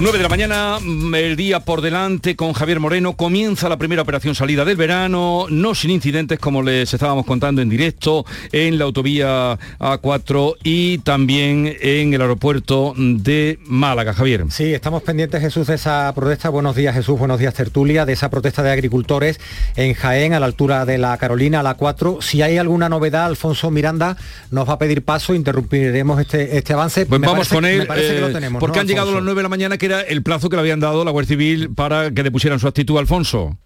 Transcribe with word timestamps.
9 0.00 0.16
de 0.16 0.22
la 0.22 0.28
mañana, 0.28 0.78
mm, 0.80 1.12
el 1.16 1.34
día 1.34 1.58
por 1.58 1.82
delante 1.82 2.36
con 2.36 2.52
Javier 2.52 2.78
Moreno. 2.78 3.14
Comienza 3.14 3.68
la 3.68 3.78
primera 3.78 4.02
operación 4.02 4.36
salida 4.36 4.64
del 4.64 4.76
verano, 4.76 5.46
no 5.50 5.74
sin 5.74 5.90
incidentes 5.90 6.38
como 6.38 6.62
les 6.62 6.94
estábamos 6.94 7.26
contando 7.26 7.62
en 7.62 7.68
directo 7.68 8.24
en 8.52 8.78
la 8.78 8.84
autovía 8.84 9.58
A4 9.80 10.54
y 10.62 10.98
también 10.98 11.76
en 11.80 12.14
el 12.14 12.20
aeropuerto 12.20 12.94
de 12.96 13.58
Málaga. 13.66 14.14
Javier. 14.14 14.44
Sí, 14.50 14.72
estamos 14.72 15.02
pendientes, 15.02 15.40
Jesús, 15.40 15.66
de 15.66 15.74
esa 15.74 16.12
protesta. 16.14 16.48
Buenos 16.48 16.76
días, 16.76 16.94
Jesús. 16.94 17.18
Buenos 17.18 17.40
días, 17.40 17.54
Tertulia. 17.54 18.06
De 18.06 18.12
esa 18.12 18.30
protesta 18.30 18.62
de 18.62 18.70
agricultores 18.70 19.40
en 19.74 19.94
Jaén, 19.94 20.32
a 20.32 20.38
la 20.38 20.46
altura 20.46 20.84
de 20.84 20.98
la 20.98 21.16
Carolina, 21.16 21.58
a 21.58 21.64
la 21.64 21.74
4. 21.74 22.18
Si 22.22 22.40
hay 22.40 22.56
alguna 22.56 22.88
novedad, 22.88 23.26
Alfonso 23.26 23.72
Miranda 23.72 24.16
nos 24.52 24.68
va 24.68 24.74
a 24.74 24.78
pedir 24.78 25.02
paso. 25.02 25.34
Interrumpiremos 25.34 26.20
este, 26.20 26.56
este 26.56 26.72
avance. 26.72 27.04
Pues 27.04 27.20
vamos 27.20 27.48
con 27.48 27.64
él, 27.64 27.88
eh, 27.96 28.48
porque 28.60 28.78
han 28.78 28.86
llegado 28.86 29.12
las 29.12 29.24
9 29.24 29.40
de 29.40 29.42
la 29.42 29.48
mañana 29.48 29.76
que 29.76 29.87
era 29.88 30.02
el 30.02 30.22
plazo 30.22 30.48
que 30.48 30.56
le 30.56 30.60
habían 30.60 30.80
dado 30.80 31.04
la 31.04 31.10
Guardia 31.10 31.28
Civil 31.30 31.74
para 31.74 32.10
que 32.12 32.22
depusieran 32.22 32.60
su 32.60 32.68
actitud 32.68 32.96
a 32.96 33.00
Alfonso. 33.00 33.58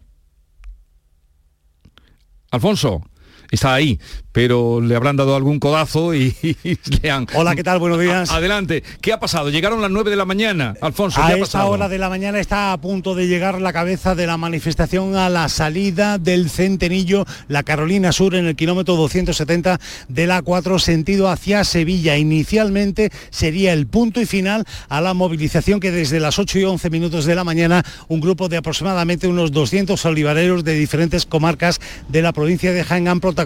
Alfonso, 2.50 3.02
está 3.52 3.74
ahí, 3.74 4.00
pero 4.32 4.80
le 4.80 4.96
habrán 4.96 5.16
dado 5.16 5.36
algún 5.36 5.60
codazo 5.60 6.14
y, 6.14 6.34
le 7.02 7.10
han... 7.10 7.26
Hola, 7.34 7.54
¿qué 7.54 7.62
tal? 7.62 7.78
Buenos 7.78 8.00
días. 8.00 8.30
adelante. 8.30 8.82
¿Qué 9.02 9.12
ha 9.12 9.20
pasado? 9.20 9.50
Llegaron 9.50 9.82
las 9.82 9.90
9 9.90 10.10
de 10.10 10.16
la 10.16 10.24
mañana. 10.24 10.74
Alfonso, 10.80 11.20
¿qué 11.20 11.32
a 11.32 11.34
ha 11.34 11.38
esta 11.38 11.66
hora 11.66 11.88
de 11.88 11.98
la 11.98 12.08
mañana 12.08 12.40
está 12.40 12.72
a 12.72 12.80
punto 12.80 13.14
de 13.14 13.28
llegar 13.28 13.60
la 13.60 13.74
cabeza 13.74 14.14
de 14.14 14.26
la 14.26 14.38
manifestación 14.38 15.16
a 15.16 15.28
la 15.28 15.50
salida 15.50 16.16
del 16.16 16.48
Centenillo, 16.48 17.26
la 17.46 17.62
Carolina 17.62 18.10
Sur, 18.10 18.34
en 18.34 18.46
el 18.46 18.56
kilómetro 18.56 18.96
270 18.96 19.78
de 20.08 20.26
la 20.26 20.40
4, 20.40 20.78
sentido 20.78 21.28
hacia 21.28 21.62
Sevilla. 21.64 22.16
Inicialmente 22.16 23.10
sería 23.28 23.74
el 23.74 23.86
punto 23.86 24.20
y 24.22 24.26
final 24.26 24.64
a 24.88 25.02
la 25.02 25.12
movilización 25.12 25.78
que 25.78 25.90
desde 25.90 26.20
las 26.20 26.38
8 26.38 26.58
y 26.58 26.64
11 26.64 26.88
minutos 26.88 27.26
de 27.26 27.34
la 27.34 27.44
mañana 27.44 27.84
un 28.08 28.20
grupo 28.20 28.48
de 28.48 28.56
aproximadamente 28.56 29.28
unos 29.28 29.52
200 29.52 30.02
olivareros 30.06 30.64
de 30.64 30.72
diferentes 30.72 31.26
comarcas 31.26 31.80
de 32.08 32.22
la 32.22 32.32
provincia 32.32 32.72
de 32.72 32.82
Jaén 32.82 33.08
han 33.08 33.20
protagonizado 33.20 33.41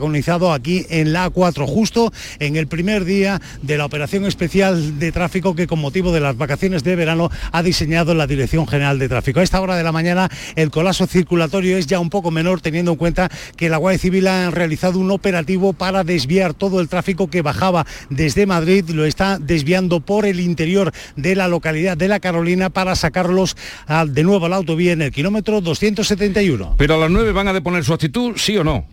aquí 0.52 0.86
en 0.90 1.12
la 1.12 1.30
A4, 1.30 1.66
justo 1.66 2.12
en 2.38 2.56
el 2.56 2.66
primer 2.66 3.04
día 3.04 3.40
de 3.62 3.78
la 3.78 3.84
operación 3.84 4.24
especial 4.24 4.98
de 4.98 5.12
tráfico 5.12 5.54
que 5.54 5.66
con 5.66 5.78
motivo 5.78 6.12
de 6.12 6.20
las 6.20 6.36
vacaciones 6.36 6.84
de 6.84 6.96
verano 6.96 7.30
ha 7.52 7.62
diseñado 7.62 8.14
la 8.14 8.26
Dirección 8.26 8.66
General 8.66 8.98
de 8.98 9.08
Tráfico. 9.08 9.40
A 9.40 9.42
esta 9.42 9.60
hora 9.60 9.76
de 9.76 9.82
la 9.82 9.92
mañana 9.92 10.28
el 10.54 10.70
colapso 10.70 11.06
circulatorio 11.06 11.78
es 11.78 11.86
ya 11.86 12.00
un 12.00 12.10
poco 12.10 12.30
menor 12.30 12.60
teniendo 12.60 12.92
en 12.92 12.96
cuenta 12.96 13.30
que 13.56 13.68
la 13.68 13.76
Guardia 13.76 13.98
Civil 13.98 14.26
ha 14.26 14.50
realizado 14.50 14.98
un 14.98 15.10
operativo 15.10 15.72
para 15.72 16.04
desviar 16.04 16.54
todo 16.54 16.80
el 16.80 16.88
tráfico 16.88 17.28
que 17.28 17.42
bajaba 17.42 17.86
desde 18.10 18.46
Madrid, 18.46 18.88
lo 18.90 19.04
está 19.04 19.38
desviando 19.38 20.00
por 20.00 20.26
el 20.26 20.40
interior 20.40 20.92
de 21.16 21.34
la 21.34 21.48
localidad 21.48 21.96
de 21.96 22.08
La 22.08 22.20
Carolina 22.20 22.70
para 22.70 22.94
sacarlos 22.94 23.56
de 24.06 24.22
nuevo 24.22 24.46
a 24.46 24.48
la 24.48 24.56
autovía 24.56 24.92
en 24.92 25.02
el 25.02 25.12
kilómetro 25.12 25.60
271. 25.60 26.74
Pero 26.78 26.94
a 26.94 26.98
las 26.98 27.10
9 27.10 27.32
van 27.32 27.48
a 27.48 27.52
deponer 27.52 27.84
su 27.84 27.92
actitud, 27.92 28.34
sí 28.36 28.56
o 28.56 28.64
no? 28.64 28.86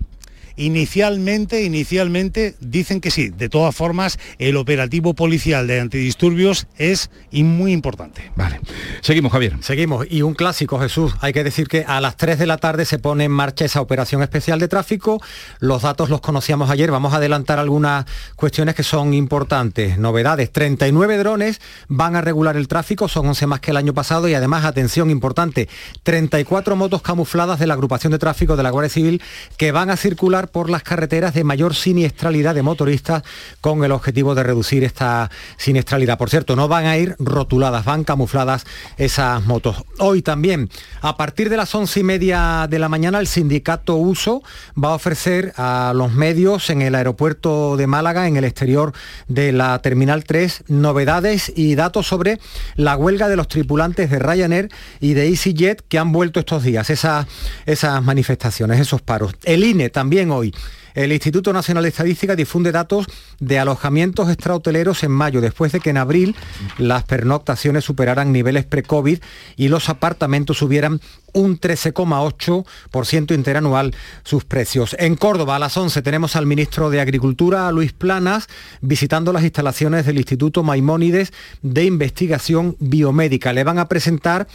Inicialmente, 0.56 1.64
inicialmente 1.64 2.56
dicen 2.60 3.02
que 3.02 3.12
sí. 3.12 3.30
De 3.30 3.50
todas 3.50 3.76
formas, 3.76 4.20
el 4.38 4.58
operativo 4.58 5.14
policial 5.14 5.68
de 5.68 5.80
antidisturbios 5.80 6.68
es 6.78 7.10
muy 7.32 7.72
importante. 7.72 8.32
Vale. 8.36 8.60
Seguimos, 9.02 9.32
Javier. 9.32 9.58
Seguimos. 9.62 10.06
Y 10.10 10.22
un 10.22 10.34
clásico, 10.34 10.80
Jesús. 10.80 11.14
Hay 11.22 11.34
que 11.34 11.44
decir 11.44 11.68
que 11.68 11.86
a 11.88 12.02
las 12.02 12.18
3 12.18 12.40
de 12.40 12.46
la 12.46 12.58
tarde 12.58 12.86
se 12.86 13.00
pone 13.00 13.26
en 13.26 13.32
marcha 13.32 13.66
esa 13.66 13.82
operación 13.82 14.22
especial 14.22 14.60
de 14.60 14.68
tráfico. 14.68 15.22
Los 15.60 15.82
datos 15.82 16.10
los 16.10 16.22
conocíamos 16.22 16.70
ayer. 16.70 16.92
Vamos 16.92 17.14
a 17.14 17.18
adelantar 17.18 17.60
algunas 17.60 18.06
cuestiones 18.36 18.76
que 18.76 18.84
son 18.84 19.14
importantes. 19.14 19.98
Novedades. 19.98 20.52
39 20.52 21.18
drones 21.18 21.62
van 21.88 22.16
a 22.16 22.22
regular 22.22 22.58
el 22.58 22.68
tráfico. 22.68 23.08
Son 23.08 23.28
11 23.28 23.48
más 23.48 23.60
que 23.60 23.72
el 23.72 23.78
año 23.78 23.94
pasado. 23.94 24.28
Y 24.28 24.34
además, 24.34 24.66
atención 24.66 25.10
importante, 25.10 25.70
34 26.04 26.76
motos 26.76 27.02
camufladas 27.02 27.60
de 27.60 27.68
la 27.68 27.74
agrupación 27.74 28.12
de 28.12 28.20
tráfico 28.20 28.56
de 28.56 28.64
la 28.64 28.70
Guardia 28.70 28.90
Civil 28.90 29.22
que 29.58 29.72
van 29.72 29.90
a 29.90 29.98
circular 29.98 30.43
por 30.48 30.70
las 30.70 30.84
carreteras 30.84 31.34
de 31.34 31.44
mayor 31.44 31.76
siniestralidad 31.76 32.56
de 32.56 32.64
motoristas 32.64 33.24
con 33.62 33.84
el 33.84 33.92
objetivo 33.92 34.36
de 34.36 34.44
reducir 34.44 34.84
esta 34.84 35.30
siniestralidad. 35.58 36.18
Por 36.18 36.30
cierto, 36.30 36.56
no 36.56 36.68
van 36.68 36.86
a 36.86 36.98
ir 36.98 37.16
rotuladas, 37.20 37.86
van 37.86 38.04
camufladas 38.04 38.66
esas 38.98 39.46
motos. 39.46 39.84
Hoy 40.00 40.22
también, 40.22 40.70
a 41.02 41.18
partir 41.18 41.50
de 41.50 41.58
las 41.58 41.74
once 41.76 42.00
y 42.00 42.04
media 42.04 42.68
de 42.70 42.80
la 42.80 42.90
mañana, 42.90 43.20
el 43.20 43.28
sindicato 43.28 43.96
Uso 43.96 44.44
va 44.82 44.90
a 44.90 44.96
ofrecer 44.96 45.54
a 45.58 45.94
los 45.96 46.14
medios 46.14 46.70
en 46.70 46.82
el 46.82 46.96
aeropuerto 46.96 47.78
de 47.78 47.88
Málaga, 47.88 48.28
en 48.28 48.38
el 48.38 48.44
exterior 48.44 48.94
de 49.28 49.52
la 49.52 49.80
Terminal 49.80 50.24
3, 50.24 50.66
novedades 50.68 51.52
y 51.56 51.76
datos 51.76 52.08
sobre 52.08 52.40
la 52.76 52.96
huelga 52.96 53.28
de 53.28 53.36
los 53.36 53.48
tripulantes 53.48 54.10
de 54.10 54.20
Ryanair 54.20 54.70
y 55.00 55.14
de 55.14 55.28
EasyJet 55.28 55.84
que 55.88 56.00
han 56.00 56.12
vuelto 56.12 56.40
estos 56.40 56.64
días, 56.64 56.90
esas, 56.90 57.28
esas 57.66 58.04
manifestaciones, 58.04 58.80
esos 58.80 59.02
paros. 59.02 59.34
El 59.44 59.64
INE 59.64 59.90
también 59.90 60.32
hoy. 60.36 60.54
El 60.94 61.12
Instituto 61.12 61.52
Nacional 61.54 61.84
de 61.84 61.90
Estadística 61.90 62.36
difunde 62.36 62.72
datos 62.72 63.08
de 63.40 63.58
alojamientos 63.58 64.30
extrahoteleros 64.30 65.04
en 65.04 65.12
mayo, 65.12 65.42
después 65.42 65.72
de 65.72 65.80
que 65.80 65.90
en 65.90 65.98
abril 65.98 66.36
las 66.78 67.04
pernoctaciones 67.04 67.84
superaran 67.84 68.32
niveles 68.32 68.66
pre-COVID 68.66 69.20
y 69.56 69.68
los 69.70 69.90
apartamentos 69.90 70.60
subieran 70.60 71.02
un 71.34 71.60
13,8% 71.60 73.34
interanual 73.34 73.96
sus 74.24 74.46
precios. 74.46 74.96
En 75.00 75.16
Córdoba, 75.16 75.56
a 75.56 75.60
las 75.60 75.76
11, 75.76 76.04
tenemos 76.04 76.36
al 76.36 76.46
ministro 76.46 76.92
de 76.92 77.02
Agricultura, 77.02 77.72
Luis 77.72 77.92
Planas, 77.92 78.48
visitando 78.82 79.34
las 79.34 79.44
instalaciones 79.44 80.06
del 80.06 80.18
Instituto 80.18 80.62
Maimónides 80.62 81.34
de 81.64 81.86
Investigación 81.86 82.78
Biomédica. 82.80 83.52
Le 83.52 83.64
van 83.64 83.80
a 83.80 83.88
presentar 83.88 84.48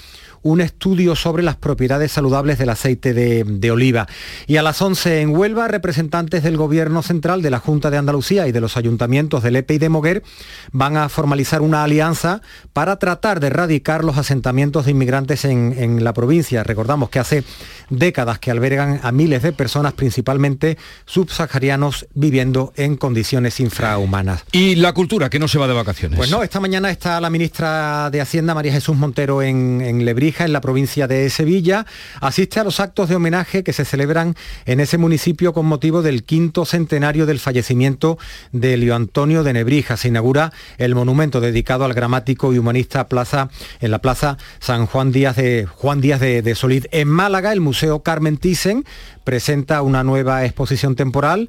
un 0.42 0.60
estudio 0.60 1.16
sobre 1.16 1.42
las 1.42 1.56
propiedades 1.56 2.12
saludables 2.12 2.58
del 2.58 2.70
aceite 2.70 3.14
de, 3.14 3.70
oliva. 3.70 4.06
Y 4.46 4.56
a 4.56 4.62
las 4.62 4.80
11 4.80 5.20
en 5.20 5.36
Huelva, 5.36 5.68
representantes 5.68 6.42
del 6.42 6.56
Gobierno 6.56 7.02
Central, 7.02 7.42
de 7.42 7.50
la 7.50 7.58
Junta 7.58 7.90
de 7.90 7.98
Andalucía 7.98 8.48
y 8.48 8.52
de 8.52 8.60
los 8.60 8.76
ayuntamientos 8.76 9.42
del 9.42 9.56
EPE 9.56 9.74
y 9.74 9.78
de 9.78 9.88
Moguer 9.88 10.22
van 10.72 10.96
a 10.96 11.08
formalizar 11.08 11.60
una 11.60 11.84
alianza 11.84 12.40
para 12.72 12.98
tratar 12.98 13.40
de 13.40 13.48
erradicar 13.48 14.04
los 14.04 14.16
asentamientos 14.16 14.86
de 14.86 14.92
inmigrantes 14.92 15.44
en, 15.44 15.74
en 15.76 16.02
la 16.02 16.14
provincia. 16.14 16.64
Recordamos 16.64 17.10
que 17.10 17.18
hace 17.18 17.44
décadas 17.90 18.38
que 18.38 18.50
albergan 18.50 19.00
a 19.02 19.12
miles 19.12 19.42
de 19.42 19.52
personas, 19.52 19.92
principalmente 19.92 20.78
subsaharianos, 21.06 22.06
viviendo 22.14 22.72
en 22.76 22.96
condiciones 22.96 23.60
infrahumanas. 23.60 24.44
¿Y 24.52 24.76
la 24.76 24.92
cultura, 24.92 25.30
que 25.30 25.38
no 25.38 25.48
se 25.48 25.58
va 25.58 25.66
de 25.66 25.74
vacaciones? 25.74 26.16
Pues 26.16 26.30
no, 26.30 26.42
esta 26.42 26.60
mañana 26.60 26.90
está 26.90 27.20
la 27.20 27.30
ministra 27.30 28.10
de 28.10 28.20
Hacienda, 28.20 28.54
María 28.54 28.72
Jesús 28.72 28.96
Montero, 28.96 29.42
en, 29.42 29.80
en 29.80 30.04
En 30.28 30.52
la 30.52 30.60
provincia 30.60 31.08
de 31.08 31.30
Sevilla. 31.30 31.86
Asiste 32.20 32.60
a 32.60 32.64
los 32.64 32.80
actos 32.80 33.08
de 33.08 33.16
homenaje 33.16 33.64
que 33.64 33.72
se 33.72 33.86
celebran 33.86 34.36
en 34.66 34.78
ese 34.78 34.98
municipio 34.98 35.54
con 35.54 35.64
motivo 35.64 36.02
del 36.02 36.22
quinto 36.22 36.66
centenario 36.66 37.24
del 37.24 37.40
fallecimiento 37.40 38.18
de 38.52 38.76
Leo 38.76 38.94
Antonio 38.94 39.42
de 39.42 39.54
Nebrija. 39.54 39.96
Se 39.96 40.08
inaugura 40.08 40.52
el 40.76 40.94
monumento 40.94 41.40
dedicado 41.40 41.86
al 41.86 41.94
gramático 41.94 42.52
y 42.52 42.58
humanista 42.58 43.08
plaza, 43.08 43.48
en 43.80 43.90
la 43.90 44.00
plaza 44.00 44.36
San 44.58 44.84
Juan 44.84 45.12
Díaz 45.12 45.36
de, 45.36 45.66
Juan 45.66 46.02
Díaz 46.02 46.20
de, 46.20 46.42
de 46.42 46.54
Solid. 46.54 46.84
En 46.92 47.08
Málaga, 47.08 47.52
el 47.52 47.62
Museo 47.62 48.02
Carmen 48.02 48.36
Thyssen 48.36 48.84
presenta 49.24 49.80
una 49.80 50.04
nueva 50.04 50.44
exposición 50.44 50.94
temporal 50.94 51.48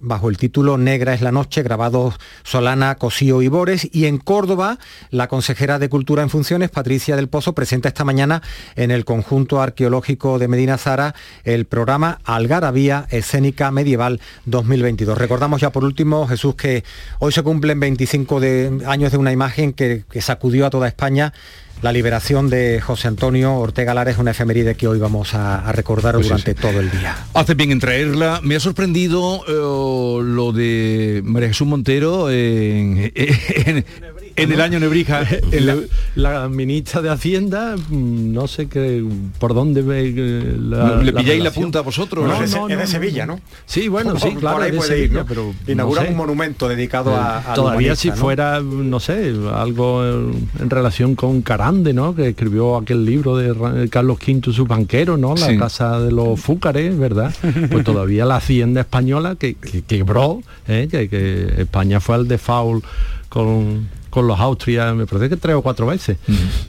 bajo 0.00 0.28
el 0.28 0.36
título 0.36 0.78
Negra 0.78 1.14
es 1.14 1.22
la 1.22 1.32
noche, 1.32 1.62
grabados 1.62 2.14
Solana, 2.42 2.96
Cosío 2.96 3.42
y 3.42 3.48
Bores. 3.48 3.88
Y 3.92 4.06
en 4.06 4.18
Córdoba, 4.18 4.78
la 5.10 5.28
consejera 5.28 5.78
de 5.78 5.88
Cultura 5.88 6.22
en 6.22 6.30
Funciones, 6.30 6.70
Patricia 6.70 7.16
del 7.16 7.28
Pozo, 7.28 7.54
presenta 7.54 7.88
esta 7.88 8.04
mañana 8.04 8.42
en 8.74 8.90
el 8.90 9.04
conjunto 9.04 9.60
arqueológico 9.60 10.38
de 10.38 10.48
Medina 10.48 10.78
Zara 10.78 11.14
el 11.44 11.64
programa 11.66 12.20
Algarabía 12.24 13.06
Escénica 13.10 13.70
Medieval 13.70 14.20
2022. 14.44 15.16
Recordamos 15.18 15.60
ya 15.60 15.70
por 15.70 15.84
último, 15.84 16.26
Jesús, 16.26 16.54
que 16.54 16.84
hoy 17.18 17.32
se 17.32 17.42
cumplen 17.42 17.80
25 17.80 18.40
de, 18.40 18.82
años 18.86 19.12
de 19.12 19.18
una 19.18 19.32
imagen 19.32 19.72
que 19.72 20.04
sacudió 20.20 20.66
a 20.66 20.70
toda 20.70 20.88
España 20.88 21.32
la 21.82 21.92
liberación 21.92 22.48
de 22.48 22.80
José 22.80 23.08
Antonio 23.08 23.54
Ortega 23.54 23.94
Lara 23.94 24.10
es 24.10 24.18
una 24.18 24.30
efeméride 24.30 24.74
que 24.74 24.88
hoy 24.88 24.98
vamos 24.98 25.34
a, 25.34 25.70
recordar 25.72 26.14
pues 26.14 26.28
durante 26.28 26.54
todo 26.54 26.80
el 26.80 26.90
día. 26.90 27.16
Hace 27.34 27.54
bien 27.54 27.70
en 27.70 27.80
traerla. 27.80 28.40
Me 28.42 28.56
ha 28.56 28.60
sorprendido 28.60 29.42
eh, 29.46 30.22
lo 30.24 30.52
de 30.52 31.20
María 31.24 31.48
Jesús 31.48 31.66
Montero 31.66 32.30
en, 32.30 33.12
En 33.14 33.84
el 34.36 34.60
año 34.60 34.78
Nebrija, 34.78 35.22
la, 36.14 36.48
ministra 36.48 37.02
de 37.02 37.10
Hacienda, 37.10 37.76
mm, 37.76 38.32
no 38.32 38.46
sé 38.46 38.68
qué, 38.68 39.04
por 39.38 39.54
dónde 39.54 39.82
ve 39.82 40.14
eh, 40.16 40.56
la, 40.58 40.96
¿Le 41.02 41.12
pilláis 41.12 41.42
la, 41.42 41.50
punta 41.50 41.78
a 41.80 41.82
vosotros? 41.82 42.26
No, 42.26 42.38
no, 42.38 42.68
es 42.68 42.78
de 42.78 42.86
Sevilla, 42.86 43.26
¿no? 43.26 43.40
Sí, 43.64 43.88
bueno, 43.88 44.18
sí, 44.18 44.34
claro, 44.34 44.60
de 44.60 44.80
Sevilla, 44.80 45.24
pero 45.26 45.54
inaugura 45.66 46.02
un 46.02 46.16
monumento 46.16 46.68
dedicado 46.68 47.14
a, 47.16 47.54
Todavía 47.54 47.96
si 47.96 48.10
fuera, 48.10 48.60
no 48.60 49.00
sé, 49.00 49.34
algo 49.54 50.04
en 50.04 50.70
relación 50.70 51.14
con 51.14 51.42
Carande, 51.42 51.92
¿no? 51.92 52.14
Que 52.14 52.28
escribió 52.28 52.76
aquel 52.76 53.04
libro 53.04 53.36
de 53.36 53.88
Carlos 53.88 54.18
V, 54.26 54.52
su 54.52 54.66
banquero, 54.66 55.16
¿no? 55.16 55.34
La 55.34 55.56
casa 55.56 56.00
de 56.00 56.12
los 56.12 56.38
Fúcares, 56.40 56.96
¿verdad? 56.98 57.34
Pues 57.70 57.84
todavía 57.84 58.24
la 58.24 58.36
hacienda 58.36 58.82
española 58.82 59.36
que, 59.36 59.56
quebró, 59.86 60.42
¿eh? 60.68 60.88
que, 60.90 61.54
España 61.58 62.00
fue 62.00 62.14
al 62.14 62.28
default 62.28 62.84
con, 63.28 63.88
con 64.16 64.26
los 64.26 64.40
Austrias, 64.40 64.94
me 64.94 65.04
parece 65.04 65.28
que 65.28 65.36
tres 65.36 65.56
o 65.56 65.60
cuatro 65.60 65.84
veces. 65.88 66.16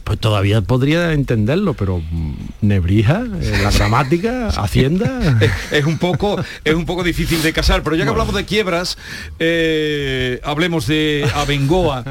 Pues 0.04 0.20
todavía 0.20 0.60
podría 0.60 1.14
entenderlo, 1.14 1.76
pero 1.76 2.00
mm, 2.00 2.34
Nebrija, 2.60 3.24
eh, 3.42 3.60
la 3.64 3.72
gramática, 3.72 4.48
Hacienda. 4.58 5.40
es, 5.72 5.86
un 5.86 5.98
poco, 5.98 6.44
es 6.66 6.76
un 6.76 6.86
poco 6.86 7.04
difícil 7.04 7.42
de 7.42 7.54
casar, 7.54 7.84
pero 7.84 7.96
ya 7.96 8.04
que 8.04 8.10
hablamos 8.10 8.36
de 8.36 8.44
quiebras, 8.44 8.98
eh, 9.40 10.42
hablemos 10.44 10.88
de 10.88 11.26
Abengoa. 11.36 12.04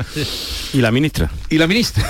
y 0.72 0.80
la 0.80 0.90
ministra. 0.90 1.30
Y 1.50 1.58
la 1.58 1.66
ministra 1.66 2.06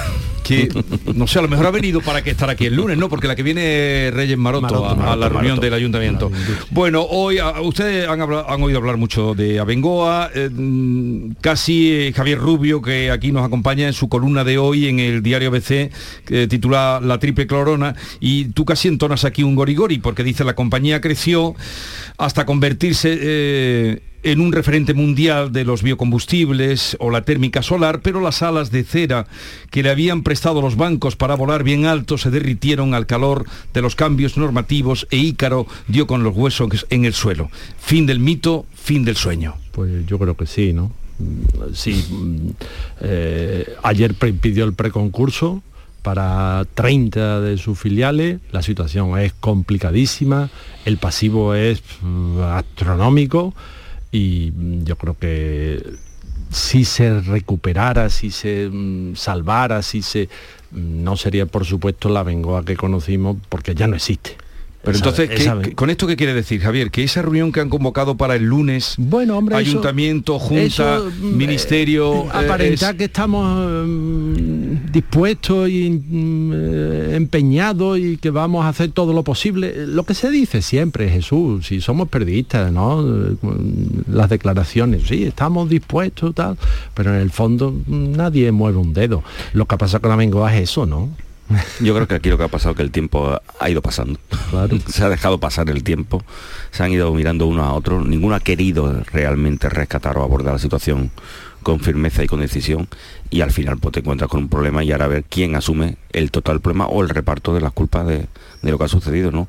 que 0.47 0.69
no 1.15 1.27
sé, 1.27 1.41
a 1.41 1.43
lo 1.43 1.49
mejor 1.49 1.67
ha 1.67 1.71
venido 1.73 2.01
para 2.01 2.23
que 2.23 2.31
estar 2.31 2.49
aquí 2.49 2.67
el 2.67 2.77
lunes, 2.77 2.97
¿no? 2.97 3.09
Porque 3.09 3.27
la 3.27 3.35
que 3.35 3.43
viene 3.43 4.11
Reyes 4.13 4.39
Maroto, 4.39 4.89
a, 4.89 5.17
la 5.17 5.29
reunión 5.29 5.59
del 5.59 5.75
ayuntamiento. 5.75 6.31
Bueno, 6.71 7.03
hoy 7.03 7.41
ustedes 7.63 8.09
han, 8.09 8.21
oído 8.21 8.79
hablar 8.79 8.97
mucho 8.97 9.35
de 9.35 9.59
Abengoa, 9.59 10.31
eh, 10.35 10.49
casi 11.41 11.93
eh, 11.93 12.13
Javier 12.15 12.39
Rubio, 12.39 12.81
que 12.81 13.11
aquí 13.17 13.33
nos 13.33 13.45
acompaña 13.45 13.87
en 13.87 13.93
su 13.93 14.09
columna 14.09 14.45
de 14.45 14.59
hoy 14.59 14.87
en 14.87 15.01
el 15.01 15.23
diario 15.23 15.51
BC, 15.51 15.91
que 16.25 16.47
titula 16.49 17.01
La 17.03 17.19
triple 17.19 17.47
clorona, 17.47 17.95
y 18.21 18.47
tú 18.47 18.65
casi 18.65 18.89
entonas 18.89 19.25
aquí 19.25 19.43
un 19.43 19.55
gorigori, 19.55 19.99
porque 19.99 20.23
dice 20.23 20.45
la 20.45 20.55
compañía 20.55 21.01
creció 21.01 21.55
hasta 22.19 22.47
convertirse... 22.47 23.19
Eh, 23.21 24.03
en 24.27 24.41
un 24.41 24.51
referente 24.51 24.93
mundial 24.93 25.53
de 25.53 25.65
los 25.65 25.85
biocombustibles 25.85 26.97
o 26.99 27.11
la 27.11 27.23
térmica 27.23 27.63
solar, 27.63 28.01
pero 28.03 28.21
las 28.21 28.43
alas 28.43 28.73
de 28.73 28.83
cera 28.83 29.29
que 29.71 29.85
le 29.85 29.91
habían 29.91 30.25
prestado 30.25 30.61
los 30.61 30.75
bancos 30.77 31.15
para 31.15 31.37
volar 31.37 31.63
bien 31.63 31.87
alto 31.87 32.19
se 32.19 32.33
derritieron 32.33 32.93
al 32.93 33.07
calor 33.07 33.47
de 33.73 33.83
los 33.83 33.95
cambios 33.95 34.37
normativos 34.37 35.07
e 35.13 35.19
Ícaro 35.19 35.69
dio 35.87 36.09
con 36.09 36.25
los 36.25 36.35
huesos 36.35 36.87
en 36.91 37.05
el 37.05 37.15
suelo. 37.15 37.51
Fin 37.79 38.05
del 38.05 38.19
mito, 38.19 38.67
fin 38.75 39.05
del 39.05 39.15
sueño. 39.15 39.55
Pues 39.71 40.05
yo 40.07 40.19
creo 40.19 40.37
que 40.37 40.47
sí, 40.47 40.73
¿no? 40.73 40.91
Sí, 41.73 42.05
eh, 43.01 43.75
ayer 43.83 44.15
pidió 44.15 44.65
el 44.65 44.75
preconcurso 44.75 45.63
para 46.03 46.65
30 46.75 47.41
de 47.41 47.59
sus 47.59 47.79
filiales, 47.79 48.39
la 48.53 48.63
situación 48.63 49.19
es 49.19 49.33
complicadísima, 49.33 50.51
el 50.85 50.99
pasivo 50.99 51.55
es 51.55 51.83
mm, 52.03 52.41
astronómico, 52.43 53.55
y 54.13 54.53
mm, 54.55 54.85
yo 54.85 54.97
creo 54.97 55.19
que 55.19 55.83
si 56.51 56.85
se 56.85 57.21
recuperara, 57.21 58.09
si 58.09 58.31
se 58.31 58.69
mm, 58.71 59.17
salvara, 59.17 59.83
si 59.83 60.03
se... 60.03 60.29
No 60.73 61.17
sería 61.17 61.47
por 61.47 61.65
supuesto 61.65 62.09
la 62.09 62.23
Bengoa 62.23 62.65
que 62.65 62.77
conocimos 62.77 63.37
porque 63.49 63.75
ya 63.75 63.87
no 63.87 63.97
existe. 63.97 64.37
Pero 64.87 64.99
entonces, 64.99 65.75
¿con 65.75 65.91
esto 65.91 66.07
qué 66.07 66.15
quiere 66.15 66.33
decir, 66.33 66.61
Javier? 66.61 66.93
Que 66.93 67.03
esa 67.03 67.21
reunión 67.21 67.51
que 67.51 67.59
han 67.59 67.69
convocado 67.69 68.17
para 68.17 68.37
el 68.37 68.45
lunes, 68.45 68.95
bueno, 68.99 69.37
hombre, 69.37 69.57
ayuntamiento, 69.57 70.39
junta, 70.39 71.01
mm, 71.01 71.37
ministerio... 71.37 72.27
Eh, 72.27 72.29
aparenta 72.33 72.95
que 72.95 73.05
estamos 73.07 73.69
mm, 73.85 74.93
dispuestos 74.93 75.69
y 75.69 75.91
mm, 75.91 77.15
empeñados 77.15 77.99
y 77.99 78.17
que 78.19 78.31
vamos 78.31 78.65
a 78.65 78.69
hacer 78.69 78.93
todo 78.93 79.13
lo 79.13 79.25
posible. 79.25 79.89
Lo 79.89 80.05
que 80.05 80.15
se 80.15 80.31
dice 80.31 80.63
siempre, 80.63 81.09
Jesús, 81.09 81.67
si 81.67 81.81
somos 81.81 82.09
periodistas, 82.09 82.71
¿no? 82.71 83.05
Las 84.09 84.31
declaraciones, 84.31 85.09
sí, 85.09 85.25
estamos 85.25 85.69
dispuestos, 85.69 86.33
tal, 86.33 86.57
pero 86.95 87.13
en 87.13 87.21
el 87.21 87.33
fondo 87.33 87.75
nadie 87.89 88.53
mueve 88.53 88.79
un 88.79 88.95
dedo. 88.95 89.25
Lo 89.53 89.67
que 89.67 89.75
ha 89.75 89.79
pasado 89.79 90.03
con 90.03 90.11
la 90.11 90.17
Mengoa 90.17 90.55
es 90.55 90.71
eso, 90.71 90.87
¿no? 90.87 91.11
Yo 91.81 91.95
creo 91.95 92.09
que 92.09 92.15
aquí 92.17 92.29
lo 92.29 92.39
que 92.39 92.45
ha 92.45 92.49
pasado 92.49 92.73
es 92.73 92.77
que 92.77 92.83
el 92.83 92.91
tiempo 92.91 93.41
ha 93.61 93.71
ido 93.71 93.83
pasando. 93.83 94.19
se 94.89 95.05
ha 95.05 95.09
dejado 95.09 95.39
pasar 95.39 95.71
el 95.71 95.85
tiempo, 95.85 96.25
se 96.71 96.83
han 96.83 96.93
ido 96.93 97.13
mirando 97.15 97.47
uno 97.47 97.63
a 97.65 97.73
otro, 97.73 98.03
ninguno 98.03 98.35
ha 98.35 98.41
querido 98.41 99.03
realmente 99.13 99.69
rescatar 99.69 100.19
o 100.19 100.23
abordar 100.23 100.55
la 100.55 100.59
situación 100.59 101.11
con 101.63 101.81
firmeza 101.81 102.25
y 102.25 102.27
con 102.27 102.41
decisión. 102.41 102.89
Y 103.31 103.41
al 103.41 103.51
final 103.51 103.79
pues, 103.79 103.93
te 103.93 104.01
encuentras 104.01 104.31
con 104.31 104.45
un 104.45 104.49
problema 104.49 104.85
y 104.85 104.93
ahora 104.93 105.07
a 105.07 105.09
ver 105.09 105.25
quién 105.25 105.57
asume 105.57 105.97
el 106.13 106.31
total 106.31 106.61
problema 106.61 106.87
o 106.87 107.03
el 107.03 107.09
reparto 107.09 107.55
de 107.55 107.61
las 107.61 107.73
culpas 107.73 108.07
de, 108.07 108.27
lo 108.63 108.79
que 108.79 108.85
ha 108.85 108.89
sucedido, 108.89 109.31
¿no? 109.31 109.49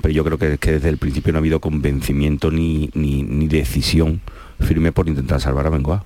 Pero 0.00 0.14
yo 0.14 0.24
creo 0.24 0.38
que, 0.38 0.58
que 0.58 0.72
desde 0.72 0.88
el 0.88 0.98
principio 0.98 1.32
no 1.32 1.38
ha 1.38 1.40
habido 1.40 1.60
convencimiento 1.60 2.50
ni, 2.50 2.90
ni, 2.94 3.48
decisión 3.48 4.20
firme 4.60 4.92
por 4.92 5.08
intentar 5.08 5.40
salvar 5.40 5.66
a 5.66 5.70
Bengoa 5.70 6.04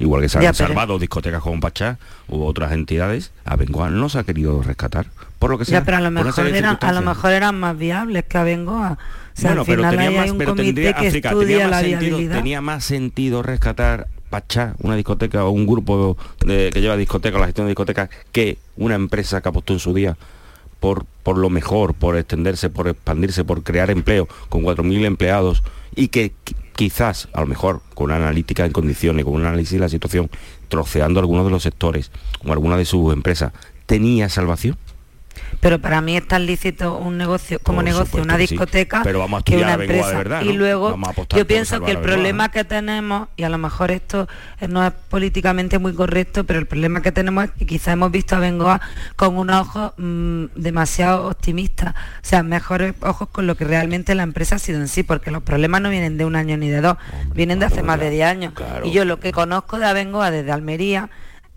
igual 0.00 0.22
que 0.22 0.28
se 0.28 0.44
han 0.44 0.54
salvado 0.54 0.98
discotecas 0.98 1.42
como 1.42 1.60
Pachá 1.60 1.98
u 2.28 2.42
otras 2.42 2.72
entidades, 2.72 3.32
Abengoa 3.44 3.90
no 3.90 4.08
se 4.08 4.18
ha 4.18 4.24
querido 4.24 4.62
rescatar, 4.62 5.06
por 5.38 5.50
lo 5.50 5.58
que 5.58 5.64
sea. 5.64 5.84
pero 5.84 5.98
a 5.98 6.00
lo 6.00 6.10
mejor, 6.10 6.46
eran, 6.48 6.78
a 6.80 6.92
lo 6.92 7.02
mejor 7.02 7.32
eran 7.32 7.60
más 7.60 7.78
viables 7.78 8.24
que 8.24 8.38
Abengoa. 8.38 8.98
O 9.36 9.40
sea, 9.40 9.52
al 9.52 9.64
final 9.64 9.96
tenía 9.96 10.10
más, 10.10 10.24
hay 10.24 10.30
un 10.30 10.44
comité 10.44 10.94
que 10.94 11.06
estudia 11.06 11.68
la 11.68 11.80
sentido, 11.80 12.32
tenía 12.32 12.60
más 12.60 12.84
sentido 12.84 13.42
rescatar 13.42 14.08
Pachá, 14.30 14.74
una 14.78 14.96
discoteca 14.96 15.44
o 15.44 15.50
un 15.50 15.66
grupo 15.66 16.16
que 16.38 16.70
lleva 16.80 16.96
discoteca, 16.96 17.38
la 17.38 17.46
gestión 17.46 17.66
de 17.66 17.70
discotecas, 17.70 18.10
que 18.32 18.58
una 18.76 18.94
empresa 18.94 19.40
que 19.40 19.48
apostó 19.48 19.72
en 19.72 19.78
su 19.80 19.92
día 19.92 20.16
por, 20.78 21.04
por 21.22 21.36
lo 21.36 21.50
mejor, 21.50 21.94
por 21.94 22.16
extenderse, 22.16 22.70
por 22.70 22.88
expandirse, 22.88 23.44
por 23.44 23.62
crear 23.62 23.90
empleo 23.90 24.28
con 24.48 24.62
4.000 24.62 25.04
empleados 25.04 25.62
y 25.94 26.08
que 26.08 26.32
quizás, 26.74 27.28
a 27.32 27.40
lo 27.40 27.46
mejor, 27.46 27.82
con 27.94 28.06
una 28.06 28.16
analítica 28.16 28.64
en 28.64 28.72
condiciones, 28.72 29.24
con 29.24 29.34
un 29.34 29.44
análisis 29.44 29.72
de 29.74 29.80
la 29.80 29.88
situación, 29.88 30.30
troceando 30.68 31.20
algunos 31.20 31.44
de 31.44 31.50
los 31.50 31.62
sectores 31.62 32.10
o 32.44 32.52
alguna 32.52 32.76
de 32.76 32.84
sus 32.84 33.12
empresas, 33.12 33.52
¿tenía 33.86 34.28
salvación? 34.28 34.76
Pero 35.60 35.78
para 35.78 36.00
mí 36.00 36.16
es 36.16 36.26
tan 36.26 36.46
lícito 36.46 36.96
un 36.96 37.18
negocio 37.18 37.58
como 37.62 37.82
negocio 37.82 38.22
una 38.22 38.36
discoteca 38.36 39.02
pero 39.04 39.18
vamos 39.18 39.40
a 39.40 39.44
que 39.44 39.56
una 39.56 39.74
empresa. 39.74 40.42
y 40.42 40.52
luego 40.52 40.98
yo 41.36 41.46
pienso 41.46 41.80
que 41.80 41.92
el 41.92 41.98
problema 41.98 42.50
que 42.50 42.64
tenemos 42.64 43.28
y 43.36 43.44
a 43.44 43.48
lo 43.48 43.58
mejor 43.58 43.90
esto 43.90 44.28
no 44.68 44.86
es 44.86 44.92
políticamente 45.08 45.78
muy 45.78 45.94
correcto 45.94 46.44
pero 46.44 46.58
el 46.58 46.66
problema 46.66 47.02
que 47.02 47.12
tenemos 47.12 47.44
es 47.44 47.50
que 47.52 47.66
quizás 47.66 47.94
hemos 47.94 48.10
visto 48.10 48.36
a 48.36 48.38
Bengoa 48.38 48.80
con 49.16 49.36
un 49.36 49.50
ojo 49.50 49.94
mm, 49.96 50.46
demasiado 50.56 51.28
optimista. 51.28 51.94
O 52.22 52.26
sea 52.26 52.42
mejores 52.42 52.94
ojos 53.02 53.28
con 53.28 53.46
lo 53.46 53.56
que 53.56 53.64
realmente 53.64 54.14
la 54.14 54.22
empresa 54.22 54.56
ha 54.56 54.58
sido 54.58 54.80
en 54.80 54.88
sí 54.88 55.02
porque 55.02 55.30
los 55.30 55.42
problemas 55.42 55.80
no 55.80 55.90
vienen 55.90 56.16
de 56.18 56.24
un 56.24 56.36
año 56.36 56.56
ni 56.56 56.68
de 56.68 56.80
dos 56.80 56.96
vienen 57.34 57.58
de 57.58 57.66
hace 57.66 57.82
más 57.82 58.00
de 58.00 58.10
10 58.10 58.26
años. 58.26 58.54
Y 58.84 58.90
yo 58.90 59.04
lo 59.04 59.20
que 59.20 59.32
conozco 59.32 59.78
de 59.78 59.86
Abengoa 59.86 60.30
desde 60.30 60.52
Almería 60.52 61.10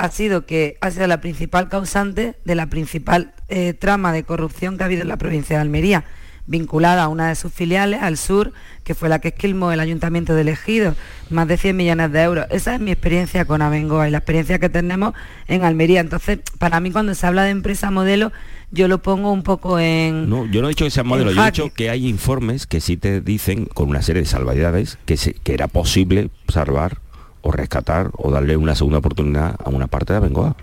ha 0.04 0.10
sido 0.10 0.46
que 0.46 0.78
ha 0.82 0.92
sido 0.92 1.08
la 1.08 1.22
principal 1.22 1.70
causante 1.70 2.36
de 2.44 2.56
la 2.56 2.68
principal 2.68 3.34
eh, 3.48 3.74
trama 3.74 4.12
de 4.12 4.24
corrupción 4.24 4.76
que 4.76 4.84
ha 4.84 4.88
habido 4.88 5.04
en 5.04 5.08
la 5.08 5.16
provincia 5.16 5.56
de 5.56 5.62
Almería, 5.62 6.04
vinculada 6.46 7.04
a 7.04 7.08
una 7.08 7.30
de 7.30 7.36
sus 7.36 7.54
filiales, 7.54 8.02
al 8.02 8.18
sur, 8.18 8.52
que 8.84 8.96
fue 8.96 9.08
la 9.08 9.20
que 9.20 9.30
esquilmó 9.30 9.72
el 9.72 9.80
ayuntamiento 9.80 10.36
de 10.36 10.42
Ejido, 10.52 10.94
más 11.30 11.48
de 11.48 11.56
100 11.56 11.78
millones 11.78 12.12
de 12.12 12.22
euros. 12.22 12.48
Esa 12.50 12.76
es 12.76 12.82
mi 12.82 12.92
experiencia 12.92 13.46
con 13.46 13.62
Abengoa 13.62 14.10
y 14.10 14.12
la 14.12 14.18
experiencia 14.18 14.60
que 14.60 14.68
tenemos 14.68 15.14
en 15.48 15.64
Almería. 15.64 16.02
Entonces, 16.02 16.40
para 16.60 16.82
mí 16.82 16.92
cuando 16.92 17.16
se 17.16 17.26
habla 17.26 17.46
de 17.46 17.52
empresa 17.52 17.90
modelo, 17.90 18.34
yo 18.72 18.90
lo 18.90 19.02
pongo 19.02 19.32
un 19.32 19.44
poco 19.44 19.80
en... 19.80 20.28
No, 20.28 20.46
yo 20.48 20.60
no 20.60 20.68
he 20.68 20.72
dicho 20.72 20.84
que 20.84 20.92
sea 20.92 21.06
modelo, 21.06 21.32
yo 21.32 21.42
he 21.42 21.46
dicho 21.46 21.74
que 21.74 21.90
hay 21.90 22.10
informes 22.10 22.68
que 22.68 22.82
sí 22.82 22.98
te 22.98 23.22
dicen, 23.22 23.68
con 23.68 23.88
una 23.88 24.02
serie 24.02 24.24
de 24.24 24.28
salvaridades, 24.28 24.98
que, 25.06 25.16
que 25.16 25.54
era 25.54 25.70
posible 25.70 26.30
salvar 26.50 26.98
o 27.44 27.52
rescatar 27.52 28.10
o 28.18 28.32
darle 28.32 28.58
una 28.58 28.74
segunda 28.74 28.98
oportunidad 28.98 29.56
a 29.64 29.70
una 29.70 29.86
parte 29.88 30.14
de 30.14 30.20
Bengoa. 30.20 30.56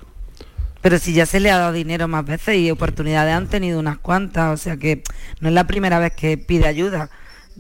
Pero 0.81 0.99
si 0.99 1.13
ya 1.13 1.27
se 1.27 1.41
le 1.41 1.51
ha 1.51 1.59
dado 1.59 1.73
dinero 1.73 2.09
más 2.09 2.25
veces 2.25 2.57
y 2.57 2.71
oportunidades 2.71 3.35
han 3.35 3.47
tenido 3.47 3.79
unas 3.79 3.99
cuantas, 3.99 4.53
o 4.53 4.57
sea 4.57 4.79
que 4.79 5.03
no 5.41 5.49
es 5.49 5.55
la 5.55 5.67
primera 5.67 5.99
vez 5.99 6.13
que 6.15 6.39
pide 6.39 6.67
ayuda 6.67 7.11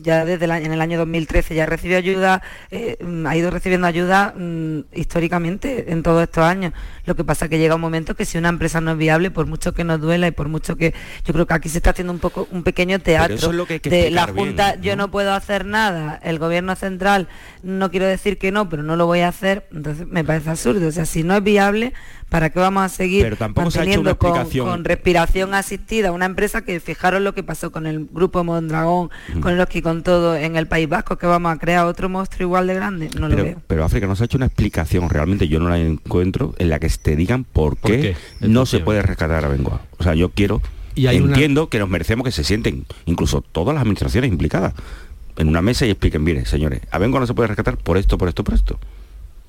ya 0.02 0.24
desde 0.24 0.44
el 0.44 0.50
año, 0.50 0.66
en 0.66 0.72
el 0.72 0.80
año 0.80 0.98
2013 0.98 1.54
ya 1.54 1.66
recibió 1.66 1.98
ayuda, 1.98 2.42
eh, 2.70 2.96
mm, 3.00 3.26
ha 3.26 3.36
ido 3.36 3.50
recibiendo 3.50 3.86
ayuda 3.86 4.34
mm, 4.36 4.80
históricamente 4.94 5.92
en 5.92 6.02
todos 6.02 6.22
estos 6.22 6.44
años. 6.44 6.72
Lo 7.04 7.14
que 7.14 7.24
pasa 7.24 7.46
es 7.46 7.50
que 7.50 7.58
llega 7.58 7.74
un 7.74 7.80
momento 7.80 8.14
que 8.14 8.24
si 8.24 8.38
una 8.38 8.48
empresa 8.48 8.80
no 8.80 8.92
es 8.92 8.98
viable, 8.98 9.30
por 9.30 9.46
mucho 9.46 9.72
que 9.72 9.84
nos 9.84 10.00
duela 10.00 10.26
y 10.26 10.30
por 10.30 10.48
mucho 10.48 10.76
que 10.76 10.94
yo 11.24 11.32
creo 11.32 11.46
que 11.46 11.54
aquí 11.54 11.68
se 11.68 11.78
está 11.78 11.90
haciendo 11.90 12.12
un 12.12 12.18
poco 12.18 12.48
un 12.50 12.62
pequeño 12.62 12.98
teatro 12.98 13.52
de 13.66 14.10
la 14.10 14.26
Junta, 14.26 14.76
yo 14.80 14.96
no 14.96 15.10
puedo 15.10 15.32
hacer 15.34 15.64
nada, 15.64 16.20
el 16.22 16.38
gobierno 16.38 16.76
central 16.76 17.28
no 17.62 17.90
quiero 17.90 18.06
decir 18.06 18.38
que 18.38 18.52
no, 18.52 18.68
pero 18.68 18.82
no 18.82 18.96
lo 18.96 19.06
voy 19.06 19.20
a 19.20 19.28
hacer, 19.28 19.66
entonces 19.72 20.06
me 20.06 20.24
parece 20.24 20.50
absurdo. 20.50 20.88
O 20.88 20.92
sea, 20.92 21.04
si 21.04 21.22
no 21.22 21.36
es 21.36 21.42
viable, 21.42 21.92
¿Para 22.30 22.50
qué 22.50 22.60
vamos 22.60 22.84
a 22.84 22.88
seguir 22.88 23.24
Pero 23.24 23.36
tampoco 23.36 23.70
se 23.70 23.80
ha 23.80 23.84
hecho 23.84 24.00
una 24.00 24.12
explicación. 24.12 24.66
Con, 24.66 24.84
respiración 24.84 25.52
asistida? 25.52 26.12
Una 26.12 26.26
empresa 26.26 26.62
que 26.62 26.78
fijaros 26.80 27.20
lo 27.20 27.34
que 27.34 27.42
pasó 27.42 27.72
con 27.72 27.86
el 27.86 28.06
grupo 28.10 28.44
Mondragón, 28.44 29.10
con 29.40 29.58
los 29.58 29.66
que 29.66 29.82
con 29.82 30.02
todo 30.02 30.36
en 30.36 30.56
el 30.56 30.68
País 30.68 30.88
Vasco, 30.88 31.18
que 31.18 31.26
vamos 31.26 31.52
a 31.52 31.58
crear 31.58 31.84
otro 31.86 32.08
monstruo 32.08 32.46
igual 32.46 32.68
de 32.68 32.74
grande. 32.74 33.10
No 33.18 33.28
pero, 33.28 33.38
lo 33.38 33.44
veo. 33.44 33.62
Pero 33.66 33.84
África 33.84 34.06
no 34.06 34.14
se 34.14 34.22
ha 34.22 34.26
hecho 34.26 34.38
una 34.38 34.46
explicación, 34.46 35.10
realmente 35.10 35.48
yo 35.48 35.58
no 35.58 35.68
la 35.68 35.78
encuentro, 35.78 36.54
en 36.58 36.70
la 36.70 36.78
que 36.78 36.88
te 36.88 37.16
digan 37.16 37.44
por 37.44 37.76
qué, 37.76 38.16
no 38.40 38.64
se 38.64 38.78
puede 38.78 39.02
rescatar 39.02 39.44
a 39.44 39.48
Bengoa. 39.48 39.82
O 39.98 40.04
sea, 40.04 40.14
yo 40.14 40.30
quiero 40.30 40.62
y 40.94 41.06
entiendo 41.06 41.68
que 41.68 41.78
nos 41.78 41.88
merecemos 41.88 42.24
que 42.24 42.32
se 42.32 42.44
sienten, 42.44 42.84
incluso 43.06 43.42
todas 43.42 43.74
las 43.74 43.82
administraciones 43.82 44.30
implicadas, 44.30 44.74
en 45.36 45.48
una 45.48 45.62
mesa 45.62 45.86
y 45.86 45.90
expliquen, 45.90 46.22
mire, 46.22 46.44
señores, 46.46 46.82
a 46.90 46.98
Bengoa 46.98 47.20
no 47.20 47.26
se 47.26 47.34
puede 47.34 47.48
rescatar 47.48 47.76
por 47.76 47.96
esto, 47.96 48.18
por 48.18 48.28
esto, 48.28 48.44
por 48.44 48.54
esto. 48.54 48.78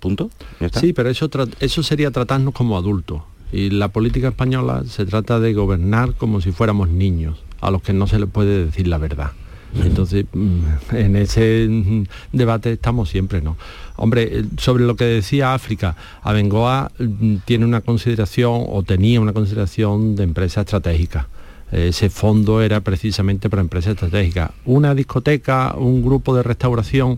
¿Punto? 0.02 0.32
Sí, 0.74 0.94
pero 0.94 1.10
eso, 1.10 1.30
eso 1.60 1.84
sería 1.84 2.10
tratarnos 2.10 2.56
como 2.56 2.76
adultos. 2.76 3.22
Y 3.54 3.70
la 3.70 3.90
política 3.90 4.30
española 4.30 4.84
se 4.88 5.06
trata 5.06 5.40
de 5.40 5.54
gobernar 5.54 6.16
como 6.16 6.42
si 6.42 6.52
fuéramos 6.52 6.90
niños, 6.90 7.38
a 7.62 7.70
los 7.70 7.84
que 7.84 7.94
no 7.94 8.08
se 8.08 8.18
les 8.18 8.28
puede 8.28 8.66
decir 8.66 8.88
la 8.88 8.98
verdad. 8.98 9.32
Entonces, 9.76 10.26
mm, 10.34 10.96
en 10.96 11.16
ese 11.16 11.68
mm, 11.70 12.04
debate 12.34 12.74
estamos 12.74 13.10
siempre, 13.10 13.42
¿no? 13.42 13.58
Hombre, 13.96 14.40
eh, 14.40 14.46
sobre 14.58 14.86
lo 14.86 14.96
que 14.96 15.06
decía 15.06 15.54
África, 15.54 15.96
Abengoa 16.24 16.92
mm, 16.98 17.36
tiene 17.46 17.66
una 17.66 17.82
consideración 17.82 18.66
o 18.68 18.82
tenía 18.84 19.22
una 19.22 19.34
consideración 19.34 20.16
de 20.16 20.24
empresa 20.24 20.62
estratégica. 20.62 21.28
Ese 21.72 22.10
fondo 22.10 22.62
era 22.62 22.82
precisamente 22.82 23.50
para 23.50 23.62
empresas 23.62 23.94
estratégicas. 23.94 24.52
Una 24.66 24.94
discoteca, 24.94 25.76
un 25.78 26.04
grupo 26.04 26.36
de 26.36 26.44
restauración, 26.44 27.18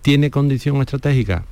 ¿tiene 0.00 0.30
condición 0.30 0.78
estratégica? 0.78 1.44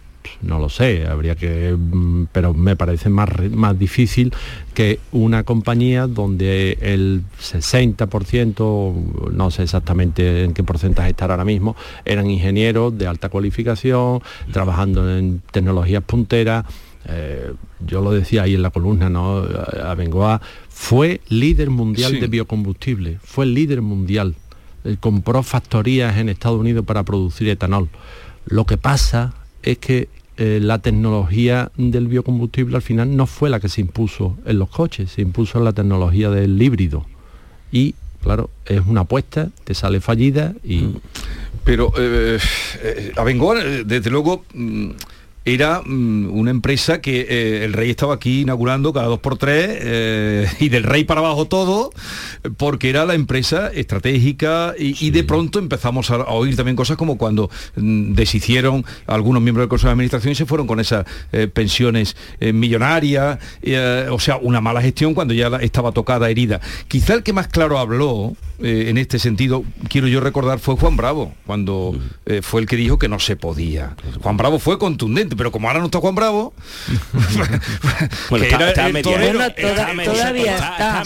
No 0.42 0.58
lo 0.58 0.68
sé, 0.68 1.06
habría 1.06 1.34
que, 1.34 1.76
mm, 1.76 2.26
pero 2.32 2.54
me 2.54 2.76
parece 2.76 3.08
más, 3.08 3.28
más 3.50 3.78
difícil 3.78 4.32
que 4.74 5.00
una 5.12 5.44
compañía 5.44 6.06
donde 6.06 6.78
el 6.80 7.22
60%, 7.38 9.30
no 9.32 9.50
sé 9.50 9.64
exactamente 9.64 10.44
en 10.44 10.54
qué 10.54 10.62
porcentaje 10.62 11.10
estará 11.10 11.34
ahora 11.34 11.44
mismo, 11.44 11.76
eran 12.04 12.30
ingenieros 12.30 12.96
de 12.96 13.06
alta 13.06 13.28
cualificación, 13.28 14.22
trabajando 14.52 15.18
en 15.18 15.42
tecnologías 15.50 16.02
punteras. 16.02 16.64
Eh, 17.06 17.52
yo 17.86 18.02
lo 18.02 18.12
decía 18.12 18.42
ahí 18.42 18.54
en 18.54 18.62
la 18.62 18.70
columna, 18.70 19.08
¿no? 19.08 19.42
Abengoa 19.84 20.40
fue 20.68 21.20
líder 21.28 21.70
mundial 21.70 22.20
de 22.20 22.26
biocombustible, 22.26 23.18
fue 23.22 23.46
líder 23.46 23.82
mundial. 23.82 24.34
compró 25.00 25.42
factorías 25.42 26.16
en 26.16 26.30
Estados 26.30 26.58
Unidos 26.58 26.86
para 26.86 27.02
producir 27.02 27.48
etanol. 27.48 27.90
Lo 28.46 28.64
que 28.64 28.78
pasa 28.78 29.34
es 29.62 29.78
que 29.78 30.08
eh, 30.36 30.58
la 30.60 30.78
tecnología 30.78 31.70
del 31.76 32.08
biocombustible 32.08 32.76
al 32.76 32.82
final 32.82 33.14
no 33.14 33.26
fue 33.26 33.50
la 33.50 33.60
que 33.60 33.68
se 33.68 33.82
impuso 33.82 34.38
en 34.46 34.58
los 34.58 34.70
coches, 34.70 35.12
se 35.12 35.22
impuso 35.22 35.60
la 35.60 35.72
tecnología 35.72 36.30
del 36.30 36.60
híbrido. 36.60 37.04
Y 37.70 37.94
claro, 38.22 38.50
es 38.66 38.80
una 38.86 39.02
apuesta 39.02 39.50
que 39.64 39.74
sale 39.74 40.00
fallida 40.00 40.54
y... 40.64 40.78
Mm. 40.78 41.00
Pero 41.62 41.92
eh, 41.98 42.38
eh, 42.82 43.12
Abengoa, 43.16 43.62
desde 43.84 44.10
luego... 44.10 44.44
Mm, 44.54 44.92
era 45.44 45.82
mm, 45.84 46.30
una 46.32 46.50
empresa 46.50 47.00
que 47.00 47.26
eh, 47.28 47.64
el 47.64 47.72
rey 47.72 47.90
estaba 47.90 48.14
aquí 48.14 48.42
inaugurando 48.42 48.92
cada 48.92 49.06
dos 49.06 49.20
por 49.20 49.38
tres 49.38 49.68
eh, 49.70 50.46
y 50.60 50.68
del 50.68 50.82
rey 50.82 51.04
para 51.04 51.20
abajo 51.20 51.46
todo, 51.46 51.92
porque 52.56 52.90
era 52.90 53.06
la 53.06 53.14
empresa 53.14 53.68
estratégica 53.68 54.74
y, 54.78 55.10
de 55.10 55.24
pronto 55.24 55.58
empezamos 55.58 56.10
a, 56.10 56.18
oír 56.24 56.56
también 56.56 56.76
cosas 56.76 56.96
como 56.96 57.16
cuando 57.16 57.50
mm, 57.76 58.12
deshicieron 58.12 58.84
algunos 59.06 59.42
miembros 59.42 59.64
del 59.64 59.68
Consejo 59.68 59.88
de 59.88 59.92
Administración 59.92 60.32
y 60.32 60.34
se 60.34 60.46
fueron 60.46 60.66
con 60.66 60.78
esas 60.78 61.06
eh, 61.32 61.48
pensiones 61.48 62.16
millonarias, 62.40 63.38
o 64.10 64.18
sea, 64.18 64.36
una 64.36 64.60
mala 64.60 64.82
gestión 64.82 65.14
cuando 65.14 65.34
ya 65.34 65.48
estaba 65.60 65.92
tocada, 65.92 66.30
herida. 66.30 66.60
Quizá 66.88 67.14
el 67.14 67.22
que 67.22 67.32
más 67.32 67.48
claro 67.48 67.78
habló 67.78 68.36
en 68.60 68.98
este 68.98 69.18
sentido, 69.18 69.64
quiero 69.88 70.06
yo 70.06 70.20
recordar, 70.20 70.58
fue 70.58 70.76
Juan 70.76 70.96
Bravo, 70.96 71.34
cuando 71.46 71.98
fue 72.42 72.60
el 72.60 72.66
que 72.66 72.76
dijo 72.76 72.98
que 72.98 73.08
no 73.08 73.18
se 73.18 73.36
podía. 73.36 73.96
Juan 74.20 74.36
Bravo 74.36 74.58
fue 74.58 74.78
contundente 74.78 75.29
pero 75.36 75.50
como 75.50 75.68
ahora 75.68 75.80
no 75.80 75.86
está 75.86 75.98
Juan 75.98 76.14
Bravo, 76.14 76.52
todavía 80.04 80.56
está, 80.56 81.02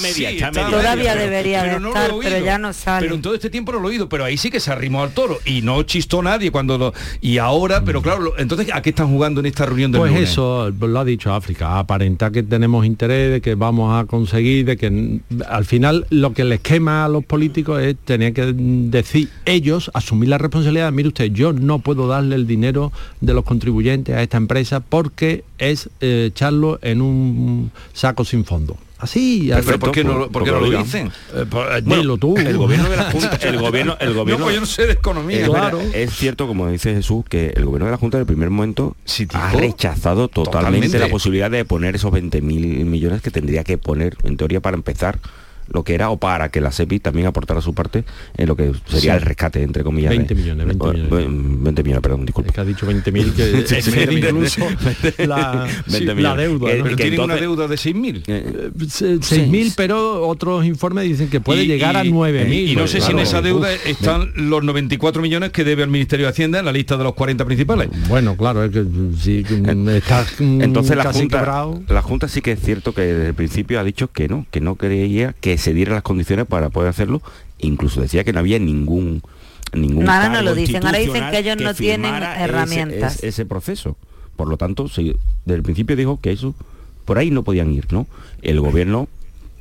todavía 0.71 1.15
debería 1.15 1.63
de 1.63 1.77
estar, 1.77 2.11
pero 2.23 2.45
ya 2.45 2.59
no 2.59 2.73
sale. 2.73 3.07
Pero 3.07 3.15
en 3.17 3.23
todo 3.23 3.35
este 3.35 3.51
tiempo 3.51 3.73
no 3.73 3.81
lo 3.81 3.89
he 3.89 3.93
oído, 3.93 4.09
pero 4.09 4.25
ahí 4.25 4.37
sí 4.37 4.51
que 4.51 4.61
se 4.61 4.71
arrimó 4.71 5.03
al 5.03 5.11
toro. 5.13 5.39
Y 5.45 5.63
no 5.63 5.83
chistó 5.83 6.23
nadie 6.23 6.51
cuando 6.51 6.79
lo 6.79 6.95
y 7.21 7.39
ahora, 7.39 7.85
pero 7.85 8.03
claro, 8.03 8.35
entonces 8.39 8.69
¿a 8.73 8.83
qué 8.83 8.91
están 8.91 9.09
jugando 9.09 9.41
en 9.41 9.47
esta 9.47 9.67
reunión 9.67 9.93
de 9.93 9.99
Pues 9.99 10.15
eso, 10.15 10.71
lo 10.71 11.01
ha 11.01 11.05
dicho 11.05 11.33
África, 11.33 11.79
aparentar 11.79 12.33
que 12.33 12.43
tenemos 12.43 12.85
interés, 12.87 13.33
de 13.33 13.41
que 13.41 13.55
vamos 13.55 14.01
a 14.01 14.07
conseguir, 14.07 14.67
de 14.67 14.77
que 14.77 15.21
al 15.49 15.65
final 15.65 16.07
lo 16.11 16.33
que 16.33 16.45
les 16.45 16.61
quema 16.61 17.05
a 17.05 17.09
los 17.09 17.25
políticos 17.25 17.83
es 17.83 17.97
tener 18.05 18.33
que 18.33 18.53
decir 18.55 19.29
ellos, 19.45 19.91
asumir 19.95 20.29
la 20.29 20.39
responsabilidad, 20.39 20.93
mire 20.93 21.09
usted, 21.09 21.27
yo 21.33 21.53
no 21.53 21.79
puedo 21.79 22.07
darle 22.09 22.37
el 22.37 22.47
dinero 22.47 22.93
de 23.21 23.35
los 23.35 23.45
contribuyentes 23.45 24.14
a 24.15 24.23
esta 24.23 24.37
empresa 24.37 24.81
porque 24.81 25.45
es 25.59 25.91
eh, 26.01 26.27
echarlo 26.29 26.79
en 26.83 27.01
un 27.01 27.71
saco 27.93 28.25
sin 28.25 28.45
fondo. 28.45 28.77
Así, 29.05 29.51
pero, 29.67 29.79
¿por 29.79 29.93
qué 29.93 30.03
no, 30.03 30.31
por 30.31 30.45
qué 30.45 30.51
no 30.51 30.61
lo 30.61 30.79
dicen? 30.79 31.13
Eh, 31.35 31.45
pues, 31.51 31.85
tú. 32.19 32.39
El 32.39 32.57
gobierno 32.57 32.89
de 32.89 32.97
la 32.97 33.11
Junta, 33.11 33.37
el 33.43 33.59
gobierno, 33.59 33.97
el 34.01 34.15
gobierno. 34.15 34.39
No, 34.39 34.45
pues 34.45 34.55
yo 34.55 34.61
no 34.61 34.67
sé 34.67 34.87
de 34.87 34.93
economía. 34.95 35.45
claro. 35.45 35.79
Es 35.93 36.15
cierto, 36.15 36.47
como 36.47 36.69
dice 36.69 36.95
Jesús, 36.95 37.23
que 37.29 37.53
el 37.55 37.67
gobierno 37.67 37.85
de 37.85 37.91
la 37.91 37.99
Junta 37.99 38.17
en 38.17 38.21
el 38.21 38.27
primer 38.27 38.49
momento 38.49 38.97
ha 39.35 39.53
rechazado 39.53 40.29
totalmente, 40.29 40.99
la 40.99 41.09
posibilidad 41.09 41.51
de 41.51 41.67
poner 41.67 41.97
esos 41.97 42.13
20.000 42.13 42.41
millones 42.41 43.21
que 43.21 43.31
tendría 43.31 43.63
que 43.63 43.77
poner, 43.77 44.17
en 44.23 44.39
teoría, 44.39 44.61
para 44.61 44.77
empezar 44.77 45.19
lo 45.69 45.85
que 45.85 45.95
era 45.95 46.11
o 46.11 46.19
para 46.19 46.51
que 46.51 46.61
la 46.61 46.73
SEPI 46.73 47.01
también 47.01 47.27
aportara 47.27 47.61
su 47.61 47.75
parte 47.75 48.05
en 48.37 48.49
lo 48.49 48.57
que 48.57 48.73
sería 48.87 49.15
el 49.15 49.23
rescate, 49.23 49.63
entre 49.63 49.83
comillas. 49.83 50.11
20 50.11 50.35
millones, 50.35 50.67
20 50.67 50.87
millones. 50.87 51.63
20 51.63 51.83
millones, 51.83 52.03
perdón, 52.03 52.27
disculpe. 52.27 52.51
Es 52.51 52.55
que 52.55 52.61
ha 52.61 52.65
dicho 52.65 52.87
20.000 52.87 53.33
que 53.35 53.83
sí, 53.83 53.91
incluso 54.11 54.61
la, 55.27 55.67
la, 55.87 56.37
deuda. 56.37 56.75
¿no? 56.77 56.85
Pero 56.85 56.97
tienen 56.97 57.21
una 57.21 57.37
deuda 57.37 57.69
de 57.69 57.77
6.000. 57.77 58.23
Eh, 58.27 58.71
6.000, 58.75 59.75
pero 59.77 60.27
otros 60.27 60.65
informes 60.65 61.05
dicen 61.05 61.29
que 61.29 61.41
puede 61.41 61.67
llegar 61.67 61.97
a 61.97 62.05
9.000. 62.05 62.69
Y, 62.71 62.77
no 62.77 62.87
sé 62.87 63.01
si 63.01 63.13
en 63.13 63.19
esa 63.21 63.43
deuda 63.43 63.73
están 63.73 64.33
los 64.35 64.63
94 64.63 65.23
millones 65.23 65.51
que 65.51 65.65
debe 65.65 65.83
el 65.83 65.91
Ministerio 65.91 66.27
de 66.27 66.31
Hacienda 66.31 66.59
en 66.59 66.65
la 66.65 66.73
lista 66.73 66.97
de 66.97 67.05
los 67.05 67.15
40 67.15 67.45
principales. 67.45 67.89
Bueno, 68.09 68.37
claro, 68.37 68.65
es 68.65 68.71
que 68.71 68.85
sí, 69.19 69.45
está 69.95 70.27
Entonces 70.39 70.97
la 70.97 71.13
Junta, 71.13 71.67
la 71.89 72.03
Junta 72.03 72.29
sí 72.29 72.41
que 72.41 72.53
es 72.53 72.61
cierto 72.61 72.93
que 72.93 73.03
desde 73.03 73.29
el 73.29 73.35
principio 73.35 73.81
ha 73.81 73.85
dicho 73.85 74.09
que 74.09 74.29
no, 74.29 74.47
que 74.51 74.61
no 74.61 74.77
creía 74.77 75.35
que 75.41 75.54
se 75.59 75.75
dieran 75.75 75.95
las 75.95 76.03
condiciones 76.03 76.47
para 76.47 76.71
poder 76.71 76.89
hacerlo. 76.89 77.23
Incluso 77.59 78.01
decía 78.01 78.25
que 78.25 78.33
no 78.33 78.41
había 78.41 78.59
ningún 78.59 79.23
ningún 79.73 80.09
ahora 80.09 80.29
no 80.29 80.43
lo 80.43 80.55
dicen, 80.55 80.85
ahora 80.85 80.99
dicen 80.99 81.31
que 81.31 81.39
ellos 81.39 81.57
no 81.57 81.75
tienen 81.75 82.15
herramientas. 82.15 83.23
Ese, 83.23 83.45
proceso. 83.45 83.97
Por 84.37 84.49
lo 84.49 84.57
tanto, 84.57 84.85
desde 84.85 85.17
el 85.47 85.63
principio 85.63 85.97
dijo 85.97 86.21
que 86.21 86.33
eso 86.33 86.55
por 87.05 87.19
ahí 87.19 87.31
no 87.31 87.43
podían 87.43 87.73
ir, 87.73 87.93
¿no? 87.93 88.07
El 88.43 88.61
gobierno 88.61 89.09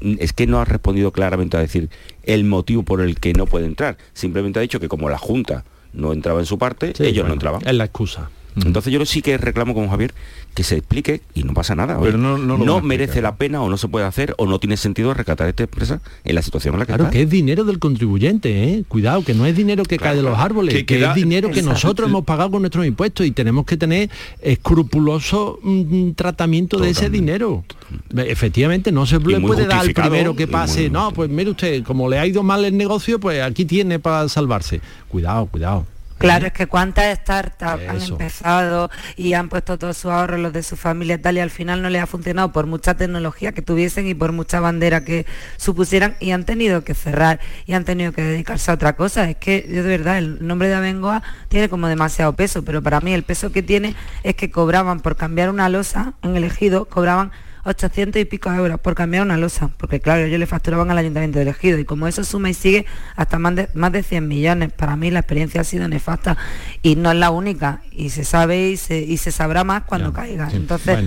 es 0.01 0.33
que 0.33 0.47
no 0.47 0.59
ha 0.59 0.65
respondido 0.65 1.11
claramente 1.11 1.57
a 1.57 1.59
decir 1.59 1.89
el 2.23 2.43
motivo 2.43 2.83
por 2.83 3.01
el 3.01 3.19
que 3.19 3.33
no 3.33 3.45
puede 3.45 3.65
entrar. 3.65 3.97
Simplemente 4.13 4.59
ha 4.59 4.61
dicho 4.61 4.79
que 4.79 4.89
como 4.89 5.09
la 5.09 5.17
Junta 5.17 5.63
no 5.93 6.13
entraba 6.13 6.39
en 6.39 6.45
su 6.45 6.57
parte, 6.57 6.93
ellos 6.99 7.27
no 7.27 7.33
entraban. 7.33 7.61
Es 7.65 7.73
la 7.73 7.85
excusa. 7.85 8.29
Entonces 8.65 8.93
yo 8.93 9.05
sí 9.05 9.21
que 9.21 9.37
reclamo 9.37 9.73
con 9.73 9.89
Javier 9.89 10.13
que 10.53 10.63
se 10.63 10.77
explique 10.77 11.21
y 11.33 11.43
no 11.43 11.53
pasa 11.53 11.75
nada. 11.75 11.99
Pero 11.99 12.17
no, 12.17 12.81
merece 12.81 13.21
la 13.21 13.35
pena 13.35 13.61
o 13.61 13.69
no 13.69 13.77
se 13.77 13.87
puede 13.87 14.05
hacer 14.05 14.35
o 14.37 14.45
no 14.45 14.59
tiene 14.59 14.77
sentido 14.77 15.13
rescatar 15.13 15.47
esta 15.47 15.63
empresa 15.63 16.01
en 16.23 16.35
la 16.35 16.41
situación 16.41 16.75
en 16.75 16.79
la 16.79 16.85
que 16.85 16.93
claro, 16.93 17.09
que 17.09 17.23
es 17.23 17.29
dinero 17.29 17.63
del 17.63 17.79
contribuyente, 17.79 18.63
¿eh? 18.63 18.83
Cuidado, 18.87 19.23
que 19.23 19.33
no 19.33 19.45
es 19.45 19.55
dinero 19.55 19.83
que 19.83 19.97
cae 19.97 20.15
de 20.15 20.21
los 20.21 20.37
árboles, 20.37 20.83
que, 20.83 21.03
es 21.03 21.15
dinero 21.15 21.49
que 21.49 21.61
nosotros 21.61 22.09
hemos 22.09 22.23
pagado 22.23 22.51
con 22.51 22.61
nuestros 22.61 22.85
impuestos 22.85 23.25
y 23.25 23.31
tenemos 23.31 23.65
que 23.65 23.77
tener 23.77 24.09
escrupuloso 24.41 25.59
mm, 25.63 26.11
tratamiento 26.11 26.77
de 26.77 26.91
ese 26.91 27.09
dinero. 27.09 27.63
Efectivamente, 28.15 28.91
no 28.91 29.05
se 29.05 29.19
le 29.19 29.39
puede 29.39 29.65
dar 29.65 29.79
al 29.79 29.93
primero 29.93 30.35
que 30.35 30.47
pase. 30.47 30.89
No, 30.89 31.11
pues 31.11 31.29
mire 31.29 31.51
usted, 31.51 31.83
como 31.83 32.09
le 32.09 32.19
ha 32.19 32.27
ido 32.27 32.43
mal 32.43 32.63
el 32.65 32.77
negocio, 32.77 33.19
pues 33.19 33.41
aquí 33.41 33.65
tiene 33.65 33.99
para 33.99 34.27
salvarse. 34.29 34.81
Cuidado, 35.09 35.47
cuidado. 35.47 35.85
Claro, 36.23 36.47
es 36.47 36.53
que 36.53 36.67
cuántas 36.67 37.17
startups 37.19 37.83
han 37.89 38.01
empezado 38.01 38.89
y 39.17 39.33
han 39.33 39.49
puesto 39.49 39.77
todos 39.77 39.97
sus 39.97 40.09
ahorros, 40.09 40.39
los 40.39 40.53
de 40.53 40.63
su 40.63 40.77
familia 40.77 41.21
tal, 41.21 41.35
y 41.35 41.41
al 41.41 41.49
final 41.49 41.81
no 41.81 41.89
les 41.89 42.01
ha 42.01 42.07
funcionado 42.07 42.53
por 42.53 42.65
mucha 42.65 42.95
tecnología 42.95 43.51
que 43.51 43.61
tuviesen 43.61 44.07
y 44.07 44.13
por 44.13 44.31
mucha 44.31 44.61
bandera 44.61 45.03
que 45.03 45.25
supusieran 45.57 46.15
y 46.21 46.31
han 46.31 46.45
tenido 46.45 46.85
que 46.85 46.93
cerrar 46.93 47.41
y 47.65 47.73
han 47.73 47.83
tenido 47.83 48.13
que 48.13 48.21
dedicarse 48.21 48.71
a 48.71 48.75
otra 48.75 48.93
cosa. 48.95 49.29
Es 49.29 49.35
que 49.35 49.65
yo 49.67 49.83
de 49.83 49.89
verdad, 49.89 50.17
el 50.17 50.47
nombre 50.47 50.69
de 50.69 50.75
Abengoa 50.75 51.23
tiene 51.49 51.67
como 51.67 51.89
demasiado 51.89 52.31
peso, 52.33 52.63
pero 52.63 52.81
para 52.81 53.01
mí 53.01 53.13
el 53.13 53.23
peso 53.23 53.51
que 53.51 53.61
tiene 53.61 53.93
es 54.23 54.35
que 54.35 54.49
cobraban 54.49 55.01
por 55.01 55.17
cambiar 55.17 55.49
una 55.49 55.67
losa 55.67 56.13
en 56.23 56.37
el 56.37 56.45
ejido, 56.45 56.85
cobraban 56.85 57.33
800 57.65 58.21
y 58.21 58.25
pico 58.25 58.51
euros 58.51 58.79
por 58.79 58.95
cambiar 58.95 59.23
una 59.23 59.37
losa, 59.37 59.69
porque 59.77 59.99
claro, 59.99 60.23
ellos 60.23 60.39
le 60.39 60.45
facturaban 60.45 60.91
al 60.91 60.97
ayuntamiento 60.97 61.39
de 61.39 61.43
elegido 61.43 61.79
y 61.79 61.85
como 61.85 62.07
eso 62.07 62.23
suma 62.23 62.49
y 62.49 62.53
sigue 62.53 62.85
hasta 63.15 63.39
más 63.39 63.55
de, 63.55 63.69
más 63.73 63.91
de 63.91 64.03
100 64.03 64.27
millones, 64.27 64.73
para 64.73 64.95
mí 64.95 65.11
la 65.11 65.19
experiencia 65.19 65.61
ha 65.61 65.63
sido 65.63 65.87
nefasta 65.87 66.37
y 66.81 66.95
no 66.95 67.11
es 67.11 67.17
la 67.17 67.31
única 67.31 67.81
y 67.91 68.09
se 68.09 68.25
sabe 68.25 68.71
y 68.71 68.77
se, 68.77 69.01
y 69.01 69.17
se 69.17 69.31
sabrá 69.31 69.63
más 69.63 69.83
cuando 69.83 70.11
caiga. 70.11 70.49
Entonces, 70.51 70.99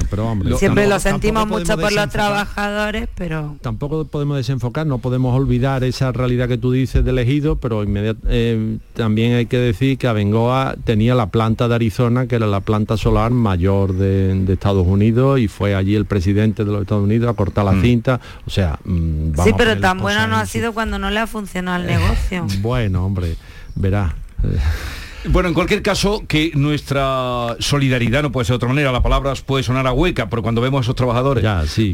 siempre 0.59 0.87
lo 0.87 0.99
sentimos 1.01 1.47
mucho 1.47 1.77
por 1.77 1.93
los 1.93 2.09
trabajadores, 2.09 3.09
pero... 3.15 3.57
Tampoco 3.61 4.07
podemos 4.07 4.37
desenfocar, 4.37 4.87
no 4.87 4.99
podemos 4.99 5.37
olvidar 5.37 5.85
esa 5.85 6.13
realidad 6.13 6.49
que 6.49 6.59
tú 6.59 6.73
dices 6.73 7.05
de 7.05 7.11
elegido, 7.11 7.57
pero 7.57 7.85
eh, 7.87 8.79
también 8.95 9.35
hay 9.35 9.47
que 9.47 9.59
decir 9.59 9.99
que 9.99 10.07
Abengoa 10.07 10.77
tenía 10.85 11.15
la 11.15 11.27
planta 11.31 11.69
de 11.69 11.75
Arizona, 11.75 12.27
que 12.27 12.37
era 12.37 12.47
la 12.47 12.61
planta 12.61 12.97
solar 12.97 13.31
mayor 13.31 13.95
de, 13.95 14.47
Estados 14.53 14.87
Unidos, 14.87 15.39
y 15.39 15.49
fue 15.49 15.75
allí 15.75 15.95
el 15.95 16.07
presidente 16.07 16.46
de 16.55 16.73
los 16.73 16.83
Estados 16.83 17.05
Unidos 17.05 17.31
a 17.31 17.35
cortar 17.35 17.65
la 17.65 17.73
mm. 17.73 17.83
cinta. 17.83 18.21
O 18.47 18.51
sea, 18.51 18.79
mm, 18.85 19.33
sí, 19.43 19.53
pero 19.57 19.79
tan 19.79 19.99
bueno 19.99 20.27
no 20.27 20.37
ha 20.37 20.47
sido 20.47 20.73
cuando 20.73 20.99
no 20.99 21.11
le 21.11 21.21
ha 21.21 21.27
funcionado 21.27 21.83
el 21.83 21.87
negocio. 21.99 22.47
bueno, 22.61 23.05
hombre, 23.05 23.37
verá. 23.75 24.15
Bueno, 25.29 25.49
en 25.49 25.55
cualquier 25.55 25.83
caso, 25.83 26.25
que 26.27 26.53
nuestra 26.55 27.57
solidaridad 27.59 28.23
no 28.23 28.33
puede 28.33 28.45
ser 28.45 28.55
de 28.55 28.57
otra 28.57 28.69
manera. 28.69 28.93
La 28.93 29.03
palabra 29.03 29.33
puede 29.45 29.65
sonar 29.65 29.87
a 29.87 29.93
hueca, 29.93 30.29
pero 30.29 30.43
cuando 30.43 30.61
vemos 30.61 30.79
a 30.79 30.83
esos 30.83 30.95
trabajadores 30.95 31.45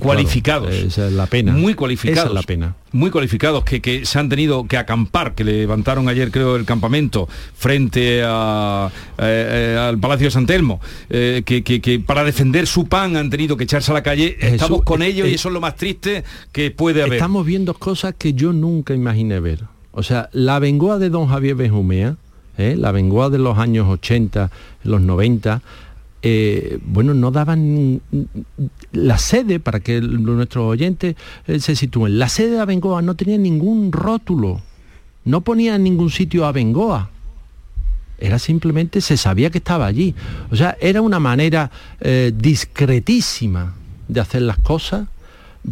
cualificados, 0.01 0.73
esa 0.73 1.07
es 1.07 1.13
la 1.13 1.27
pena. 1.27 1.53
muy 1.53 1.75
cualificados, 1.75 2.33
la 2.33 2.43
pena. 2.43 2.75
muy 2.93 3.11
cualificados, 3.11 3.65
que, 3.65 4.05
se 4.05 4.19
han 4.19 4.29
tenido 4.29 4.67
que 4.67 4.77
acampar, 4.77 5.35
que 5.35 5.45
levantaron 5.45 6.09
ayer, 6.09 6.31
creo, 6.31 6.57
el 6.57 6.65
campamento 6.65 7.29
frente 7.55 8.21
eh, 8.21 8.89
eh, 9.19 9.79
al 9.81 9.99
Palacio 9.99 10.27
de 10.27 10.31
San 10.31 10.47
Telmo, 10.47 10.81
eh, 11.09 11.43
que, 11.45 12.03
para 12.07 12.25
defender 12.25 12.67
su 12.67 12.87
pan 12.87 13.17
han 13.17 13.31
tenido 13.31 13.57
que 13.57 13.65
echarse 13.65 13.91
a 13.91 13.95
la 13.95 14.03
calle. 14.03 14.37
Estamos 14.41 14.83
con 14.83 15.03
ellos 15.03 15.29
y 15.29 15.35
eso 15.35 15.49
es 15.49 15.55
lo 15.55 15.61
más 15.61 15.77
triste 15.77 16.25
que 16.53 16.71
puede 16.71 17.03
haber. 17.03 17.15
Estamos 17.15 17.47
viendo 17.47 17.75
cosas 17.75 18.15
que 18.17 18.35
yo 18.35 18.53
nunca 18.53 18.95
imaginé 18.95 19.41
ver. 19.41 19.65
O 19.93 20.03
sea, 20.03 20.31
la 20.33 20.59
bengoa 20.59 20.99
de 20.99 21.11
don 21.11 21.29
Javier 21.29 21.55
Benjumea, 21.55 22.17
¿eh? 22.59 22.77
la 22.77 22.93
Bengoa 22.93 23.31
de 23.31 23.39
los 23.39 23.59
años 23.59 23.89
80, 23.89 24.51
los 24.85 25.01
90, 25.01 25.63
eh, 26.23 26.79
bueno, 26.85 27.15
no 27.15 27.31
daban 27.31 28.01
la 28.93 29.19
sede, 29.19 29.59
para 29.59 29.81
que 29.81 30.01
nuestros 30.01 30.65
oyentes 30.65 31.17
eh, 31.47 31.59
se 31.59 31.75
sitúen, 31.75 32.19
la 32.19 32.29
sede 32.29 32.53
de 32.53 32.61
Abengoa 32.61 33.03
no 33.03 33.15
tenía 33.15 33.39
ningún 33.39 33.91
rótulo, 33.91 34.61
no 35.25 35.41
ponía 35.41 35.77
en 35.77 35.85
ningún 35.85 36.11
sitio 36.11 36.47
Abengoa. 36.47 37.11
Era 38.19 38.39
simplemente, 38.39 39.01
se 39.01 39.17
sabía 39.17 39.51
que 39.51 39.59
estaba 39.59 39.87
allí. 39.87 40.15
O 40.53 40.55
sea, 40.55 40.77
era 40.81 41.01
una 41.01 41.19
manera 41.19 41.73
discretísima 42.33 43.75
de 44.07 44.21
hacer 44.21 44.43
las 44.43 44.59
cosas 44.59 45.09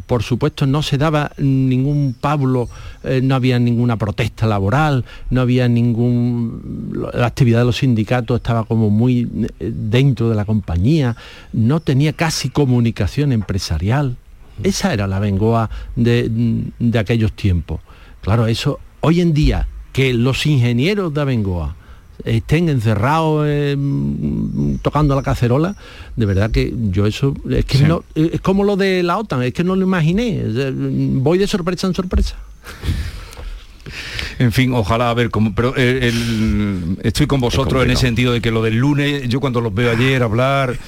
por 0.07 0.23
supuesto 0.23 0.67
no 0.67 0.83
se 0.83 0.99
daba 0.99 1.33
ningún 1.39 2.15
Pablo, 2.19 2.69
eh, 3.03 3.21
no 3.23 3.35
había 3.35 3.59
ninguna 3.59 3.97
protesta 3.97 4.47
laboral, 4.47 5.05
no 5.31 5.41
había 5.41 5.69
ningún... 5.69 7.11
La 7.15 7.27
actividad 7.27 7.61
de 7.61 7.65
los 7.65 7.79
sindicatos 7.79 8.37
estaba 8.37 8.65
como 8.65 8.91
muy 8.91 9.29
eh, 9.59 9.73
dentro 9.75 10.29
de 10.29 10.37
la 10.37 10.45
compañía, 10.45 11.17
no 11.53 11.81
tenía 11.81 12.13
casi 12.13 12.51
comunicación 12.51 13.33
empresarial. 13.33 14.17
Esa 14.63 14.93
era 14.93 15.07
la 15.07 15.19
Bengoa 15.19 15.71
de, 15.97 16.31
de 16.79 16.99
aquellos 16.99 17.33
tiempos. 17.33 17.81
Claro, 18.21 18.47
eso 18.47 18.79
hoy 19.01 19.21
en 19.21 19.33
día, 19.33 19.67
que 19.93 20.13
los 20.13 20.47
ingenieros 20.47 21.13
de 21.15 21.25
Bengoa 21.25 21.77
estén 22.25 22.69
encerrados 22.69 23.47
tocando 24.83 25.15
la 25.15 25.23
cacerola, 25.23 25.77
de 26.17 26.27
verdad 26.27 26.51
que 26.51 26.75
yo 26.91 27.07
eso 27.07 27.35
es 27.49 27.65
que 27.65 27.79
no, 27.79 28.05
es 28.15 28.41
como 28.41 28.65
lo 28.65 28.77
de 28.77 29.03
la 29.03 29.19
OTAN, 29.19 29.43
es 29.43 29.53
que 29.53 29.65
no 29.65 29.77
lo 29.77 29.83
imaginé, 29.83 30.43
voy 30.73 31.39
de 31.39 31.47
sorpresa 31.47 31.87
en 31.87 31.95
sorpresa. 31.95 32.37
En 34.39 34.53
fin, 34.53 34.73
ojalá 34.73 35.11
a 35.11 35.15
ver 35.15 35.31
cómo. 35.31 35.55
Pero 35.55 35.75
eh, 35.77 36.13
estoy 37.03 37.27
con 37.27 37.41
vosotros 37.41 37.85
en 37.85 37.91
ese 37.91 38.03
sentido 38.03 38.33
de 38.33 38.41
que 38.41 38.51
lo 38.51 38.63
del 38.63 38.77
lunes, 38.77 39.29
yo 39.29 39.41
cuando 39.41 39.61
los 39.61 39.75
veo 39.75 39.91
ayer 39.91 40.23
hablar. 40.23 40.79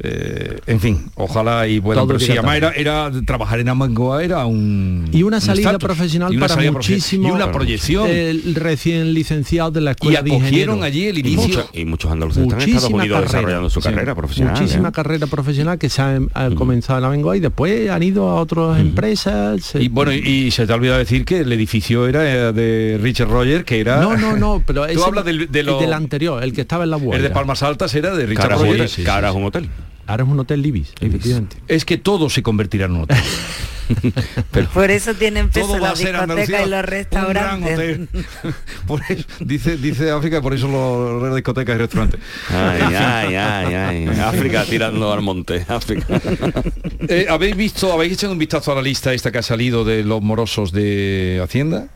Eh, 0.00 0.58
en 0.66 0.80
fin, 0.80 1.10
ojalá 1.14 1.66
y 1.66 1.78
bueno, 1.78 2.06
pero 2.06 2.18
sí, 2.18 2.32
además 2.32 2.60
era, 2.76 3.10
trabajar 3.24 3.60
en 3.60 3.68
Amangoa 3.68 4.22
era 4.22 4.44
un. 4.44 5.08
Y 5.12 5.22
una 5.22 5.40
salida 5.40 5.78
profesional 5.78 6.36
para 6.38 6.56
muchísimos. 6.70 7.30
Y 7.30 7.32
una 7.32 7.52
proyección. 7.52 8.08
El 8.08 8.54
recién 8.54 9.14
licenciado 9.14 9.70
de 9.70 9.80
la 9.80 9.92
escuela 9.92 10.22
y 10.24 10.30
acogieron 10.30 10.82
allí 10.82 11.06
el 11.06 11.18
inicio. 11.18 11.68
Y, 11.72 11.84
muchos 11.84 12.10
andaluces 12.10 12.42
están 12.42 12.60
en 12.60 12.68
Estados 12.68 12.90
Unidos 12.90 13.22
desarrollando 13.22 13.70
su 13.70 13.80
carrera 13.80 14.14
profesional. 14.14 14.54
Muchísima 14.54 14.88
¿eh? 14.88 14.92
carrera 14.92 15.26
profesional 15.26 15.78
que 15.78 15.88
se 15.88 16.02
ha, 16.02 16.18
mm. 16.20 16.54
comenzado 16.54 16.98
en 16.98 17.04
Amangoa 17.04 17.36
y 17.36 17.40
después 17.40 17.88
han 17.90 18.02
ido 18.02 18.28
a 18.28 18.34
otras 18.36 18.80
empresas. 18.80 19.74
Y 19.74 19.88
bueno, 19.88 20.12
y 20.12 20.50
se 20.50 20.66
te 20.66 20.72
ha 20.72 20.76
olvidado 20.76 20.98
decir 20.98 21.24
que 21.24 21.40
el 21.40 21.52
edificio 21.52 22.03
era 22.06 22.52
de 22.52 22.98
Richard 23.00 23.28
Roger, 23.28 23.64
que 23.64 23.80
era... 23.80 24.00
No, 24.00 24.16
no, 24.16 24.36
no, 24.36 24.62
pero 24.66 24.86
Tú 24.92 25.04
hablas 25.04 25.24
del, 25.24 25.50
del 25.50 25.92
anterior, 25.92 26.42
el 26.42 26.52
que 26.52 26.62
estaba 26.62 26.84
en 26.84 26.90
la 26.90 26.96
web. 26.96 27.16
El 27.16 27.22
de 27.22 27.30
Palmas 27.30 27.62
Altas 27.62 27.94
era 27.94 28.14
de 28.14 28.26
Richard 28.26 28.52
Roger. 28.52 28.88
que 28.88 29.10
ahora 29.10 29.30
es 29.30 29.34
un 29.34 29.44
hotel. 29.44 29.68
Ahora 30.06 30.24
es 30.24 30.28
un 30.30 30.38
hotel 30.38 30.62
Libis, 30.62 30.92
efectivamente. 31.00 31.56
Es 31.66 31.84
que 31.84 31.96
todo 31.98 32.28
se 32.28 32.42
convertirá 32.42 32.86
en 32.86 32.92
un 32.92 33.00
hotel. 33.02 33.16
por 34.74 34.90
eso 34.90 35.14
tienen 35.14 35.50
peso 35.50 35.78
la 35.78 35.94
discoteca 35.94 36.62
y 36.64 36.68
los 36.68 36.84
restaurantes. 36.84 38.00
por 38.86 39.00
dice, 39.40 39.76
dice 39.76 40.10
África, 40.10 40.40
por 40.40 40.54
eso 40.54 40.68
los 40.68 41.34
discotecas 41.34 41.74
y 41.74 41.78
restaurantes. 41.78 42.20
Ay, 42.50 42.80
ay, 42.82 43.34
ay, 43.34 43.74
ay. 43.74 44.20
África 44.20 44.64
tirando 44.64 45.12
al 45.12 45.22
monte. 45.22 45.64
África. 45.68 46.06
Eh, 47.08 47.26
¿Habéis 47.28 47.56
visto, 47.56 47.92
habéis 47.92 48.14
echado 48.14 48.32
un 48.32 48.38
vistazo 48.38 48.72
a 48.72 48.76
la 48.76 48.82
lista 48.82 49.12
esta 49.12 49.30
que 49.30 49.38
ha 49.38 49.42
salido 49.42 49.84
de 49.84 50.02
los 50.02 50.22
morosos 50.22 50.72
de 50.72 51.40
Hacienda? 51.42 51.88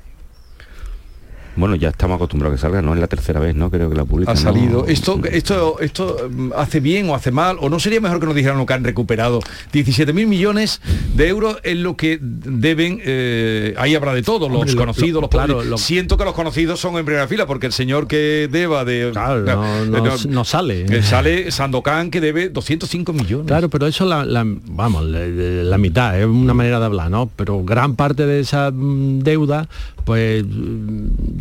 Bueno, 1.58 1.74
ya 1.74 1.88
estamos 1.88 2.16
acostumbrados 2.16 2.54
a 2.54 2.56
que 2.56 2.60
salga, 2.60 2.82
no 2.82 2.94
es 2.94 3.00
la 3.00 3.08
tercera 3.08 3.40
vez, 3.40 3.56
¿no? 3.56 3.68
Creo 3.68 3.90
que 3.90 3.96
la 3.96 4.04
publica. 4.04 4.30
Ha 4.30 4.36
salido. 4.36 4.86
Esto, 4.86 5.20
esto, 5.24 5.80
esto 5.80 6.28
mm, 6.30 6.52
hace 6.56 6.78
bien 6.78 7.10
o 7.10 7.16
hace 7.16 7.32
mal, 7.32 7.56
o 7.60 7.68
no 7.68 7.80
sería 7.80 8.00
mejor 8.00 8.20
que 8.20 8.26
nos 8.26 8.34
dijeran 8.36 8.58
lo 8.58 8.66
que 8.66 8.74
han 8.74 8.84
recuperado. 8.84 9.40
17 9.72 10.12
mil 10.12 10.28
millones 10.28 10.80
de 11.14 11.26
euros 11.26 11.58
en 11.64 11.82
lo 11.82 11.96
que 11.96 12.18
deben, 12.20 13.00
eh, 13.04 13.74
ahí 13.76 13.96
habrá 13.96 14.14
de 14.14 14.22
todo, 14.22 14.48
los 14.48 14.72
conocidos, 14.76 15.20
los 15.20 15.30
claro, 15.30 15.78
Siento 15.78 16.16
que 16.16 16.24
los 16.24 16.34
conocidos 16.34 16.78
son 16.78 16.96
en 16.96 17.04
primera 17.04 17.26
fila, 17.26 17.46
porque 17.46 17.66
el 17.66 17.72
señor 17.72 18.06
que 18.06 18.48
deba 18.50 18.84
de. 18.84 19.10
Claro, 19.12 19.84
no, 20.28 20.44
sale. 20.44 20.86
Eh, 20.88 21.02
sale 21.02 21.50
Sandokan 21.50 22.10
que 22.10 22.20
debe 22.20 22.50
205 22.50 23.12
millones. 23.12 23.46
Claro, 23.48 23.68
pero 23.68 23.88
eso 23.88 24.04
la, 24.04 24.24
vamos, 24.44 25.04
la, 25.04 25.78
mitad, 25.78 26.18
es 26.18 26.26
una 26.26 26.54
manera 26.54 26.78
de 26.78 26.86
hablar, 26.86 27.10
¿no? 27.10 27.28
Pero 27.34 27.64
gran 27.64 27.96
parte 27.96 28.26
de 28.26 28.40
esa 28.40 28.70
mm, 28.70 29.20
deuda, 29.20 29.68
pues 30.04 30.44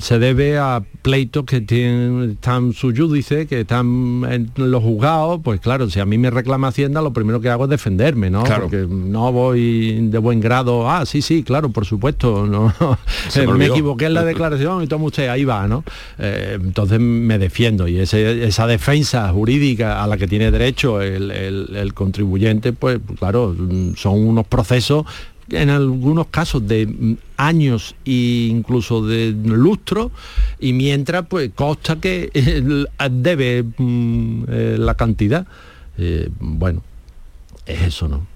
se 0.07 0.19
debe 0.19 0.57
a 0.57 0.83
pleitos 1.01 1.43
que 1.43 1.59
tienen, 1.59 2.31
están 2.31 2.71
su 2.71 2.95
judice, 2.95 3.45
que 3.45 3.59
están 3.59 4.23
en 4.29 4.49
los 4.55 4.81
juzgados, 4.81 5.41
pues 5.43 5.59
claro, 5.59 5.89
si 5.89 5.99
a 5.99 6.05
mí 6.05 6.17
me 6.17 6.29
reclama 6.29 6.69
Hacienda, 6.69 7.01
lo 7.01 7.11
primero 7.11 7.41
que 7.41 7.49
hago 7.49 7.65
es 7.65 7.69
defenderme, 7.69 8.29
¿no? 8.29 8.45
Porque 8.45 8.87
no 8.89 9.33
voy 9.33 10.07
de 10.07 10.17
buen 10.17 10.39
grado, 10.39 10.89
ah, 10.89 11.05
sí, 11.05 11.21
sí, 11.21 11.43
claro, 11.43 11.71
por 11.71 11.85
supuesto, 11.85 12.47
no 12.47 12.73
me, 13.57 13.65
equivoqué 13.65 14.05
en 14.05 14.13
la 14.13 14.23
declaración 14.23 14.81
y 14.81 14.87
toma 14.87 15.07
usted, 15.07 15.27
ahí 15.27 15.43
va, 15.43 15.67
¿no? 15.67 15.83
Eh, 16.17 16.57
entonces 16.57 17.01
me 17.01 17.37
defiendo 17.37 17.85
y 17.89 17.99
esa 17.99 18.65
defensa 18.65 19.29
jurídica 19.33 20.01
a 20.01 20.07
la 20.07 20.15
que 20.15 20.27
tiene 20.27 20.51
derecho 20.51 21.01
el, 21.01 21.31
el 21.31 21.93
contribuyente, 21.93 22.71
pues 22.71 23.01
claro, 23.19 23.53
son 23.97 24.25
unos 24.25 24.47
procesos 24.47 25.05
en 25.51 25.69
algunos 25.69 26.27
casos 26.27 26.67
de 26.67 26.87
mm, 26.87 27.17
años 27.37 27.95
e 28.05 28.47
incluso 28.49 29.05
de 29.05 29.31
lustro 29.31 30.11
y 30.59 30.73
mientras 30.73 31.25
pues 31.27 31.51
consta 31.55 31.99
que 31.99 32.29
debe 33.11 33.63
mm, 33.63 34.43
eh, 34.47 34.75
la 34.79 34.95
cantidad 34.95 35.47
eh, 35.97 36.29
bueno 36.39 36.83
es 37.65 37.81
eso 37.81 38.07
no 38.07 38.27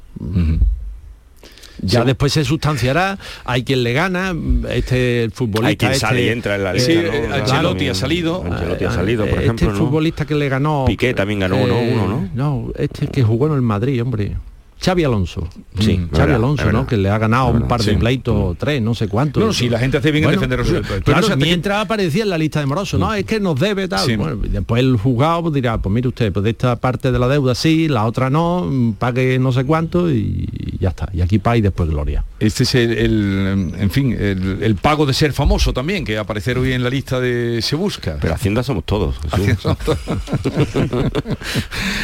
ya 1.81 2.03
después 2.03 2.31
se 2.33 2.45
sustanciará, 2.45 3.17
hay 3.43 3.63
quien 3.63 3.83
le 3.83 3.93
gana, 3.93 4.35
este 4.69 5.29
futbolista. 5.33 5.67
Hay 5.67 5.75
quien 5.75 5.99
sale 5.99 6.21
y 6.21 6.23
este, 6.25 6.33
entra 6.33 6.55
en 6.55 6.63
la 6.63 6.73
lista. 6.73 6.91
Sí, 6.91 6.97
Ancelotti 7.33 7.89
ha 7.89 7.95
salido. 7.95 8.43
Ancelotti 8.45 8.85
ha 8.85 8.91
salido, 8.91 9.25
por 9.25 9.39
este 9.39 9.45
ejemplo. 9.45 9.75
futbolista 9.75 10.25
que 10.25 10.35
le 10.35 10.47
ganó. 10.47 10.85
Piqué 10.85 11.13
también 11.13 11.39
ganó 11.39 11.57
uno, 11.57 11.79
uno, 11.79 12.07
¿no? 12.07 12.29
No, 12.33 12.73
este 12.77 13.07
que 13.07 13.23
jugó 13.23 13.47
en 13.47 13.53
el 13.53 13.61
Madrid, 13.61 14.01
hombre. 14.01 14.37
Xavi 14.83 15.03
Alonso. 15.03 15.47
Sí, 15.79 15.97
mm, 15.97 16.15
Xavi 16.15 16.33
Alonso, 16.33 16.71
¿no? 16.71 16.87
Que 16.87 16.97
le 16.97 17.09
ha 17.09 17.17
ganado 17.19 17.47
un 17.47 17.67
par 17.67 17.83
de 17.83 17.93
pleitos, 17.95 18.57
tres, 18.57 18.81
no 18.81 18.95
sé 18.95 19.07
cuántos. 19.07 19.43
No, 19.43 19.53
si 19.53 19.69
la 19.69 19.77
gente 19.77 19.97
hace 19.97 20.11
bien 20.11 20.23
en 20.23 20.31
defender 20.31 20.59
los 20.59 20.69
Pero 21.05 21.37
mientras 21.37 21.85
aparecía 21.85 22.23
en 22.23 22.29
la 22.29 22.37
lista 22.37 22.59
de 22.59 22.65
morosos, 22.65 22.99
no, 22.99 23.09
mm. 23.09 23.15
es 23.15 23.25
que 23.25 23.39
nos 23.39 23.59
debe 23.59 23.87
tal. 23.87 24.17
Bueno, 24.17 24.37
después 24.37 24.81
el 24.81 24.97
juzgado 24.97 25.51
dirá, 25.51 25.79
pues 25.79 25.93
mire 25.93 26.07
usted, 26.07 26.33
pues 26.33 26.43
de 26.43 26.49
esta 26.49 26.75
parte 26.77 27.11
de 27.11 27.19
la 27.19 27.27
deuda 27.27 27.53
sí, 27.53 27.87
la 27.87 28.05
otra 28.05 28.31
no, 28.31 28.65
mm, 28.65 28.93
pague 28.93 29.37
no 29.37 29.51
sé 29.51 29.65
cuánto 29.65 30.09
y 30.09 30.49
ya 30.79 30.89
está. 30.89 31.09
Y 31.13 31.21
aquí 31.21 31.37
paz 31.37 31.57
y 31.57 31.61
después 31.61 31.87
gloria. 31.87 32.25
Este 32.39 32.63
es 32.63 32.73
el, 32.73 33.73
en 33.77 33.91
fin, 33.91 34.17
el, 34.19 34.75
pago 34.81 35.05
de 35.05 35.13
ser 35.13 35.31
famoso 35.31 35.73
también, 35.73 36.03
que 36.03 36.17
aparecer 36.17 36.57
hoy 36.57 36.73
en 36.73 36.83
la 36.83 36.89
lista 36.89 37.19
de 37.19 37.61
Se 37.61 37.75
Busca. 37.75 38.17
Pero 38.19 38.33
Hacienda 38.33 38.63
somos 38.63 38.83
todos. 38.83 39.15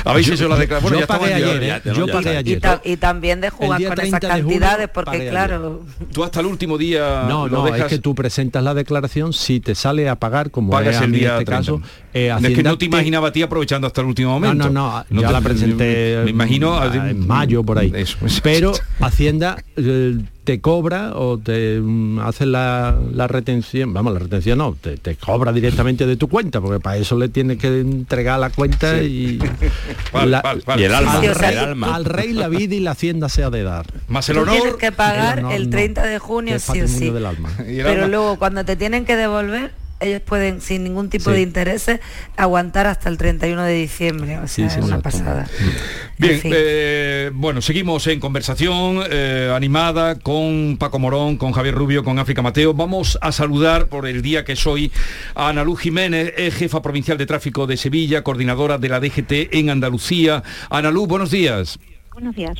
Habéis 0.05 0.29
hecho 0.29 0.47
la 0.47 0.57
declaración. 0.57 0.99
yo 0.99 1.07
pagué 1.07 1.33
ayer, 1.33 1.63
¿eh? 1.63 1.81
yo 1.95 2.05
pagué 2.05 2.37
ayer. 2.37 2.66
Y, 2.83 2.97
también 2.97 3.41
de 3.41 3.49
jugar 3.49 3.83
con 3.83 3.99
esas 3.99 4.19
cantidades, 4.19 4.89
porque 4.89 5.29
claro... 5.29 5.81
Tú 6.11 6.23
hasta 6.23 6.39
el 6.39 6.45
último 6.45 6.77
día... 6.77 7.25
No, 7.27 7.47
no, 7.47 7.67
es 7.67 7.85
que 7.85 7.99
tú 7.99 8.15
presentas 8.15 8.63
la 8.63 8.73
declaración, 8.73 9.33
si 9.33 9.59
te 9.59 9.75
sale 9.75 10.09
a 10.09 10.15
pagar, 10.15 10.51
como 10.51 10.71
Pagas 10.71 11.01
el 11.01 11.11
día 11.11 11.33
este 11.33 11.45
caso... 11.45 11.81
Eh, 12.13 12.35
es 12.41 12.55
que 12.55 12.63
no 12.63 12.77
te 12.77 12.85
imaginaba 12.85 13.29
a 13.29 13.31
ti 13.31 13.41
aprovechando 13.41 13.87
hasta 13.87 14.01
el 14.01 14.07
último 14.07 14.31
momento. 14.31 14.69
No, 14.69 14.91
no, 14.99 15.05
no, 15.09 15.21
ya 15.21 15.31
la 15.31 15.41
presenté... 15.41 16.21
Me 16.23 16.31
imagino... 16.31 16.83
En 16.93 17.27
mayo, 17.27 17.63
por 17.63 17.79
ahí. 17.79 17.93
Pero 18.43 18.73
Hacienda... 18.99 19.63
Eh, 19.75 20.17
te 20.47 20.61
cobra 20.61 21.11
o 21.13 21.37
te 21.37 21.77
mm, 21.77 22.19
hace 22.19 22.45
la, 22.45 22.95
retención, 23.27 23.93
vamos, 23.93 24.13
la 24.13 24.19
retención 24.19 24.59
no, 24.59 24.77
te, 24.79 25.17
cobra 25.17 25.51
directamente 25.51 26.07
de 26.07 26.15
tu 26.15 26.29
cuenta, 26.29 26.61
porque 26.61 26.79
para 26.79 26.95
eso 26.95 27.17
le 27.17 27.27
tienes 27.27 27.57
que 27.57 27.81
entregar 27.81 28.39
la 28.39 28.49
cuenta 28.49 28.97
y, 29.03 29.39
el 30.13 30.33
alma, 30.33 31.93
al, 31.93 32.05
rey, 32.05 32.31
la 32.31 32.47
vida 32.47 32.75
y 32.75 32.79
la 32.79 32.91
hacienda 32.91 33.27
sea 33.27 33.49
de 33.49 33.63
dar. 33.63 33.87
Más 34.07 34.29
el 34.29 34.37
honor. 34.37 34.55
Tienes 34.55 34.75
que 34.75 34.93
pagar 34.93 35.43
el 35.51 35.69
30 35.69 36.05
de 36.05 36.17
junio 36.17 36.59
sí 36.59 36.79
o 36.79 36.87
sí. 36.87 37.13
Pero 37.65 38.07
luego 38.07 38.39
cuando 38.39 38.63
te 38.63 38.77
tienen 38.77 39.03
que 39.03 39.17
devolver 39.17 39.73
ellos 39.99 40.21
pueden, 40.21 40.61
sin 40.61 40.83
ningún 40.83 41.09
tipo 41.09 41.31
de 41.31 41.41
intereses, 41.41 41.99
aguantar 42.35 42.87
hasta 42.87 43.09
el 43.09 43.17
31 43.17 43.63
de 43.63 43.73
diciembre. 43.73 44.37
O 44.39 44.47
sea, 44.47 44.67
es 44.67 44.77
una 44.77 44.99
pasada. 44.99 45.47
Bien, 46.17 46.41
eh, 46.43 47.31
bueno, 47.33 47.61
seguimos 47.61 48.05
en 48.07 48.19
conversación 48.19 49.01
eh, 49.09 49.51
animada 49.55 50.19
con 50.19 50.77
Paco 50.79 50.99
Morón, 50.99 51.37
con 51.37 51.51
Javier 51.51 51.75
Rubio, 51.75 52.03
con 52.03 52.19
África 52.19 52.41
Mateo. 52.41 52.73
Vamos 52.73 53.17
a 53.21 53.31
saludar 53.31 53.87
por 53.87 54.07
el 54.07 54.21
día 54.21 54.45
que 54.45 54.55
soy 54.55 54.91
a 55.35 55.49
Ana 55.49 55.63
Luz 55.63 55.81
Jiménez, 55.81 56.33
jefa 56.53 56.81
provincial 56.81 57.17
de 57.17 57.25
tráfico 57.25 57.67
de 57.67 57.77
Sevilla, 57.77 58.23
coordinadora 58.23 58.77
de 58.77 58.89
la 58.89 58.99
DGT 58.99 59.53
en 59.53 59.69
Andalucía. 59.69 60.43
Ana 60.69 60.91
Luz, 60.91 61.07
buenos 61.07 61.31
días. 61.31 61.79
Buenos 62.17 62.35
días. 62.35 62.57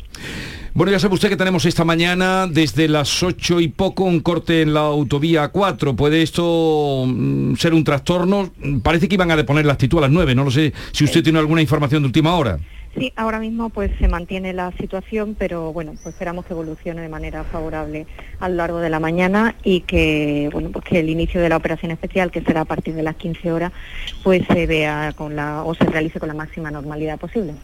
Bueno, 0.72 0.92
ya 0.92 1.00
sabe 1.00 1.14
usted 1.14 1.28
que 1.30 1.36
tenemos 1.36 1.64
esta 1.66 1.84
mañana 1.84 2.46
desde 2.46 2.86
las 2.86 3.24
8 3.24 3.58
y 3.58 3.66
poco 3.66 4.04
un 4.04 4.20
corte 4.20 4.62
en 4.62 4.72
la 4.72 4.82
autovía 4.82 5.48
4. 5.48 5.96
¿Puede 5.96 6.22
esto 6.22 7.04
mm, 7.04 7.56
ser 7.56 7.74
un 7.74 7.82
trastorno? 7.82 8.52
Parece 8.84 9.08
que 9.08 9.16
iban 9.16 9.32
a 9.32 9.36
deponer 9.36 9.66
la 9.66 9.72
actitud 9.72 9.98
a 9.98 10.02
las 10.02 10.12
9. 10.12 10.36
No 10.36 10.44
lo 10.44 10.52
sé 10.52 10.72
si 10.92 11.02
usted 11.02 11.24
tiene 11.24 11.40
alguna 11.40 11.60
información 11.60 12.02
de 12.02 12.06
última 12.06 12.36
hora. 12.36 12.60
Sí, 12.96 13.12
ahora 13.16 13.38
mismo 13.38 13.68
pues 13.70 13.90
se 13.98 14.08
mantiene 14.08 14.52
la 14.52 14.72
situación, 14.72 15.36
pero 15.38 15.72
bueno, 15.72 15.92
pues 16.02 16.14
esperamos 16.14 16.46
que 16.46 16.52
evolucione 16.52 17.02
de 17.02 17.08
manera 17.08 17.44
favorable 17.44 18.06
a 18.40 18.48
lo 18.48 18.56
largo 18.56 18.78
de 18.78 18.88
la 18.88 18.98
mañana 18.98 19.54
y 19.62 19.82
que 19.82 20.48
bueno, 20.52 20.70
pues 20.70 20.84
que 20.84 21.00
el 21.00 21.10
inicio 21.10 21.40
de 21.40 21.48
la 21.48 21.56
operación 21.56 21.92
especial, 21.92 22.30
que 22.30 22.40
será 22.40 22.62
a 22.62 22.64
partir 22.64 22.94
de 22.94 23.02
las 23.02 23.16
15 23.16 23.52
horas, 23.52 23.72
pues 24.22 24.42
se 24.46 24.66
vea 24.66 25.12
con 25.14 25.36
la 25.36 25.62
o 25.64 25.74
se 25.74 25.84
realice 25.84 26.18
con 26.18 26.28
la 26.28 26.34
máxima 26.34 26.70
normalidad 26.70 27.18
posible. 27.18 27.54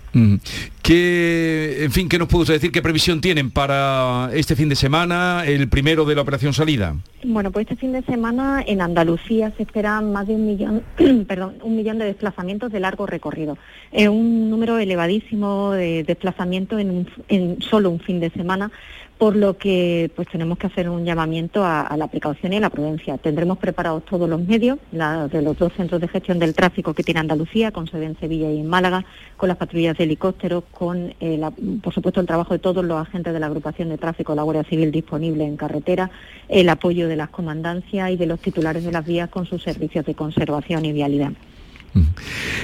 ¿Qué, 0.83 1.79
en 1.85 1.91
fin, 1.91 2.09
qué 2.09 2.19
nos 2.19 2.29
pudo 2.29 2.53
decir? 2.53 2.71
¿Qué 2.71 2.83
previsión 2.83 3.21
tienen 3.21 3.51
para 3.51 4.31
este 4.35 4.55
fin 4.55 4.69
de 4.69 4.77
semana, 4.77 5.45
el 5.47 5.69
primero 5.69 6.05
de 6.05 6.15
la 6.15 6.21
operación 6.21 6.53
salida? 6.53 6.95
Bueno, 7.25 7.51
pues 7.51 7.65
este 7.65 7.77
fin 7.77 7.93
de 7.93 8.03
semana 8.03 8.63
en 8.67 8.83
Andalucía 8.83 9.51
se 9.57 9.63
esperan 9.63 10.13
más 10.13 10.27
de 10.27 10.35
un 10.35 10.47
millón, 10.47 10.83
perdón, 11.27 11.55
un 11.63 11.75
millón 11.75 11.99
de 11.99 12.05
desplazamientos 12.05 12.71
de 12.71 12.81
largo 12.81 13.07
recorrido. 13.07 13.57
Es 13.91 14.09
un 14.09 14.51
número 14.51 14.79
elevadísimo 14.79 15.14
de 15.21 16.05
desplazamientos 16.05 16.81
en, 16.81 17.07
en 17.29 17.63
solo 17.63 17.91
un 17.91 18.01
fin 18.01 18.21
de 18.21 18.31
semana 18.31 18.71
por 19.19 19.37
lo 19.37 19.57
que 19.57 20.11
pues 20.17 20.29
tenemos 20.29 20.59
que 20.59 20.67
hacer 20.67 20.89
un 20.89 21.05
llamamiento 21.05 21.65
a, 21.65 21.97
la 21.97 22.09
precaución 22.09 22.53
y 22.53 22.57
a 22.57 22.61
la 22.61 22.71
prudencia. 22.71 23.17
Tendremos 23.17 23.59
preparados 23.59 24.05
todos 24.05 24.29
los 24.29 24.41
medios 24.41 24.79
de 24.91 25.43
los 25.43 25.57
dos 25.57 25.73
centros 25.75 26.01
de 26.01 26.09
gestión 26.09 26.39
del 26.39 26.55
tráfico 26.55 26.95
que 26.95 27.05
tiene 27.05 27.21
Andalucía, 27.21 27.71
con 27.71 27.87
sede 27.87 28.07
en 28.07 28.19
Sevilla 28.19 28.51
y 28.51 28.61
en 28.61 28.67
Málaga, 28.67 29.05
con 29.37 29.49
las 29.49 29.57
patrullas 29.57 29.97
de 29.97 30.05
helicópteros, 30.05 30.65
con, 30.73 31.15
eh, 31.21 31.41
por 31.83 31.95
supuesto, 31.95 32.21
el 32.21 32.27
trabajo 32.27 32.55
de 32.55 32.59
todos 32.59 32.85
los 32.85 33.01
agentes 33.01 33.33
de 33.33 33.41
la 33.41 33.47
agrupación 33.47 33.89
de 33.89 33.99
tráfico, 33.99 34.35
la 34.35 34.43
Guardia 34.43 34.65
Civil 34.65 34.91
disponible 34.91 35.45
en 35.45 35.57
carretera, 35.57 36.11
el 36.49 36.69
apoyo 36.69 37.07
de 37.09 37.17
las 37.17 37.31
comandancias 37.31 38.11
y 38.11 38.17
de 38.17 38.27
los 38.27 38.41
titulares 38.41 38.85
de 38.85 38.93
las 38.93 39.07
vías 39.07 39.31
con 39.31 39.47
sus 39.47 39.63
servicios 39.63 40.05
de 40.05 40.15
conservación 40.15 40.85
y 40.85 40.93
vialidad. 40.93 41.33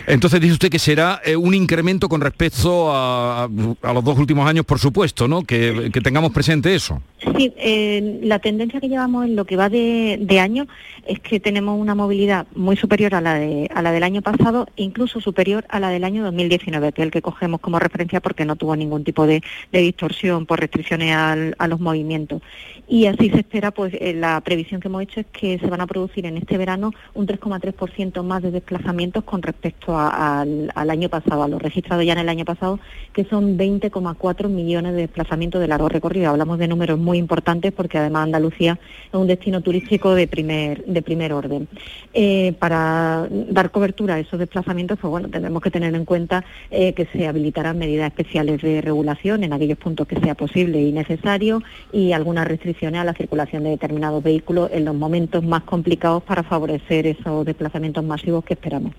Entonces 0.07 0.41
dice 0.41 0.55
usted 0.55 0.71
que 0.71 0.79
será 0.79 1.21
eh, 1.25 1.37
un 1.37 1.55
incremento 1.55 2.09
con 2.09 2.21
respecto 2.21 2.91
a, 2.93 3.49
los 3.49 4.05
dos 4.05 4.19
últimos 4.19 4.49
años, 4.49 4.65
por 4.65 4.79
supuesto, 4.79 5.29
¿no? 5.29 5.43
Que, 5.43 5.91
tengamos 6.03 6.33
presente 6.33 6.75
eso. 6.75 7.03
Sí, 7.37 7.53
eh, 7.59 8.21
la 8.23 8.39
tendencia 8.39 8.81
que 8.81 8.89
llevamos 8.89 9.27
en 9.27 9.37
lo 9.37 9.45
que 9.45 9.57
va 9.57 9.69
de, 9.69 10.41
año 10.41 10.67
es 11.07 11.21
que 11.21 11.39
tenemos 11.39 11.79
una 11.79 11.95
movilidad 11.95 12.47
muy 12.55 12.77
superior 12.77 13.15
a 13.15 13.21
la, 13.21 13.35
de, 13.35 13.71
a 13.75 13.83
la 13.83 13.93
del 13.93 14.03
año 14.03 14.23
pasado, 14.23 14.67
incluso 14.77 15.21
superior 15.21 15.67
a 15.69 15.79
la 15.81 15.91
del 15.91 16.05
año 16.05 16.25
2019, 16.25 16.93
que 16.93 17.03
es 17.03 17.07
el 17.07 17.13
que 17.13 17.21
cogemos 17.21 17.61
como 17.61 17.79
referencia 17.79 18.21
porque 18.21 18.47
no 18.47 18.57
tuvo 18.57 18.75
ningún 18.75 19.05
tipo 19.05 19.27
de, 19.27 19.43
distorsión 19.71 20.47
por 20.47 20.61
restricciones 20.61 21.15
a 21.15 21.69
los 21.69 21.81
movimientos. 21.81 22.43
Y 22.91 23.07
así 23.07 23.31
se 23.31 23.39
espera, 23.39 23.71
pues 23.71 23.95
eh, 23.95 24.15
la 24.15 24.41
previsión 24.41 24.81
que 24.81 24.89
hemos 24.89 25.03
hecho 25.03 25.21
es 25.21 25.27
que 25.27 25.61
se 25.61 25.67
van 25.69 25.81
a 25.81 25.87
producir 25.87 26.27
en 26.27 26.37
este 26.37 26.59
verano 26.59 26.91
un 27.15 27.25
3,3% 27.25 28.25
más 28.25 28.43
de 28.43 28.51
desplazamientos 28.51 29.20
con 29.25 29.43
respecto 29.43 29.97
al, 29.99 30.71
año 30.75 31.09
pasado, 31.09 31.43
a 31.43 31.49
lo 31.49 31.59
registrado 31.59 32.03
ya 32.03 32.13
en 32.13 32.19
el 32.21 32.29
año 32.29 32.45
pasado, 32.45 32.79
que 33.13 33.25
son 33.25 33.59
20,4 33.59 34.49
millones 34.49 34.93
de 34.93 35.03
desplazamientos 35.03 35.61
de 35.61 35.69
largo 35.69 35.89
recorrido. 35.89 36.31
Hablamos 36.31 36.59
de 36.59 36.69
números 36.69 36.99
muy 36.99 37.19
importantes 37.19 37.73
porque 37.73 37.99
además 37.99 38.25
Andalucía 38.25 38.79
es 39.09 39.15
un 39.15 39.27
destino 39.27 39.61
turístico 39.61 40.15
de 40.15 40.27
primer, 40.27 40.85
de 40.85 41.03
primer 41.03 41.33
orden. 41.33 41.69
Eh, 42.15 42.55
para 42.59 43.27
dar 43.31 43.71
cobertura 43.71 44.15
a 44.15 44.19
esos 44.19 44.39
desplazamientos, 44.39 44.99
pues 44.99 45.11
bueno, 45.11 45.29
tendremos 45.29 45.63
que 45.63 45.71
tener 45.71 45.95
en 45.95 46.05
cuenta 46.05 46.45
eh, 46.71 46.93
que 46.93 47.07
se 47.07 47.27
habilitarán 47.27 47.79
medidas 47.79 48.09
especiales 48.09 48.61
de 48.63 48.81
regulación 48.81 49.45
en 49.45 49.53
aquellos 49.53 49.79
puntos 49.79 50.07
que 50.07 50.19
sea 50.21 50.35
posible 50.35 50.81
y 50.81 50.93
necesario 50.93 51.63
y 51.93 52.13
algunas 52.13 52.47
restricciones 52.47 53.01
a 53.01 53.05
la 53.05 53.15
circulación 53.15 53.65
de 53.65 53.71
determinados 53.71 54.23
vehículos 54.23 54.71
en 54.73 54.85
los 54.85 54.95
momentos 54.95 55.45
más 55.45 55.63
complicados 55.63 56.23
para 56.23 56.43
favorecer 56.43 57.07
esos 57.07 57.45
desplazamientos 57.45 58.05
masivos 58.05 58.45
que 58.45 58.55
esperamos. 58.55 58.93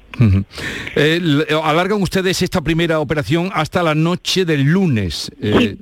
Eh, 0.95 1.45
alargan 1.63 2.01
ustedes 2.01 2.41
esta 2.41 2.61
primera 2.61 2.99
operación 2.99 3.49
hasta 3.53 3.83
la 3.83 3.95
noche 3.95 4.45
del 4.45 4.63
lunes. 4.63 5.31
Eh, 5.41 5.77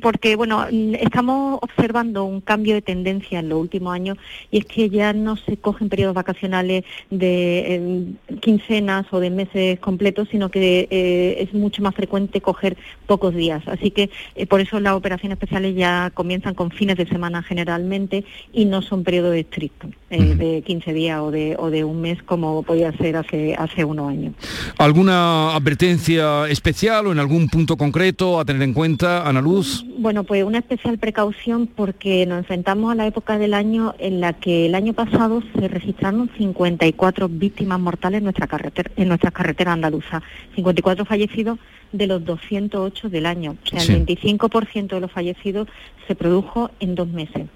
porque 0.00 0.36
bueno, 0.36 0.66
mm, 0.70 0.94
estamos 0.96 1.58
observando 1.62 2.24
un 2.24 2.40
cambio 2.40 2.74
de 2.74 2.82
tendencia 2.82 3.40
en 3.40 3.48
los 3.48 3.60
últimos 3.60 3.94
años 3.94 4.18
y 4.50 4.58
es 4.58 4.64
que 4.64 4.90
ya 4.90 5.12
no 5.12 5.36
se 5.36 5.56
cogen 5.56 5.88
periodos 5.88 6.14
vacacionales 6.14 6.84
de 7.10 8.06
quincenas 8.40 9.06
o 9.10 9.20
de 9.20 9.30
meses 9.30 9.78
completos, 9.80 10.28
sino 10.30 10.50
que 10.50 10.88
eh, 10.90 11.36
es 11.40 11.54
mucho 11.54 11.82
más 11.82 11.94
frecuente 11.94 12.40
coger 12.40 12.76
pocos 13.06 13.34
días. 13.34 13.62
Así 13.66 13.90
que 13.90 14.10
eh, 14.34 14.46
por 14.46 14.60
eso 14.60 14.80
las 14.80 14.94
operaciones 14.94 15.36
especiales 15.36 15.74
ya 15.74 16.10
comienzan 16.14 16.54
con 16.54 16.70
fines 16.70 16.96
de 16.96 17.06
semana 17.06 17.42
generalmente 17.42 18.24
y 18.52 18.64
no 18.64 18.82
son 18.82 19.04
periodos 19.04 19.34
estrictos 19.36 19.90
eh, 20.10 20.34
de 20.34 20.62
15 20.62 20.92
días 20.92 21.20
o 21.20 21.30
de, 21.30 21.56
o 21.58 21.70
de 21.70 21.84
un 21.84 22.00
mes 22.00 22.22
como 22.22 22.62
podía 22.62 22.92
ser 22.96 23.16
hace, 23.16 23.54
hace 23.54 23.84
unos 23.84 24.08
años. 24.10 24.34
¿Alguna 24.78 25.54
advertencia 25.54 26.48
especial 26.48 27.06
o 27.06 27.12
en 27.12 27.18
algún 27.18 27.48
punto 27.48 27.76
concreto 27.76 28.38
a 28.38 28.44
tener 28.44 28.62
en 28.62 28.72
cuenta, 28.72 29.26
Ana 29.26 29.40
Luz? 29.40 29.55
Bueno, 29.98 30.24
pues 30.24 30.44
una 30.44 30.58
especial 30.58 30.98
precaución 30.98 31.66
porque 31.66 32.26
nos 32.26 32.38
enfrentamos 32.38 32.92
a 32.92 32.94
la 32.94 33.06
época 33.06 33.38
del 33.38 33.54
año 33.54 33.94
en 33.98 34.20
la 34.20 34.34
que 34.34 34.66
el 34.66 34.74
año 34.74 34.92
pasado 34.92 35.42
se 35.58 35.68
registraron 35.68 36.30
54 36.36 37.28
víctimas 37.28 37.80
mortales 37.80 38.18
en 38.18 38.24
nuestra 38.24 38.46
carretera, 38.46 38.90
en 38.96 39.08
nuestras 39.08 39.32
carreteras 39.32 39.74
andaluzas, 39.74 40.22
54 40.54 41.04
fallecidos 41.04 41.58
de 41.92 42.06
los 42.06 42.24
208 42.24 43.08
del 43.08 43.26
año. 43.26 43.56
O 43.64 43.66
sea, 43.68 43.94
el 43.94 44.06
25% 44.06 44.88
de 44.88 45.00
los 45.00 45.10
fallecidos 45.10 45.68
se 46.06 46.14
produjo 46.14 46.70
en 46.80 46.94
dos 46.94 47.08
meses. 47.08 47.46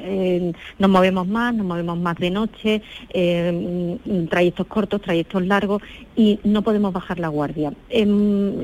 Eh, 0.00 0.52
nos 0.78 0.90
movemos 0.90 1.26
más, 1.26 1.54
nos 1.54 1.66
movemos 1.66 1.98
más 1.98 2.16
de 2.16 2.30
noche, 2.30 2.82
eh, 3.10 3.98
trayectos 4.30 4.66
cortos, 4.66 5.00
trayectos 5.00 5.44
largos 5.44 5.82
y 6.14 6.38
no 6.44 6.62
podemos 6.62 6.92
bajar 6.92 7.18
la 7.18 7.28
guardia. 7.28 7.72
Em, 7.88 8.54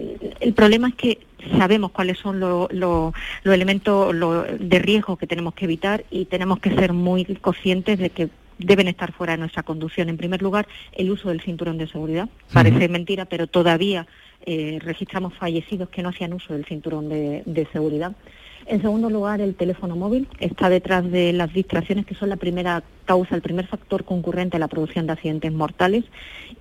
el 0.40 0.52
problema 0.52 0.88
es 0.88 0.94
que 0.94 1.18
sabemos 1.56 1.90
cuáles 1.90 2.18
son 2.18 2.40
los 2.40 3.12
elementos 3.44 4.14
de 4.58 4.78
riesgo 4.78 5.16
que 5.16 5.26
tenemos 5.26 5.54
que 5.54 5.64
evitar 5.64 6.04
y 6.10 6.26
tenemos 6.26 6.58
que 6.58 6.74
ser 6.74 6.92
muy 6.92 7.24
conscientes 7.36 7.98
de 7.98 8.10
que 8.10 8.28
deben 8.58 8.88
estar 8.88 9.12
fuera 9.12 9.32
de 9.32 9.38
nuestra 9.38 9.62
conducción. 9.62 10.08
En 10.08 10.16
primer 10.16 10.42
lugar, 10.42 10.66
el 10.92 11.10
uso 11.10 11.28
del 11.28 11.40
cinturón 11.40 11.78
de 11.78 11.88
seguridad. 11.88 12.28
Parece 12.52 12.88
mentira, 12.88 13.24
pero 13.24 13.46
todavía 13.46 14.06
eh, 14.46 14.78
registramos 14.80 15.34
fallecidos 15.34 15.88
que 15.88 16.02
no 16.02 16.10
hacían 16.10 16.32
uso 16.32 16.52
del 16.52 16.64
cinturón 16.64 17.08
de 17.08 17.68
seguridad. 17.72 18.12
En 18.66 18.80
segundo 18.80 19.10
lugar, 19.10 19.40
el 19.40 19.54
teléfono 19.54 19.94
móvil 19.94 20.26
está 20.40 20.70
detrás 20.70 21.10
de 21.10 21.32
las 21.32 21.52
distracciones, 21.52 22.06
que 22.06 22.14
son 22.14 22.30
la 22.30 22.36
primera 22.36 22.82
causa, 23.04 23.34
el 23.34 23.42
primer 23.42 23.66
factor 23.66 24.04
concurrente 24.04 24.56
a 24.56 24.60
la 24.60 24.68
producción 24.68 25.06
de 25.06 25.12
accidentes 25.12 25.52
mortales 25.52 26.04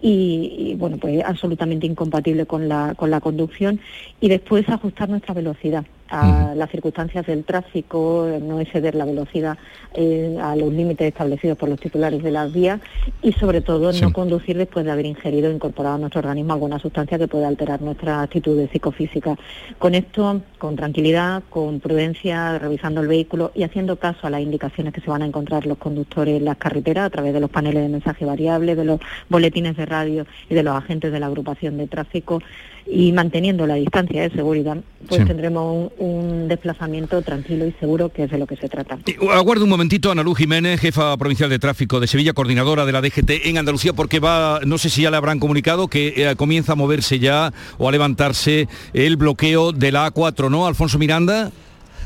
y, 0.01 0.75
bueno, 0.77 0.97
pues 0.97 1.23
absolutamente 1.23 1.87
incompatible 1.87 2.45
con 2.45 2.67
la, 2.67 2.93
con 2.95 3.09
la 3.09 3.21
conducción. 3.21 3.79
Y 4.19 4.27
después 4.27 4.67
ajustar 4.67 5.09
nuestra 5.09 5.33
velocidad 5.33 5.85
a 6.13 6.53
las 6.53 6.69
circunstancias 6.69 7.25
del 7.25 7.43
tráfico, 7.43 8.29
no 8.39 8.59
exceder 8.59 8.93
la 8.93 9.05
velocidad 9.05 9.57
eh, 9.95 10.37
a 10.39 10.55
los 10.55 10.71
límites 10.71 11.07
establecidos 11.07 11.57
por 11.57 11.69
los 11.69 11.79
titulares 11.79 12.21
de 12.21 12.29
las 12.29 12.53
vías 12.53 12.79
y 13.23 13.31
sobre 13.33 13.61
todo 13.61 13.91
no 13.91 14.13
conducir 14.13 14.55
después 14.55 14.85
de 14.85 14.91
haber 14.91 15.07
ingerido 15.07 15.49
o 15.49 15.53
incorporado 15.53 15.95
a 15.95 15.97
nuestro 15.97 16.19
organismo 16.19 16.53
alguna 16.53 16.77
sustancia 16.77 17.17
que 17.17 17.27
pueda 17.27 17.47
alterar 17.47 17.81
nuestra 17.81 18.21
actitud 18.21 18.61
psicofísica. 18.71 19.35
Con 19.79 19.95
esto, 19.95 20.41
con 20.59 20.75
tranquilidad, 20.75 21.41
con 21.49 21.79
prudencia, 21.79 22.59
revisando 22.59 23.01
el 23.01 23.07
vehículo 23.07 23.51
y 23.55 23.63
haciendo 23.63 23.95
caso 23.95 24.27
a 24.27 24.29
las 24.29 24.41
indicaciones 24.41 24.93
que 24.93 25.01
se 25.01 25.09
van 25.09 25.23
a 25.23 25.25
encontrar 25.25 25.65
los 25.65 25.79
conductores 25.79 26.37
en 26.37 26.45
las 26.45 26.57
carreteras 26.57 27.07
a 27.07 27.09
través 27.09 27.33
de 27.33 27.39
los 27.39 27.49
paneles 27.49 27.81
de 27.81 27.89
mensaje 27.89 28.23
variable, 28.23 28.75
de 28.75 28.85
los 28.85 28.99
boletines 29.29 29.75
de 29.75 29.87
radio 29.87 30.27
y 30.47 30.53
de 30.53 30.61
los 30.61 30.75
agentes 30.75 31.11
de 31.11 31.19
la 31.19 31.25
agrupación 31.25 31.77
de 31.77 31.87
tráfico, 31.87 32.39
y 32.85 33.11
manteniendo 33.11 33.65
la 33.65 33.75
distancia 33.75 34.21
de 34.23 34.29
seguridad, 34.31 34.77
pues 35.07 35.25
tendremos 35.25 35.91
un, 35.97 36.47
desplazamiento 36.47 37.21
tranquilo 37.21 37.65
y 37.65 37.71
seguro, 37.79 38.09
que 38.09 38.23
es 38.23 38.31
de 38.31 38.37
lo 38.37 38.45
que 38.45 38.55
se 38.55 38.69
trata. 38.69 38.99
Aguardo 39.31 39.63
un 39.63 39.69
momentito, 39.69 40.11
Ana 40.11 40.23
Luz 40.23 40.37
Jiménez, 40.37 40.79
jefa 40.79 41.15
provincial 41.17 41.49
de 41.49 41.59
tráfico 41.59 41.99
de 41.99 42.07
Sevilla, 42.07 42.33
coordinadora 42.33 42.85
de 42.85 42.91
la 42.91 43.01
DGT 43.01 43.45
en 43.45 43.57
Andalucía, 43.57 43.93
porque 43.93 44.19
va, 44.19 44.59
no 44.65 44.77
sé 44.77 44.89
si 44.89 45.03
ya 45.03 45.11
le 45.11 45.17
habrán 45.17 45.39
comunicado 45.39 45.87
que 45.87 46.13
eh, 46.15 46.35
comienza 46.35 46.73
a 46.73 46.75
moverse 46.75 47.19
ya 47.19 47.53
o 47.77 47.87
a 47.87 47.91
levantarse 47.91 48.67
el 48.93 49.17
bloqueo 49.17 49.71
de 49.71 49.91
la 49.91 50.13
A4, 50.13 50.49
¿no? 50.49 50.67
Alfonso 50.67 50.99
Miranda. 50.99 51.51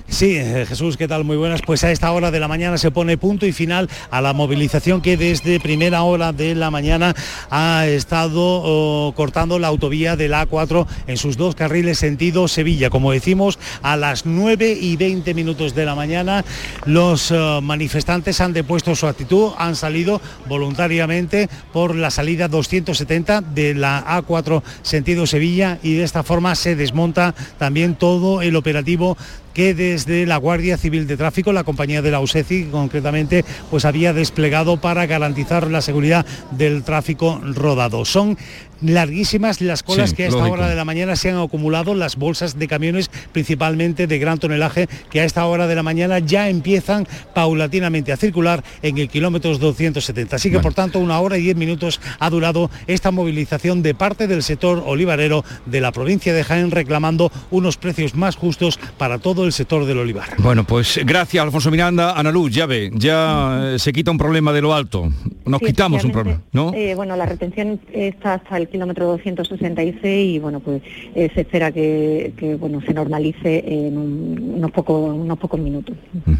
Sí, 0.09 0.37
eh, 0.37 0.65
Jesús, 0.65 0.95
¿qué 0.95 1.07
tal? 1.07 1.25
Muy 1.25 1.35
buenas. 1.35 1.61
Pues 1.61 1.83
a 1.83 1.91
esta 1.91 2.11
hora 2.13 2.31
de 2.31 2.39
la 2.39 2.47
mañana 2.47 2.77
se 2.77 2.91
pone 2.91 3.17
punto 3.17 3.45
y 3.45 3.51
final 3.51 3.89
a 4.09 4.21
la 4.21 4.31
movilización 4.31 5.01
que 5.01 5.17
desde 5.17 5.59
primera 5.59 6.01
hora 6.03 6.31
de 6.31 6.55
la 6.55 6.71
mañana 6.71 7.13
ha 7.49 7.85
estado 7.87 8.41
oh, 8.41 9.13
cortando 9.15 9.59
la 9.59 9.67
autovía 9.67 10.15
del 10.15 10.31
A4 10.31 10.87
en 11.07 11.17
sus 11.17 11.35
dos 11.35 11.55
carriles 11.55 11.99
sentido 11.99 12.47
Sevilla. 12.47 12.89
Como 12.89 13.11
decimos, 13.11 13.59
a 13.81 13.97
las 13.97 14.25
9 14.25 14.77
y 14.79 14.95
20 14.95 15.33
minutos 15.33 15.75
de 15.75 15.85
la 15.85 15.93
mañana 15.93 16.45
los 16.85 17.29
eh, 17.29 17.59
manifestantes 17.61 18.39
han 18.39 18.53
depuesto 18.53 18.95
su 18.95 19.07
actitud, 19.07 19.51
han 19.57 19.75
salido 19.75 20.21
voluntariamente 20.47 21.49
por 21.73 21.95
la 21.95 22.11
salida 22.11 22.47
270 22.47 23.41
de 23.41 23.75
la 23.75 24.05
A4 24.21 24.63
sentido 24.83 25.27
Sevilla 25.27 25.79
y 25.83 25.95
de 25.95 26.03
esta 26.03 26.23
forma 26.23 26.55
se 26.55 26.77
desmonta 26.77 27.35
también 27.59 27.95
todo 27.95 28.41
el 28.41 28.55
operativo 28.55 29.17
que 29.57 29.73
desde 29.73 30.27
la 30.27 30.37
Guardia 30.37 30.77
Civil 30.77 31.07
de 31.07 31.17
Tráfico, 31.17 31.51
la 31.51 31.63
compañía 31.63 32.03
de 32.03 32.11
la 32.11 32.19
USECI 32.19 32.65
concretamente, 32.65 33.43
pues 33.71 33.85
había 33.85 34.13
desplegado 34.13 34.79
para 34.79 35.07
garantizar 35.07 35.71
la 35.71 35.81
seguridad 35.81 36.27
del 36.51 36.83
tráfico 36.83 37.41
rodado. 37.43 38.05
Son 38.05 38.37
larguísimas 38.81 39.61
las 39.61 39.83
colas 39.83 40.13
que 40.13 40.25
a 40.25 40.27
esta 40.27 40.45
hora 40.45 40.67
de 40.67 40.75
la 40.75 40.85
mañana 40.85 41.15
se 41.15 41.29
han 41.29 41.37
acumulado, 41.37 41.95
las 41.95 42.15
bolsas 42.15 42.57
de 42.59 42.67
camiones 42.67 43.09
principalmente 43.31 44.07
de 44.07 44.19
gran 44.19 44.39
tonelaje 44.39 44.87
que 45.09 45.21
a 45.21 45.25
esta 45.25 45.45
hora 45.45 45.67
de 45.67 45.75
la 45.75 45.83
mañana 45.83 46.19
ya 46.19 46.49
empiezan 46.49 47.07
paulatinamente 47.33 48.11
a 48.11 48.17
circular 48.17 48.63
en 48.81 48.97
el 48.97 49.09
kilómetro 49.09 49.57
270. 49.57 50.35
Así 50.35 50.51
que 50.51 50.59
por 50.59 50.73
tanto 50.73 50.99
una 50.99 51.19
hora 51.19 51.37
y 51.37 51.43
diez 51.43 51.55
minutos 51.55 51.99
ha 52.19 52.29
durado 52.29 52.69
esta 52.87 53.11
movilización 53.11 53.81
de 53.81 53.95
parte 53.95 54.27
del 54.27 54.43
sector 54.43 54.83
olivarero 54.85 55.43
de 55.65 55.81
la 55.81 55.91
provincia 55.91 56.33
de 56.33 56.43
Jaén 56.43 56.71
reclamando 56.71 57.31
unos 57.51 57.77
precios 57.77 58.15
más 58.15 58.35
justos 58.35 58.79
para 58.97 59.19
todo 59.19 59.45
el 59.45 59.53
sector 59.53 59.85
del 59.85 59.99
olivar. 59.99 60.29
Bueno, 60.37 60.63
pues 60.63 60.99
gracias 61.05 61.43
Alfonso 61.43 61.71
Miranda. 61.71 62.13
Ana 62.13 62.31
Luz, 62.31 62.51
ya 62.51 62.65
ve, 62.65 62.91
ya 62.93 63.73
eh, 63.73 63.79
se 63.79 63.93
quita 63.93 64.11
un 64.11 64.17
problema 64.17 64.53
de 64.53 64.61
lo 64.61 64.73
alto. 64.73 65.11
Nos 65.45 65.61
quitamos 65.61 66.03
un 66.03 66.11
problema, 66.11 66.41
¿no? 66.51 66.73
Eh, 66.73 66.93
bueno, 66.95 67.15
la 67.15 67.25
retención 67.25 67.79
está 67.93 68.35
hasta 68.35 68.57
el 68.57 68.66
kilómetro 68.67 69.07
266 69.07 70.35
y 70.35 70.39
bueno, 70.39 70.59
pues 70.59 70.81
eh, 71.15 71.29
se 71.33 71.41
espera 71.41 71.71
que, 71.71 72.57
bueno, 72.59 72.81
se 72.81 72.93
normalice 72.93 73.63
en 73.67 73.97
unos, 73.97 74.71
pocos, 74.71 75.13
unos 75.13 75.37
pocos 75.37 75.59
minutos. 75.59 75.95
Mm. 76.25 76.33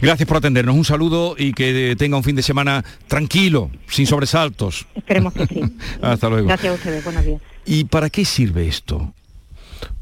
Gracias 0.00 0.26
por 0.26 0.38
atendernos, 0.38 0.76
un 0.76 0.84
saludo 0.84 1.34
y 1.38 1.52
que 1.52 1.94
tenga 1.96 2.16
un 2.16 2.24
fin 2.24 2.36
de 2.36 2.42
semana 2.42 2.84
tranquilo, 3.06 3.70
sin 3.88 4.06
sobresaltos. 4.06 4.86
Esperemos 4.94 5.32
que 5.32 5.46
sí. 5.46 5.62
Hasta 6.02 6.28
luego. 6.28 6.48
Gracias 6.48 6.72
a 6.72 6.74
ustedes, 6.74 7.04
buenos 7.04 7.24
días. 7.24 7.40
¿Y 7.66 7.84
para 7.84 8.10
qué 8.10 8.24
sirve 8.24 8.66
esto? 8.66 9.12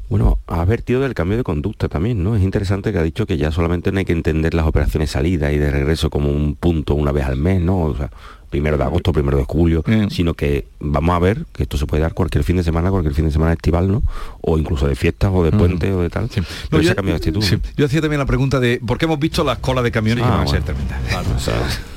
Bueno, 0.09 0.37
ha 0.45 0.61
advertido 0.61 1.01
del 1.01 1.15
cambio 1.15 1.37
de 1.37 1.43
conducta 1.43 1.87
también, 1.87 2.23
¿no? 2.23 2.35
Es 2.35 2.43
interesante 2.43 2.91
que 2.91 2.99
ha 2.99 3.03
dicho 3.03 3.25
que 3.25 3.37
ya 3.37 3.51
solamente 3.51 3.91
no 3.91 3.99
hay 3.99 4.05
que 4.05 4.13
entender 4.13 4.53
las 4.53 4.67
operaciones 4.67 5.09
salida 5.11 5.51
y 5.51 5.57
de 5.57 5.71
regreso 5.71 6.09
como 6.09 6.29
un 6.29 6.55
punto 6.55 6.93
una 6.93 7.11
vez 7.11 7.25
al 7.25 7.37
mes, 7.37 7.61
¿no? 7.61 7.79
O 7.81 7.95
sea, 7.95 8.11
primero 8.53 8.77
de 8.77 8.83
agosto, 8.83 9.11
primero 9.11 9.35
de 9.35 9.45
julio, 9.45 9.83
sino 10.11 10.35
que 10.35 10.67
vamos 10.79 11.15
a 11.15 11.17
ver 11.17 11.47
que 11.53 11.63
esto 11.63 11.75
se 11.75 11.87
puede 11.87 12.03
dar 12.03 12.13
cualquier 12.13 12.43
fin 12.43 12.55
de 12.55 12.63
semana, 12.63 12.91
cualquier 12.91 13.15
fin 13.15 13.25
de 13.25 13.31
semana 13.31 13.53
estival, 13.53 13.91
¿no? 13.91 14.03
O 14.41 14.59
incluso 14.59 14.87
de 14.87 14.95
fiestas 14.95 15.31
o 15.33 15.43
de 15.43 15.51
puente 15.51 15.91
o 15.91 16.03
de 16.03 16.11
tal. 16.11 16.29
Pero 16.69 16.83
yo, 16.83 16.93
de 16.93 17.13
actitud. 17.13 17.43
Yo 17.75 17.85
hacía 17.87 17.99
también 17.99 18.19
la 18.19 18.27
pregunta 18.27 18.59
de 18.59 18.79
por 18.85 18.99
qué 18.99 19.05
hemos 19.05 19.17
visto 19.17 19.43
las 19.43 19.57
colas 19.57 19.83
de 19.83 19.91
camiones 19.91 20.23
y 20.23 20.27
ah, 20.27 20.29
van 20.29 20.41
a 20.41 20.47
ser 20.47 20.61
tremendas. 20.61 20.99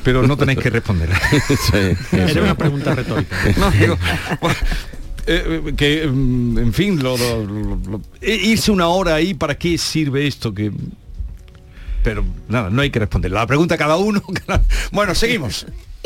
pero 0.03 0.27
no 0.27 0.35
tenéis 0.39 0.59
que 0.59 0.71
responder. 0.71 1.11
Era 2.13 2.43
una 2.43 2.57
pregunta 2.57 2.95
retórica. 2.95 3.37
Eh, 5.29 5.75
que, 5.77 6.07
mm, 6.07 6.59
en 6.59 6.73
fin, 6.73 7.03
lo, 7.03 7.17
irse 8.23 8.71
una 8.71 8.87
hora 8.87 9.17
ahí, 9.17 9.35
¿para 9.35 9.59
qué 9.59 9.77
sirve 9.77 10.25
esto? 10.25 10.55
que 10.55 10.71
Pero 12.05 12.25
nada, 12.49 12.71
no 12.71 12.81
hay 12.81 12.91
que 12.91 13.01
responder. 13.01 13.33
La 13.33 13.45
pregunta 13.45 13.77
cada 13.77 13.97
uno. 13.97 14.23
Bueno, 14.93 15.17
seguimos. 15.17 15.67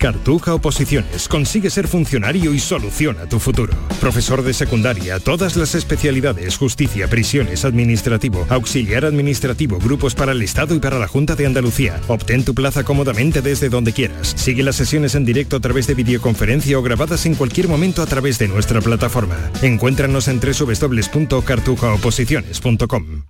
Cartuja 0.00 0.54
Oposiciones. 0.54 1.28
Consigue 1.28 1.68
ser 1.68 1.86
funcionario 1.86 2.54
y 2.54 2.58
soluciona 2.58 3.28
tu 3.28 3.38
futuro. 3.38 3.74
Profesor 4.00 4.42
de 4.42 4.54
secundaria, 4.54 5.20
todas 5.20 5.56
las 5.56 5.74
especialidades, 5.74 6.56
justicia, 6.56 7.06
prisiones, 7.06 7.66
administrativo, 7.66 8.46
auxiliar 8.48 9.04
administrativo, 9.04 9.78
grupos 9.78 10.14
para 10.14 10.32
el 10.32 10.40
Estado 10.40 10.74
y 10.74 10.80
para 10.80 10.98
la 10.98 11.06
Junta 11.06 11.36
de 11.36 11.44
Andalucía. 11.44 12.00
Obtén 12.08 12.46
tu 12.46 12.54
plaza 12.54 12.82
cómodamente 12.82 13.42
desde 13.42 13.68
donde 13.68 13.92
quieras. 13.92 14.32
Sigue 14.36 14.62
las 14.62 14.76
sesiones 14.76 15.14
en 15.14 15.26
directo 15.26 15.56
a 15.56 15.60
través 15.60 15.86
de 15.86 15.92
videoconferencia 15.92 16.78
o 16.78 16.82
grabadas 16.82 17.26
en 17.26 17.34
cualquier 17.34 17.68
momento 17.68 18.00
a 18.00 18.06
través 18.06 18.38
de 18.38 18.48
nuestra 18.48 18.80
plataforma. 18.80 19.36
Encuéntranos 19.60 20.28
en 20.28 20.40
www.cartujaoposiciones.com. 20.40 23.29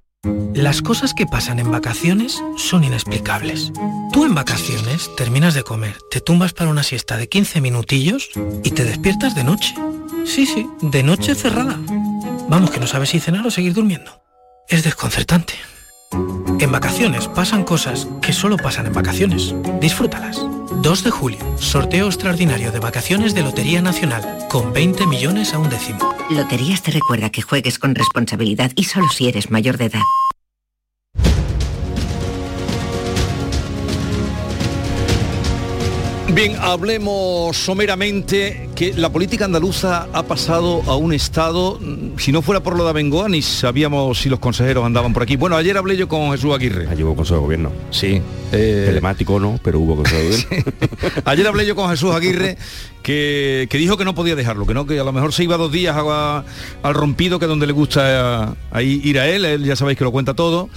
Las 0.53 0.83
cosas 0.83 1.15
que 1.15 1.25
pasan 1.25 1.57
en 1.57 1.71
vacaciones 1.71 2.43
son 2.55 2.83
inexplicables. 2.83 3.71
Tú 4.13 4.25
en 4.25 4.35
vacaciones 4.35 5.09
terminas 5.15 5.55
de 5.55 5.63
comer, 5.63 5.97
te 6.11 6.21
tumbas 6.21 6.53
para 6.53 6.69
una 6.69 6.83
siesta 6.83 7.17
de 7.17 7.27
15 7.27 7.59
minutillos 7.61 8.29
y 8.63 8.69
te 8.69 8.83
despiertas 8.83 9.33
de 9.33 9.43
noche. 9.43 9.73
Sí, 10.25 10.45
sí, 10.45 10.67
de 10.81 11.01
noche 11.01 11.33
cerrada. 11.33 11.79
Vamos, 12.49 12.69
que 12.69 12.79
no 12.79 12.85
sabes 12.85 13.09
si 13.09 13.19
cenar 13.19 13.47
o 13.47 13.51
seguir 13.51 13.73
durmiendo. 13.73 14.21
Es 14.67 14.83
desconcertante. 14.83 15.55
En 16.13 16.71
vacaciones 16.71 17.27
pasan 17.27 17.63
cosas 17.63 18.07
que 18.21 18.33
solo 18.33 18.57
pasan 18.57 18.87
en 18.87 18.93
vacaciones. 18.93 19.55
Disfrútalas. 19.79 20.45
2 20.81 21.03
de 21.03 21.11
julio, 21.11 21.39
sorteo 21.57 22.07
extraordinario 22.07 22.71
de 22.71 22.79
vacaciones 22.79 23.33
de 23.33 23.43
Lotería 23.43 23.81
Nacional, 23.81 24.47
con 24.49 24.71
20 24.73 25.05
millones 25.07 25.53
a 25.53 25.59
un 25.59 25.69
décimo. 25.69 26.13
Loterías 26.29 26.81
te 26.81 26.91
recuerda 26.91 27.29
que 27.29 27.41
juegues 27.41 27.77
con 27.79 27.95
responsabilidad 27.95 28.71
y 28.75 28.85
solo 28.85 29.09
si 29.09 29.27
eres 29.27 29.51
mayor 29.51 29.77
de 29.77 29.85
edad. 29.85 30.01
Bien, 36.33 36.55
hablemos 36.61 37.57
someramente 37.57 38.69
que 38.73 38.93
la 38.93 39.11
política 39.11 39.43
andaluza 39.43 40.07
ha 40.13 40.23
pasado 40.23 40.81
a 40.87 40.95
un 40.95 41.11
estado, 41.11 41.77
mm, 41.77 42.17
si 42.17 42.31
no 42.31 42.41
fuera 42.41 42.63
por 42.63 42.77
lo 42.77 42.85
de 42.85 42.91
Abengoa, 42.91 43.27
ni 43.27 43.41
sabíamos 43.41 44.21
si 44.21 44.29
los 44.29 44.39
consejeros 44.39 44.85
andaban 44.85 45.11
por 45.11 45.23
aquí. 45.23 45.35
Bueno, 45.35 45.57
ayer 45.57 45.77
hablé 45.77 45.97
yo 45.97 46.07
con 46.07 46.31
Jesús 46.31 46.55
Aguirre. 46.55 46.87
Allí 46.87 47.03
hubo 47.03 47.17
consejo 47.17 47.35
de 47.35 47.41
gobierno. 47.41 47.71
Sí. 47.89 48.21
Eh, 48.53 48.83
Telemático 48.85 49.41
no, 49.41 49.59
pero 49.61 49.79
hubo 49.79 49.97
consejo 49.97 50.19
de 50.21 50.29
gobierno. 50.29 50.73
ayer 51.25 51.47
hablé 51.47 51.65
yo 51.65 51.75
con 51.75 51.89
Jesús 51.89 52.15
Aguirre 52.15 52.57
que, 53.03 53.67
que, 53.69 53.77
dijo 53.77 53.97
que 53.97 54.05
no 54.05 54.15
podía 54.15 54.37
dejarlo, 54.37 54.65
que 54.65 54.73
no, 54.73 54.85
que 54.85 54.97
a 55.01 55.03
lo 55.03 55.11
mejor 55.11 55.33
se 55.33 55.43
iba 55.43 55.57
dos 55.57 55.71
días 55.71 55.97
a, 55.97 56.45
al 56.81 56.93
rompido, 56.93 57.39
que 57.39 57.45
donde 57.45 57.67
le 57.67 57.73
gusta 57.73 58.55
a, 58.71 58.81
ir 58.81 59.19
a 59.19 59.27
él, 59.27 59.43
él 59.43 59.65
ya 59.65 59.75
sabéis 59.75 59.97
que 59.97 60.05
lo 60.05 60.13
cuenta 60.13 60.33
todo, 60.33 60.69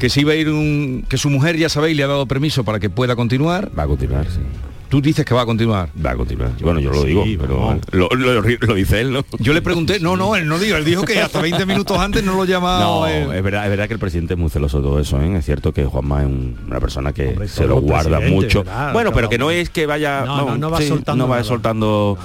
que 0.00 0.10
se 0.10 0.22
iba 0.22 0.32
a 0.32 0.34
ir 0.34 0.48
un, 0.48 1.06
que 1.08 1.16
su 1.16 1.30
mujer 1.30 1.56
ya 1.56 1.68
sabéis 1.68 1.96
le 1.96 2.02
ha 2.02 2.08
dado 2.08 2.26
permiso 2.26 2.64
para 2.64 2.80
que 2.80 2.90
pueda 2.90 3.14
continuar. 3.14 3.70
Va 3.78 3.84
a 3.84 3.86
continuar, 3.86 4.26
sí. 4.26 4.40
Tú 4.88 5.00
dices 5.00 5.24
que 5.24 5.34
va 5.34 5.42
a 5.42 5.46
continuar. 5.46 5.90
Va 6.04 6.12
a 6.12 6.16
continuar. 6.16 6.52
Bueno, 6.60 6.78
yo 6.80 6.90
lo 6.90 7.02
digo, 7.02 7.24
pero 7.40 7.78
lo, 7.92 8.08
lo, 8.08 8.74
dice 8.74 9.00
él, 9.00 9.12
¿no? 9.12 9.24
Yo 9.38 9.52
le 9.52 9.62
pregunté, 9.62 9.98
no, 9.98 10.16
no, 10.16 10.36
él 10.36 10.46
no 10.46 10.58
dijo, 10.58 10.76
él 10.76 10.84
dijo 10.84 11.02
que 11.02 11.20
hasta 11.20 11.40
20 11.40 11.66
minutos 11.66 11.98
antes 11.98 12.22
no 12.22 12.36
lo 12.36 12.44
llamaba. 12.44 12.80
No, 12.80 13.06
es 13.06 13.42
verdad, 13.42 13.64
es 13.64 13.70
verdad 13.70 13.88
que 13.88 13.94
el 13.94 14.00
presidente 14.00 14.34
es 14.34 14.38
muy 14.38 14.50
celoso 14.50 14.78
de 14.78 14.84
todo 14.84 15.00
eso, 15.00 15.20
¿eh? 15.20 15.36
Es 15.36 15.44
cierto 15.44 15.72
que 15.72 15.84
Juanma 15.84 16.22
es 16.22 16.28
una 16.66 16.80
persona 16.80 17.12
que 17.12 17.48
se 17.48 17.66
lo 17.66 17.80
guarda 17.80 18.20
mucho. 18.20 18.64
bueno, 18.92 19.12
pero 19.12 19.28
que 19.28 19.38
no 19.38 19.50
es 19.50 19.70
que 19.70 19.86
vaya. 19.86 20.24
No, 20.24 20.56
no, 20.56 20.70
va 20.70 20.80
soltando. 20.80 21.26
No 21.26 21.30
va 21.30 21.42
soltando 21.42 22.18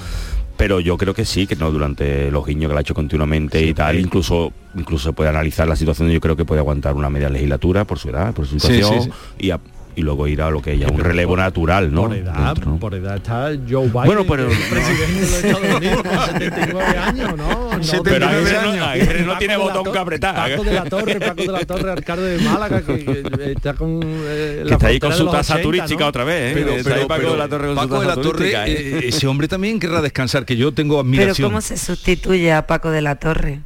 pero 0.56 0.78
yo 0.78 0.96
creo 0.96 1.12
que 1.12 1.24
sí, 1.24 1.48
que 1.48 1.56
no 1.56 1.72
durante 1.72 2.30
los 2.30 2.46
guiños 2.46 2.68
que 2.68 2.74
lo 2.74 2.78
ha 2.78 2.82
hecho 2.82 2.94
continuamente 2.94 3.60
y 3.60 3.74
tal, 3.74 3.98
incluso 3.98 4.52
incluso 4.76 5.08
se 5.08 5.12
puede 5.12 5.28
analizar 5.28 5.66
la 5.66 5.74
situación, 5.74 6.08
yo 6.10 6.20
creo 6.20 6.36
que 6.36 6.44
puede 6.44 6.60
aguantar 6.60 6.94
una 6.94 7.10
media 7.10 7.28
legislatura 7.28 7.84
por 7.84 7.98
su 7.98 8.10
edad, 8.10 8.32
por 8.32 8.46
su 8.46 8.60
situación 8.60 9.10
y 9.38 9.50
a, 9.50 9.58
y 9.94 10.02
luego 10.02 10.26
ir 10.26 10.42
a 10.42 10.50
lo 10.50 10.62
que 10.62 10.72
ella 10.72 10.88
un 10.90 10.98
relevo 10.98 11.36
natural, 11.36 11.92
¿no? 11.92 12.02
Por 12.02 12.16
edad, 12.16 12.46
Dentro, 12.46 12.70
¿no? 12.70 12.78
por 12.78 12.94
edad 12.94 13.16
está 13.16 13.50
Joe 13.68 13.88
Biden, 13.88 14.04
bueno, 14.04 14.24
pero 14.26 14.50
el 14.50 14.58
presidente 14.58 15.14
de 15.14 15.20
los 15.20 15.44
Estados 15.44 15.76
Unidos 15.76 16.02
con 16.02 16.26
79 16.26 16.98
años, 16.98 17.36
¿no? 17.36 17.76
no 17.76 17.84
79 17.84 18.56
años. 18.56 18.86
Aguirre 18.86 19.20
no, 19.20 19.32
no 19.32 19.38
tiene 19.38 19.56
botón 19.56 19.92
que 19.92 19.98
apretar. 19.98 20.34
Paco 20.34 20.64
de 20.64 20.72
la 20.72 20.84
Torre, 20.84 21.20
Paco 21.20 21.42
de 21.42 21.52
la 21.52 21.64
Torre, 21.64 21.90
alcalde 21.90 22.38
de 22.38 22.44
Málaga, 22.44 22.82
que, 22.82 23.04
que 23.04 23.52
está 23.52 23.74
con 23.74 24.00
eh, 24.02 24.64
que 24.66 24.72
está 24.72 24.86
ahí 24.86 24.98
con 24.98 25.12
su 25.12 25.26
tasa 25.26 25.54
80, 25.54 25.62
turística 25.62 26.00
¿no? 26.00 26.08
otra 26.08 26.24
vez, 26.24 26.50
¿eh? 26.50 26.54
Pero, 26.54 26.72
pero, 26.82 26.94
ahí 26.94 27.06
Paco 27.06 27.20
pero, 27.20 27.32
de 27.32 27.38
la 27.38 27.48
Torre 27.48 27.66
con 27.66 27.76
Paco 27.76 27.94
su 27.96 28.00
de 28.00 28.06
la 28.06 28.16
Torre, 28.16 28.50
¿eh? 28.50 28.64
eh, 28.66 29.00
ese 29.04 29.26
hombre 29.26 29.48
también 29.48 29.78
querrá 29.78 30.00
descansar, 30.00 30.44
que 30.44 30.56
yo 30.56 30.72
tengo 30.72 31.00
admiración. 31.00 31.36
Pero 31.36 31.48
¿cómo 31.48 31.60
se 31.60 31.76
sustituye 31.76 32.52
a 32.52 32.66
Paco 32.66 32.90
de 32.90 33.02
la 33.02 33.16
Torre? 33.16 33.60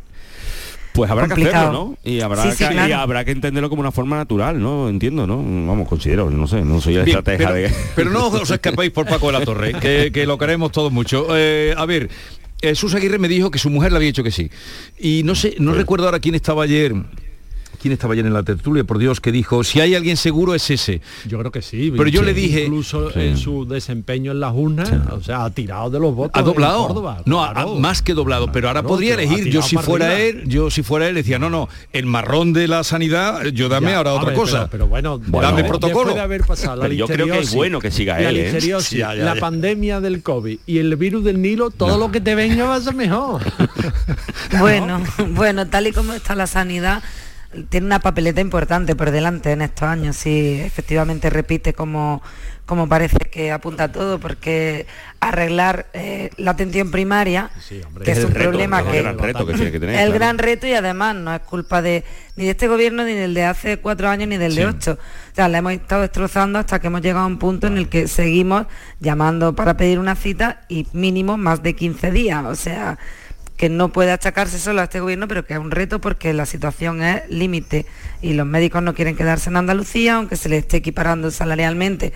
Pues 0.97 1.11
habrá 1.11 1.29
Complicado. 1.29 1.53
que 1.53 1.59
hacerlo, 1.59 1.97
¿no? 2.05 2.11
Y 2.11 2.21
habrá, 2.23 2.43
Sí, 2.45 2.51
sí, 2.53 2.65
que, 2.65 2.71
claro. 2.71 2.89
y 2.89 2.93
habrá 2.93 3.25
que 3.25 3.31
entenderlo 3.31 3.69
como 3.69 3.81
una 3.81 3.93
forma 3.93 4.17
natural, 4.17 4.61
¿no? 4.61 4.89
Entiendo, 4.89 5.27
¿no? 5.27 5.37
Vamos, 5.37 5.87
considero, 5.89 6.31
no 6.31 6.47
sé, 6.49 6.63
no 6.63 6.81
soy 6.81 6.97
el 6.97 7.05
Bien, 7.05 7.19
estratega 7.19 7.51
pero, 7.53 7.69
de... 7.69 7.75
pero 7.95 8.11
no 8.11 8.27
os 8.29 8.51
escapéis 8.51 8.91
por 8.91 9.07
Paco 9.07 9.27
de 9.27 9.33
la 9.35 9.45
Torre, 9.45 9.75
que, 9.75 10.11
que 10.13 10.27
lo 10.27 10.39
queremos 10.39 10.73
todos 10.73 10.91
mucho. 10.91 11.27
Eh, 11.37 11.75
a 11.77 11.85
ver, 11.87 12.09
Jesús 12.61 12.95
Aguirre 12.95 13.19
me 13.19 13.29
dijo 13.29 13.51
que 13.51 13.59
su 13.59 13.69
mujer 13.71 13.93
le 13.93 13.97
había 13.99 14.07
dicho 14.09 14.25
que 14.25 14.31
sí. 14.31 14.51
Y 14.99 15.23
no 15.25 15.35
sé, 15.35 15.55
no 15.59 15.75
recuerdo 15.75 16.07
ahora 16.07 16.19
quién 16.21 16.35
estaba 16.35 16.65
ayer. 16.65 16.95
¿Quién 17.87 17.93
estaba 17.93 18.15
ayer 18.15 18.27
en 18.27 18.35
la 18.35 18.43
tertulia? 18.43 18.83
Por 18.83 18.99
Dios, 18.99 19.21
que 19.21 19.31
dijo, 19.31 19.63
si 19.63 19.79
hay 19.81 19.95
alguien 19.95 20.17
seguro 20.17 20.57
es 20.57 20.69
ese. 20.73 21.01
Yo 21.25 21.39
creo 21.39 21.53
que 21.53 21.63
sí. 21.63 21.93
Pero 21.97 22.09
yo 22.09 22.19
Sí. 22.23 22.27
le 22.27 22.35
dije... 22.35 22.65
Incluso 22.65 23.13
Sí. 23.13 23.21
en 23.21 23.37
su 23.37 23.65
desempeño 23.65 24.33
en 24.33 24.41
las 24.41 24.53
urnas, 24.57 24.91
o 25.13 25.23
sea, 25.23 25.45
ha 25.45 25.51
tirado 25.51 25.89
de 25.89 26.01
los 26.01 26.13
votos. 26.13 26.33
¿Ha 26.35 26.41
en 26.41 26.47
doblado? 26.47 26.89
Córdoba, 26.89 27.23
no, 27.27 27.45
ha- 27.45 27.53
claro. 27.53 27.77
ha- 27.77 27.79
más 27.79 28.03
que 28.03 28.13
doblado, 28.15 28.51
pero 28.51 28.67
ahora 28.67 28.81
Claro, 28.81 28.89
podría 28.89 29.15
elegir. 29.15 29.49
Yo 29.51 29.63
si 29.63 29.77
fuera 29.77 30.07
arriba. 30.07 30.21
él, 30.43 30.49
yo 30.49 30.69
si 30.69 30.83
fuera 30.83 31.07
él 31.09 31.15
decía, 31.15 31.39
no, 31.39 31.49
no, 31.49 31.69
el 31.93 32.07
marrón 32.07 32.53
de 32.53 32.67
la 32.67 32.83
sanidad, 32.83 33.45
yo 33.53 33.69
dame 33.69 33.93
Ya, 33.93 33.99
ahora 33.99 34.15
otra 34.15 34.35
cosa. 34.35 34.59
Pero, 34.63 34.71
pero 34.71 34.87
bueno, 34.89 35.21
Bueno, 35.25 35.47
dame 35.47 35.63
protocolo. 35.63 35.99
después 35.99 36.15
de 36.17 36.21
haber 36.23 36.41
pasado 36.43 36.75
la 36.75 36.83
Pero 36.83 36.95
yo 36.95 37.07
creo 37.07 37.27
que 37.29 37.39
es 37.39 37.55
bueno 37.55 37.79
que 37.79 37.93
siga 37.93 38.19
la 38.19 38.31
él, 38.31 38.37
¿eh? 38.39 38.59
Ya, 38.61 38.79
ya, 38.81 39.15
la 39.15 39.35
ya. 39.37 39.41
pandemia 39.41 40.01
del 40.01 40.25
COVID 40.25 40.59
y 40.67 40.79
el 40.79 40.97
virus 40.97 41.23
del 41.23 41.41
Nilo, 41.41 41.71
todo 41.71 41.99
lo 41.99 42.11
que 42.11 42.21
te 42.21 42.35
venga 42.35 42.65
va 42.65 42.75
a 42.75 42.81
ser 42.81 42.97
mejor. 42.97 43.43
Bueno, 44.59 45.03
bueno, 45.35 45.67
tal 45.67 45.87
y 45.87 45.93
como 45.93 46.13
está 46.13 46.35
la 46.35 46.47
sanidad, 46.47 47.03
tiene 47.65 47.87
una 47.87 48.01
papeleta 48.01 48.41
importante 48.41 48.95
por 48.95 49.11
delante 49.11 49.53
en 49.53 49.63
estos 49.63 49.89
años, 49.89 50.17
si 50.17 50.61
efectivamente 50.61 51.31
repite 51.31 51.73
como, 51.73 52.23
como 52.67 52.89
parece 52.89 53.19
que 53.31 53.53
apunta 53.53 53.93
todo, 53.93 54.19
porque 54.19 54.87
arreglar 55.21 55.87
eh, 55.93 56.31
la 56.37 56.53
atención 56.53 56.91
primaria, 56.91 57.51
que 58.05 58.11
es, 58.11 58.25
un 58.25 58.33
reto, 58.33 58.51
problema 58.51 58.81
es 58.81 58.87
el 58.87 58.93
que 58.93 59.03
gran 59.03 59.19
reto 59.19 59.47
que 59.47 59.55
tiene 59.55 59.73
que 59.73 59.81
tener, 59.81 59.95
el 59.95 60.01
claro. 60.07 60.15
gran 60.15 60.39
reto 60.39 60.67
y 60.67 60.73
además 60.73 61.17
no 61.17 61.35
es 61.35 61.41
culpa 61.41 61.83
de 61.83 62.05
ni 62.37 62.45
de 62.45 62.51
este 62.51 62.69
gobierno 62.69 63.05
ni 63.05 63.15
del 63.15 63.35
de 63.35 63.45
hace 63.45 63.79
cuatro 63.79 64.09
años 64.09 64.29
ni 64.29 64.37
del 64.37 64.55
de 64.55 64.67
ocho. 64.67 64.93
O 64.93 65.35
sea, 65.35 65.49
la 65.49 65.59
hemos 65.59 65.73
estado 65.73 66.03
destrozando 66.03 66.59
hasta 66.59 66.79
que 66.81 66.89
hemos 66.89 67.01
llegado 67.01 67.25
a 67.25 67.27
un 67.27 67.39
punto 67.39 67.67
en 67.67 67.79
el 67.79 67.89
que 67.89 68.09
seguimos 68.09 68.67
llamando 69.01 69.55
para 69.55 69.77
pedir 69.77 69.99
una 69.99 70.15
cita 70.15 70.63
y 70.69 70.87
mínimo 70.93 71.37
más 71.37 71.63
de 71.63 71.75
15 71.75 72.11
días. 72.11 72.45
O 72.45 72.55
sea, 72.55 72.99
que 73.57 73.69
no 73.69 73.91
puede 73.91 74.13
achacarse 74.13 74.59
solo 74.59 74.81
a 74.81 74.85
este 74.85 75.01
gobierno, 75.01 75.29
pero 75.29 75.45
que 75.45 75.55
es 75.55 75.59
un 75.59 75.71
reto 75.71 76.01
porque 76.01 76.33
la 76.33 76.47
situación 76.47 77.03
es 77.03 77.29
límite 77.31 77.87
y 78.21 78.35
los 78.35 78.47
médicos 78.47 78.83
no 78.83 78.95
quieren 78.95 79.17
quedarse 79.17 79.51
en 79.51 79.57
Andalucía, 79.57 80.17
aunque 80.17 80.37
se 80.37 80.49
les 80.49 80.61
esté 80.61 80.79
equiparando 80.79 81.31
salarialmente, 81.31 82.13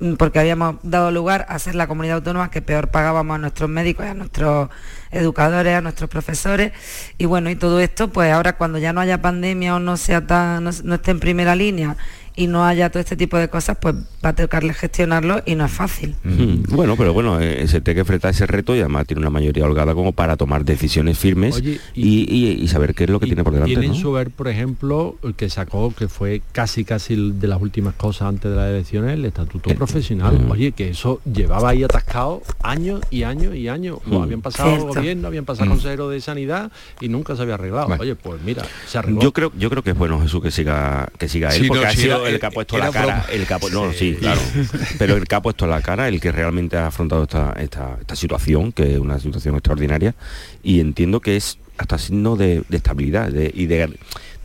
mm, 0.00 0.14
porque 0.14 0.40
habíamos 0.40 0.76
dado 0.82 1.10
lugar 1.12 1.46
a 1.48 1.58
ser 1.58 1.76
la 1.76 1.86
comunidad 1.86 2.16
autónoma 2.16 2.50
que 2.50 2.62
peor 2.62 2.88
pagábamos 2.88 3.36
a 3.36 3.38
nuestros 3.38 3.70
médicos 3.70 4.06
a 4.06 4.14
nuestros 4.14 4.68
educadores, 5.12 5.74
a 5.76 5.80
nuestros 5.80 6.10
profesores. 6.10 6.72
Y 7.18 7.26
bueno, 7.26 7.50
y 7.50 7.56
todo 7.56 7.80
esto, 7.80 8.08
pues 8.08 8.32
ahora 8.32 8.56
cuando 8.56 8.78
ya 8.78 8.92
no 8.92 9.00
haya 9.00 9.22
pandemia 9.22 9.76
o 9.76 9.80
no 9.80 9.96
sea 9.96 10.26
tan, 10.26 10.64
no, 10.64 10.70
no 10.84 10.94
esté 10.96 11.12
en 11.12 11.20
primera 11.20 11.54
línea 11.54 11.96
y 12.36 12.46
no 12.46 12.64
haya 12.64 12.90
todo 12.90 13.00
este 13.00 13.16
tipo 13.16 13.36
de 13.36 13.48
cosas, 13.48 13.76
pues 13.80 13.94
va 14.24 14.30
a 14.30 14.34
tocarle 14.34 14.72
gestionarlo 14.74 15.42
y 15.46 15.54
no 15.54 15.64
es 15.66 15.72
fácil. 15.72 16.14
Mm, 16.24 16.62
Bueno, 16.74 16.96
pero 16.96 17.12
bueno, 17.12 17.40
eh, 17.40 17.66
se 17.68 17.80
tiene 17.80 17.96
que 17.96 18.00
enfrentar 18.00 18.30
ese 18.30 18.46
reto 18.46 18.74
y 18.76 18.80
además 18.80 19.06
tiene 19.06 19.20
una 19.20 19.30
mayoría 19.30 19.64
holgada 19.64 19.94
como 19.94 20.12
para 20.12 20.36
tomar 20.36 20.64
decisiones 20.64 21.18
firmes 21.18 21.56
Oye, 21.56 21.80
y, 21.94 22.20
y- 22.34 22.62
y 22.62 22.68
saber 22.68 22.94
qué 22.94 23.04
es 23.04 23.10
lo 23.10 23.20
que 23.20 23.26
tiene 23.26 23.44
por 23.44 23.52
delante. 23.52 23.72
Tienen 23.74 23.90
¿no? 23.92 23.96
su 23.96 24.12
ver, 24.12 24.30
por 24.30 24.48
ejemplo, 24.48 25.16
el 25.22 25.34
que 25.34 25.48
sacó, 25.50 25.92
que 25.94 26.08
fue 26.08 26.42
casi 26.52 26.84
casi 26.84 27.14
el 27.14 27.38
de 27.40 27.48
las 27.48 27.60
últimas 27.60 27.94
cosas 27.94 28.28
antes 28.28 28.50
de 28.50 28.56
las 28.56 28.68
elecciones, 28.70 29.14
el 29.14 29.24
estatuto 29.24 29.74
profesional. 29.74 30.38
mm. 30.40 30.50
Oye, 30.50 30.72
que 30.72 30.90
eso 30.90 31.20
llevaba 31.30 31.70
ahí 31.70 31.82
atascado 31.82 32.42
años 32.62 33.00
y 33.10 33.22
años 33.24 33.54
y 33.54 33.68
años. 33.68 33.98
Mm. 34.06 34.16
habían 34.22 34.40
pasado 34.42 34.70
Cierto. 34.70 34.86
gobierno, 34.94 35.26
habían 35.28 35.44
pasado 35.44 35.66
Mm. 35.66 35.70
consejero 35.72 36.08
de 36.08 36.20
sanidad 36.20 36.70
y 37.00 37.08
nunca 37.08 37.34
se 37.36 37.42
había 37.42 37.54
arreglado. 37.54 37.88
Bueno. 37.88 38.02
Oye, 38.02 38.14
pues 38.14 38.40
mira, 38.42 38.62
se 38.86 38.98
arregló. 38.98 39.20
Yo 39.20 39.32
creo, 39.32 39.52
yo 39.58 39.70
creo 39.70 39.82
que 39.82 39.90
es 39.90 39.98
bueno 39.98 40.20
Jesús 40.20 40.42
que 40.42 40.50
siga, 40.50 41.08
que 41.18 41.28
siga 41.28 41.48
él, 41.54 41.62
Sí, 41.62 41.68
porque 41.68 41.84
no, 41.84 41.88
ha 41.88 41.92
sido 41.92 42.19
el 42.26 42.40
que 42.40 42.46
ha 42.46 42.50
puesto 42.50 42.76
era 42.76 42.86
la 42.86 42.92
cara, 42.92 43.26
el 43.30 43.46
pu- 43.46 43.70
no, 43.70 43.92
sí, 43.92 44.16
claro, 44.18 44.40
pero 44.98 45.16
el 45.16 45.26
que 45.26 45.34
ha 45.34 45.42
puesto 45.42 45.66
la 45.66 45.80
cara, 45.82 46.08
el 46.08 46.20
que 46.20 46.32
realmente 46.32 46.76
ha 46.76 46.86
afrontado 46.88 47.24
esta, 47.24 47.52
esta, 47.58 47.96
esta 48.00 48.16
situación, 48.16 48.72
que 48.72 48.94
es 48.94 48.98
una 48.98 49.18
situación 49.18 49.54
extraordinaria, 49.54 50.14
y 50.62 50.80
entiendo 50.80 51.20
que 51.20 51.36
es 51.36 51.58
hasta 51.78 51.98
signo 51.98 52.36
de, 52.36 52.62
estabilidad 52.70 53.32
y 53.32 53.66
de 53.66 53.98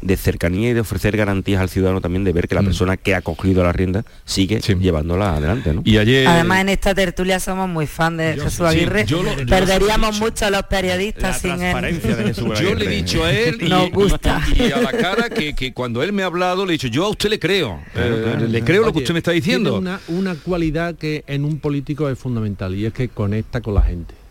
de 0.05 0.17
cercanía 0.17 0.69
y 0.69 0.73
de 0.73 0.81
ofrecer 0.81 1.17
garantías 1.17 1.59
al 1.61 1.69
ciudadano 1.69 1.99
también 1.99 2.23
de 2.23 2.31
ver 2.31 2.47
que 2.47 2.53
la 2.53 2.61
mm. 2.61 2.65
persona 2.65 2.97
que 2.97 3.15
ha 3.15 3.21
cogido 3.21 3.63
la 3.63 3.73
rienda 3.73 4.05
sigue 4.23 4.59
llevándola 4.59 5.35
adelante. 5.35 5.73
¿no? 5.73 5.81
Y 5.83 5.97
ayer... 5.97 6.27
Además 6.27 6.61
en 6.61 6.69
esta 6.69 6.93
tertulia 6.93 7.39
somos 7.39 7.67
muy 7.67 7.87
fan 7.87 8.17
de 8.17 8.35
Jesús 8.35 8.61
Aguirre. 8.61 9.05
Perderíamos 9.49 10.19
mucho 10.19 10.45
a 10.45 10.51
los 10.51 10.63
periodistas 10.63 11.41
sin 11.41 11.61
él. 11.61 12.01
yo 12.61 12.75
le 12.75 12.85
he 12.85 12.89
dicho 12.89 13.23
a 13.23 13.31
él 13.31 13.57
y, 13.61 13.89
gusta. 13.89 14.41
y, 14.55 14.71
a 14.71 14.79
la 14.79 14.91
cara 14.91 15.29
que, 15.29 15.73
cuando 15.73 16.03
él 16.03 16.13
me 16.13 16.21
ha 16.21 16.27
hablado 16.27 16.65
le 16.65 16.73
he 16.73 16.77
dicho, 16.77 16.87
yo 16.87 17.05
a 17.05 17.09
usted 17.09 17.29
le 17.29 17.39
creo. 17.39 17.81
Eh, 17.95 18.47
le 18.47 18.63
creo 18.63 18.85
lo 18.85 18.93
que 18.93 18.99
usted 18.99 19.13
me 19.13 19.19
está 19.19 19.31
diciendo. 19.31 19.77
Una, 19.77 19.99
una 20.07 20.35
cualidad 20.35 20.95
que 20.95 21.23
en 21.25 21.45
un 21.45 21.59
político 21.59 22.09
es 22.09 22.19
fundamental 22.19 22.75
y 22.75 22.85
es 22.85 22.93
que 22.93 23.09
conecta 23.09 23.61
con 23.61 23.73
la 23.73 23.81
gente 23.81 24.24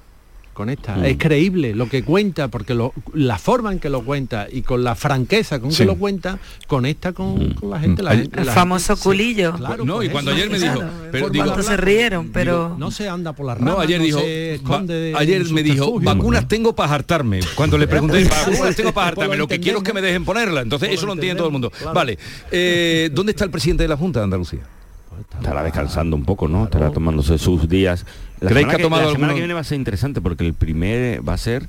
conecta. 0.55 0.97
Mm. 0.97 1.05
Es 1.05 1.19
creíble 1.19 1.75
lo 1.75 1.89
que 1.89 2.03
cuenta, 2.03 2.49
porque 2.49 2.75
la 3.13 3.39
forma 3.39 3.73
en 3.73 3.79
que 3.81 3.91
lo 3.91 4.03
cuenta 4.03 4.47
y 4.51 4.63
con 4.63 4.83
la 4.85 4.95
franqueza 4.95 5.61
con 5.61 5.71
que 5.71 5.85
lo 5.85 5.97
cuenta, 5.97 6.39
conecta 6.67 7.13
con, 7.13 7.35
mm. 7.35 7.69
la 7.69 7.81
gente. 7.81 8.03
La 8.03 8.13
el 8.13 8.31
famoso 8.47 8.97
culillo. 8.97 9.55
Claro, 9.55 9.85
no, 9.85 10.03
y 10.03 10.09
cuando 10.09 10.31
ayer 10.31 10.49
me 10.51 10.59
dijo... 10.59 10.81
Pero, 11.13 11.31
digo, 11.31 11.63
se 11.63 11.77
rieron, 11.77 12.31
pero... 12.31 12.77
no 12.79 12.91
se 12.91 13.09
anda 13.09 13.33
por 13.33 13.47
la 13.47 13.55
rama, 13.55 13.73
No, 13.73 13.81
ayer 13.81 14.01
dijo... 14.01 14.19
ayer 14.19 15.45
me 15.51 15.63
dijo, 15.63 16.01
vacunas 16.01 16.49
tengo 16.49 16.75
para 16.75 16.95
hartarme. 16.95 17.41
Cuando 17.55 17.77
le 17.77 17.87
pregunté, 17.87 18.25
vacunas 18.47 18.77
tengo 18.77 18.93
para 18.93 19.09
hartarme, 19.09 19.37
lo 19.37 19.49
que 19.49 19.61
quiero 19.61 19.79
es 19.79 19.85
que 19.85 19.93
me 19.93 20.01
dejen 20.01 20.25
ponerla. 20.25 20.63
Entonces 20.63 20.91
eso 20.93 21.07
lo 21.07 21.13
entiende 21.13 21.37
todo 21.37 21.49
el 21.49 21.53
mundo. 21.53 21.73
Vale, 21.93 22.19
eh, 22.51 23.11
¿dónde 23.13 23.33
está 23.33 23.45
el 23.45 23.51
presidente 23.51 23.83
de 23.83 23.89
la 23.89 23.97
Junta 23.97 24.21
de 24.21 24.25
Andalucía? 24.25 24.61
Estará 25.39 25.63
descansando 25.63 26.17
un 26.17 26.25
poco, 26.25 26.49
¿no? 26.49 26.65
Estará 26.65 26.91
tomándose 26.91 27.39
sus 27.39 27.69
días. 27.69 28.07
La 28.45 28.51
¿Creéis 28.51 28.69
que 28.69 28.77
ha 28.77 28.79
tomado 28.79 29.07
La 29.07 29.13
semana 29.13 29.33
que 29.33 29.41
viene 29.41 29.55
va 29.55 29.61
a 29.61 29.65
ser 29.65 29.79
interesante 29.79 30.21
porque 30.21 30.45
el 30.47 30.55
primer 30.55 31.27
va 31.27 31.35
a 31.35 31.39
ser 31.39 31.69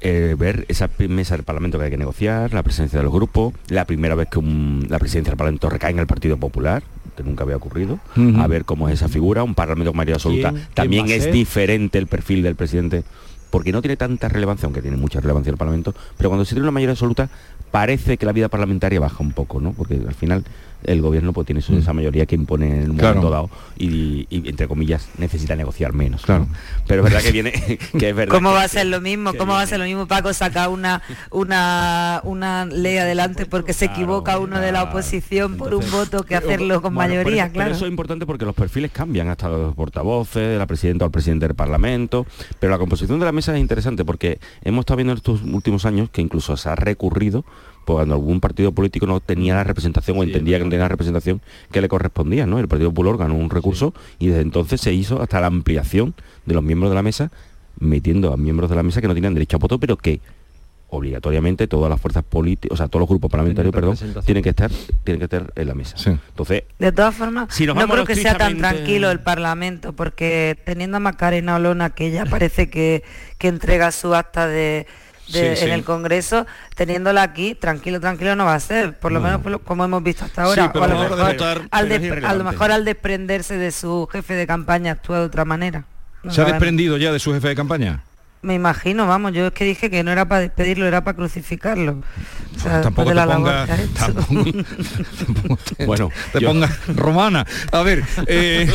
eh, 0.00 0.36
ver 0.38 0.66
esa 0.68 0.88
mesa 1.08 1.36
del 1.36 1.44
Parlamento 1.44 1.78
que 1.78 1.84
hay 1.84 1.90
que 1.90 1.96
negociar, 1.96 2.52
la 2.52 2.62
presencia 2.62 2.98
de 2.98 3.04
los 3.04 3.12
grupos, 3.12 3.54
la 3.68 3.86
primera 3.86 4.14
vez 4.14 4.28
que 4.28 4.40
la 4.88 4.98
presidencia 4.98 5.30
del 5.30 5.38
Parlamento 5.38 5.68
recae 5.68 5.90
en 5.90 5.98
el 5.98 6.06
Partido 6.06 6.36
Popular, 6.36 6.82
que 7.16 7.22
nunca 7.22 7.44
había 7.44 7.56
ocurrido, 7.56 7.98
a 8.38 8.46
ver 8.46 8.64
cómo 8.64 8.88
es 8.88 8.94
esa 8.94 9.08
figura, 9.08 9.42
un 9.42 9.54
Parlamento 9.54 9.90
con 9.90 9.96
mayoría 9.96 10.16
absoluta. 10.16 10.54
También 10.74 11.08
es 11.08 11.32
diferente 11.32 11.98
el 11.98 12.06
perfil 12.06 12.42
del 12.42 12.54
presidente 12.54 13.04
porque 13.50 13.72
no 13.72 13.80
tiene 13.80 13.96
tanta 13.96 14.28
relevancia, 14.28 14.66
aunque 14.66 14.82
tiene 14.82 14.96
mucha 14.96 15.20
relevancia 15.20 15.50
el 15.50 15.56
Parlamento, 15.56 15.94
pero 16.16 16.28
cuando 16.28 16.44
se 16.44 16.54
tiene 16.54 16.64
una 16.64 16.72
mayoría 16.72 16.92
absoluta 16.92 17.30
parece 17.70 18.16
que 18.18 18.26
la 18.26 18.32
vida 18.32 18.48
parlamentaria 18.48 19.00
baja 19.00 19.16
un 19.20 19.32
poco, 19.32 19.60
¿no? 19.60 19.72
Porque 19.72 19.94
al 19.94 20.14
final 20.14 20.44
el 20.86 21.02
gobierno 21.02 21.32
pues 21.32 21.46
tiene 21.46 21.62
mm. 21.66 21.78
esa 21.78 21.92
mayoría 21.92 22.26
que 22.26 22.34
impone 22.34 22.82
en 22.84 22.90
un 22.90 22.96
momento 22.96 23.30
dado 23.30 23.50
y, 23.78 24.26
entre 24.30 24.68
comillas 24.68 25.08
necesita 25.18 25.56
negociar 25.56 25.92
menos. 25.92 26.22
Claro. 26.22 26.46
Pero 26.86 27.02
es 27.02 27.12
verdad 27.12 27.22
que 27.24 27.32
viene 27.32 27.52
que 27.98 28.08
es 28.10 28.16
verdad. 28.16 28.34
¿Cómo 28.34 28.52
va 28.52 28.62
a 28.62 28.68
ser 28.68 28.86
lo 28.86 29.00
mismo? 29.00 29.34
¿Cómo 29.34 29.52
va 29.52 29.62
a 29.62 29.66
ser 29.66 29.78
lo 29.78 29.84
mismo 29.84 30.06
Paco 30.06 30.32
saca 30.32 30.68
una 30.68 31.02
una 31.30 32.20
una 32.24 32.64
ley 32.64 32.98
adelante 32.98 33.46
porque 33.46 33.72
se 33.72 33.86
equivoca 33.86 34.38
uno 34.38 34.60
de 34.60 34.72
la 34.72 34.84
oposición 34.84 35.56
por 35.56 35.74
un 35.74 35.90
voto 35.90 36.24
que 36.24 36.36
hacerlo 36.36 36.82
con 36.82 36.94
mayoría, 36.94 37.50
claro. 37.50 37.72
eso 37.72 37.84
es 37.84 37.90
importante 37.90 38.26
porque 38.26 38.44
los 38.44 38.54
perfiles 38.54 38.90
cambian 38.92 39.28
hasta 39.28 39.48
los 39.48 39.74
portavoces, 39.74 40.48
de 40.48 40.58
la 40.58 40.66
presidenta 40.66 41.04
el 41.04 41.10
presidente 41.10 41.46
del 41.46 41.54
Parlamento, 41.54 42.26
pero 42.58 42.70
la 42.70 42.78
composición 42.78 43.18
de 43.18 43.24
la 43.24 43.32
mesa 43.32 43.54
es 43.54 43.60
interesante 43.60 44.04
porque 44.04 44.38
hemos 44.62 44.82
estado 44.82 44.96
viendo 44.96 45.12
en 45.12 45.18
estos 45.18 45.42
últimos 45.42 45.84
años 45.84 46.10
que 46.10 46.22
incluso 46.22 46.56
se 46.56 46.68
ha 46.68 46.74
recurrido 46.74 47.44
cuando 47.94 48.14
algún 48.14 48.40
partido 48.40 48.72
político 48.72 49.06
no 49.06 49.20
tenía 49.20 49.54
la 49.54 49.64
representación 49.64 50.18
o 50.18 50.22
entendía 50.22 50.58
que 50.58 50.64
no 50.64 50.70
tenía 50.70 50.84
la 50.84 50.88
representación 50.88 51.40
que 51.70 51.80
le 51.80 51.88
correspondía, 51.88 52.46
¿no? 52.46 52.58
El 52.58 52.68
Partido 52.68 52.90
Popular 52.90 53.16
ganó 53.16 53.34
un 53.34 53.48
recurso 53.48 53.94
y 54.18 54.28
desde 54.28 54.42
entonces 54.42 54.80
se 54.80 54.92
hizo 54.92 55.22
hasta 55.22 55.40
la 55.40 55.46
ampliación 55.46 56.14
de 56.44 56.54
los 56.54 56.62
miembros 56.62 56.90
de 56.90 56.96
la 56.96 57.02
mesa, 57.02 57.30
metiendo 57.78 58.32
a 58.32 58.36
miembros 58.36 58.70
de 58.70 58.76
la 58.76 58.82
mesa 58.82 59.00
que 59.00 59.08
no 59.08 59.14
tenían 59.14 59.34
derecho 59.34 59.56
a 59.56 59.60
voto, 59.60 59.78
pero 59.78 59.96
que 59.96 60.20
obligatoriamente 60.88 61.66
todas 61.66 61.90
las 61.90 62.00
fuerzas 62.00 62.22
políticas, 62.24 62.74
o 62.74 62.76
sea, 62.76 62.88
todos 62.88 63.00
los 63.00 63.08
grupos 63.08 63.30
parlamentarios, 63.30 63.74
perdón, 63.74 63.96
tienen 64.24 64.42
que 64.42 64.50
estar 64.50 64.70
tienen 65.04 65.18
que 65.18 65.24
estar 65.24 65.52
en 65.54 65.68
la 65.68 65.74
mesa. 65.74 65.96
Entonces, 66.06 66.64
de 66.78 66.92
todas 66.92 67.14
formas, 67.14 67.54
si 67.54 67.66
no 67.66 67.74
creo 67.74 68.04
que 68.04 68.14
sea 68.14 68.36
tan 68.36 68.58
tranquilo 68.58 69.10
el 69.10 69.20
Parlamento, 69.20 69.92
porque 69.92 70.58
teniendo 70.64 70.96
a 70.98 71.00
Macarena 71.00 71.56
Olona 71.56 71.90
que 71.90 72.10
ya 72.10 72.24
parece 72.24 72.70
que, 72.70 73.02
que 73.38 73.48
entrega 73.48 73.90
su 73.90 74.14
acta 74.14 74.46
de 74.46 74.86
en 75.32 75.70
el 75.70 75.84
Congreso, 75.84 76.46
teniéndola 76.74 77.22
aquí, 77.22 77.54
tranquilo, 77.54 78.00
tranquilo 78.00 78.36
no 78.36 78.44
va 78.44 78.54
a 78.54 78.60
ser, 78.60 78.98
por 78.98 79.12
lo 79.12 79.20
menos 79.20 79.40
como 79.64 79.84
hemos 79.84 80.02
visto 80.02 80.24
hasta 80.24 80.44
ahora. 80.44 80.64
a, 80.66 81.82
lo 82.34 82.44
mejor, 82.44 82.70
al 82.70 82.84
desprenderse 82.84 83.56
de 83.56 83.72
su 83.72 84.08
jefe 84.10 84.34
de 84.34 84.46
campaña 84.46 84.92
actúa 84.92 85.20
de 85.20 85.24
otra 85.26 85.44
manera. 85.44 85.84
¿Se 86.28 86.40
ha 86.40 86.44
desprendido 86.44 86.96
ya 86.96 87.12
de 87.12 87.18
su 87.18 87.32
jefe 87.32 87.48
de 87.48 87.54
campaña? 87.54 88.02
Me 88.42 88.54
imagino, 88.54 89.06
vamos, 89.06 89.32
yo 89.32 89.46
es 89.46 89.52
que 89.52 89.64
dije 89.64 89.90
que 89.90 90.04
no 90.04 90.12
era 90.12 90.28
para 90.28 90.42
despedirlo, 90.42 90.86
era 90.86 91.02
para 91.02 91.16
crucificarlo. 91.16 92.02
tampoco 92.82 93.12
te 93.12 93.26
ponga, 93.26 93.66
bueno, 95.86 96.10
te 96.32 96.40
ponga 96.40 96.70
romana. 96.94 97.46
A 97.72 97.82
ver, 97.82 98.04
eh, 98.26 98.66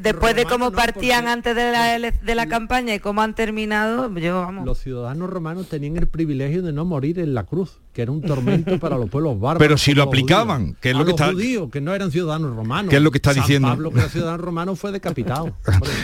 después 0.00 0.36
de 0.36 0.44
cómo 0.46 0.72
partían 0.72 1.28
antes 1.28 1.54
de 1.54 1.72
la, 1.72 1.98
de 1.98 2.34
la 2.34 2.46
campaña 2.46 2.94
y 2.94 2.98
cómo 2.98 3.22
han 3.22 3.34
terminado, 3.34 4.12
yo 4.18 4.40
vamos. 4.40 4.64
Los 4.64 4.78
ciudadanos 4.78 5.30
romanos 5.30 5.68
tenían 5.68 5.96
el 5.96 6.08
privilegio 6.08 6.62
de 6.62 6.72
no 6.72 6.84
morir 6.84 7.18
en 7.18 7.34
la 7.34 7.44
cruz 7.44 7.80
que 7.96 8.02
era 8.02 8.12
un 8.12 8.20
tormento 8.20 8.78
para 8.78 8.98
los 8.98 9.08
pueblos 9.08 9.40
bárbaros. 9.40 9.58
Pero 9.58 9.78
si 9.78 9.94
lo 9.94 10.02
aplicaban, 10.02 10.76
que 10.82 10.90
es 10.90 10.96
lo 10.96 11.06
que 11.06 11.12
está 11.12 11.30
judíos, 11.30 11.70
que 11.70 11.80
no 11.80 11.94
eran 11.94 12.10
ciudadanos 12.10 12.54
romanos. 12.54 12.90
¿Qué 12.90 12.96
es 12.96 13.02
lo 13.02 13.10
que 13.10 13.16
está 13.16 13.32
diciendo? 13.32 13.68
Pablo, 13.68 13.90
que 13.90 14.00
era 14.00 14.08
ciudadano 14.10 14.36
romano, 14.36 14.76
fue 14.76 14.92
decapitado. 14.92 15.56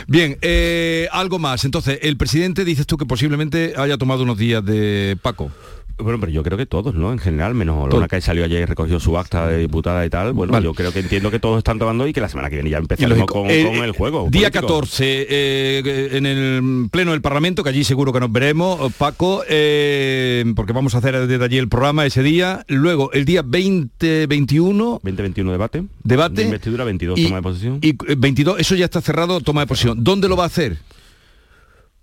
Bien, 0.06 0.38
eh, 0.40 0.71
algo 1.12 1.38
más. 1.38 1.64
Entonces, 1.64 1.98
el 2.02 2.16
presidente 2.16 2.64
dices 2.64 2.86
tú 2.86 2.96
que 2.96 3.06
posiblemente 3.06 3.74
haya 3.76 3.98
tomado 3.98 4.22
unos 4.22 4.38
días 4.38 4.64
de 4.64 5.16
Paco. 5.20 5.50
Bueno, 5.98 6.18
pero 6.20 6.32
yo 6.32 6.42
creo 6.42 6.58
que 6.58 6.66
todos, 6.66 6.94
¿no? 6.94 7.12
En 7.12 7.18
general, 7.18 7.54
menos 7.54 7.92
Lona 7.92 8.08
que 8.08 8.20
salió 8.20 8.44
ayer 8.44 8.62
y 8.62 8.64
recogió 8.64 9.00
su 9.00 9.16
acta 9.18 9.46
de 9.46 9.58
diputada 9.58 10.04
y 10.04 10.10
tal. 10.10 10.32
Bueno, 10.32 10.58
yo 10.60 10.74
creo 10.74 10.92
que 10.92 11.00
entiendo 11.00 11.30
que 11.30 11.38
todos 11.38 11.58
están 11.58 11.78
tomando 11.78 12.06
y 12.06 12.12
que 12.12 12.20
la 12.20 12.28
semana 12.28 12.48
que 12.48 12.56
viene 12.56 12.70
ya 12.70 12.78
empezaremos 12.78 13.26
con, 13.26 13.50
eh, 13.50 13.64
con, 13.64 13.84
el 13.84 13.92
juego. 13.92 14.28
Día 14.30 14.50
14, 14.50 15.26
eh, 15.28 16.08
en 16.12 16.26
el 16.26 16.88
Pleno 16.90 17.12
del 17.12 17.20
Parlamento, 17.20 17.62
que 17.62 17.70
allí 17.70 17.84
seguro 17.84 18.12
que 18.12 18.20
nos 18.20 18.32
veremos, 18.32 18.92
Paco, 18.94 19.42
eh, 19.48 20.44
porque 20.56 20.72
vamos 20.72 20.94
a 20.94 20.98
hacer 20.98 21.26
desde 21.26 21.44
allí 21.44 21.58
el 21.58 21.68
programa 21.68 22.06
ese 22.06 22.22
día. 22.22 22.64
Luego, 22.68 23.12
el 23.12 23.24
día 23.24 23.42
20, 23.44 24.26
21... 24.26 25.00
20-21 25.02 25.50
debate. 25.50 25.84
Debate. 26.02 26.42
investidura, 26.42 26.84
22 26.84 27.22
toma 27.22 27.36
de 27.36 27.42
posición. 27.42 27.78
Y 27.82 27.94
22, 28.16 28.60
eso 28.60 28.74
ya 28.74 28.84
está 28.84 29.00
cerrado, 29.00 29.40
toma 29.40 29.62
de 29.62 29.66
posición. 29.66 30.02
¿Dónde 30.02 30.28
lo 30.28 30.36
va 30.36 30.44
a 30.44 30.46
hacer? 30.46 30.78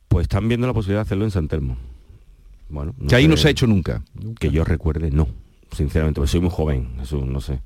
Pues 0.08 0.24
están 0.24 0.48
viendo 0.48 0.66
la 0.66 0.74
posibilidad 0.74 1.02
de 1.02 1.08
hacerlo 1.08 1.26
en 1.26 1.32
San 1.32 1.48
Telmo. 1.48 1.78
Bueno, 2.70 2.96
que 3.08 3.16
ahí 3.16 3.28
no 3.28 3.38
se 3.38 3.48
ha 3.48 3.52
hecho 3.52 3.68
nunca. 3.68 4.04
Que 4.40 4.52
yo 4.52 4.64
recuerde, 4.64 5.12
no 5.12 5.28
sinceramente, 5.76 6.20
porque 6.20 6.32
soy 6.32 6.42
muy 6.42 6.50
joven, 6.50 6.90
eso 7.02 7.24
no 7.26 7.42
sé. 7.42 7.60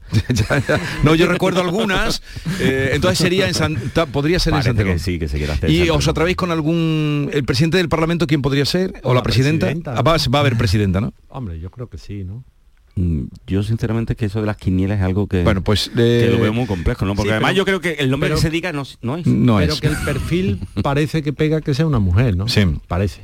no, 1.04 1.16
yo 1.16 1.28
recuerdo 1.28 1.62
algunas, 1.62 2.22
eh, 2.60 2.92
entonces 2.94 3.20
sería 3.20 3.48
en 3.48 3.54
San, 3.54 3.76
podría 4.12 4.40
ser 4.40 4.54
en 4.54 4.64
San 4.64 4.76
que 4.76 5.00
sí, 5.00 5.20
que 5.20 5.28
se 5.28 5.38
quiera 5.38 5.54
hacer. 5.54 5.70
¿Y 5.70 5.90
os 5.90 6.08
atrevéis 6.08 6.36
con 6.36 6.52
algún, 6.52 7.30
el 7.32 7.44
presidente 7.44 7.78
del 7.78 7.90
Parlamento, 7.90 8.28
quién 8.28 8.42
podría 8.42 8.66
ser? 8.66 9.00
¿O 9.04 9.14
la, 9.14 9.24
presidenta? 9.24 9.74
Ah, 9.86 10.02
va, 10.02 10.16
a 10.16 10.40
haber 10.40 10.58
presidenta, 10.58 11.02
¿no? 11.02 11.14
Hombre, 11.30 11.60
yo 11.60 11.72
creo 11.72 11.88
que 11.88 11.98
sí, 11.98 12.24
¿no? 12.24 12.44
Mm, 12.96 13.24
yo 13.48 13.64
sinceramente 13.64 14.16
que 14.16 14.26
eso 14.26 14.40
de 14.40 14.46
las 14.46 14.58
quinielas 14.58 15.00
es 15.00 15.06
algo 15.06 15.28
que, 15.28 15.44
bueno, 15.44 15.64
pues, 15.64 15.90
que 15.96 16.30
lo 16.30 16.40
veo 16.40 16.54
muy 16.54 16.68
complejo, 16.68 17.06
¿no? 17.06 17.16
Porque 17.16 17.32
además 17.32 17.56
yo 17.56 17.66
creo 17.66 17.82
que 17.82 17.94
el 17.94 18.12
nombre 18.12 18.30
que 18.30 18.38
se 18.38 18.50
diga 18.50 18.72
no, 18.72 18.82
es. 18.82 18.98
No 19.02 19.58
pero 19.58 19.78
que 19.78 19.88
el 19.88 19.98
perfil 19.98 20.60
parece 20.84 21.24
que 21.24 21.34
pega 21.34 21.62
que 21.62 21.74
sea 21.74 21.88
una 21.88 22.00
mujer, 22.00 22.36
¿no? 22.36 22.48
Sí. 22.48 22.62
Parece. 22.88 23.22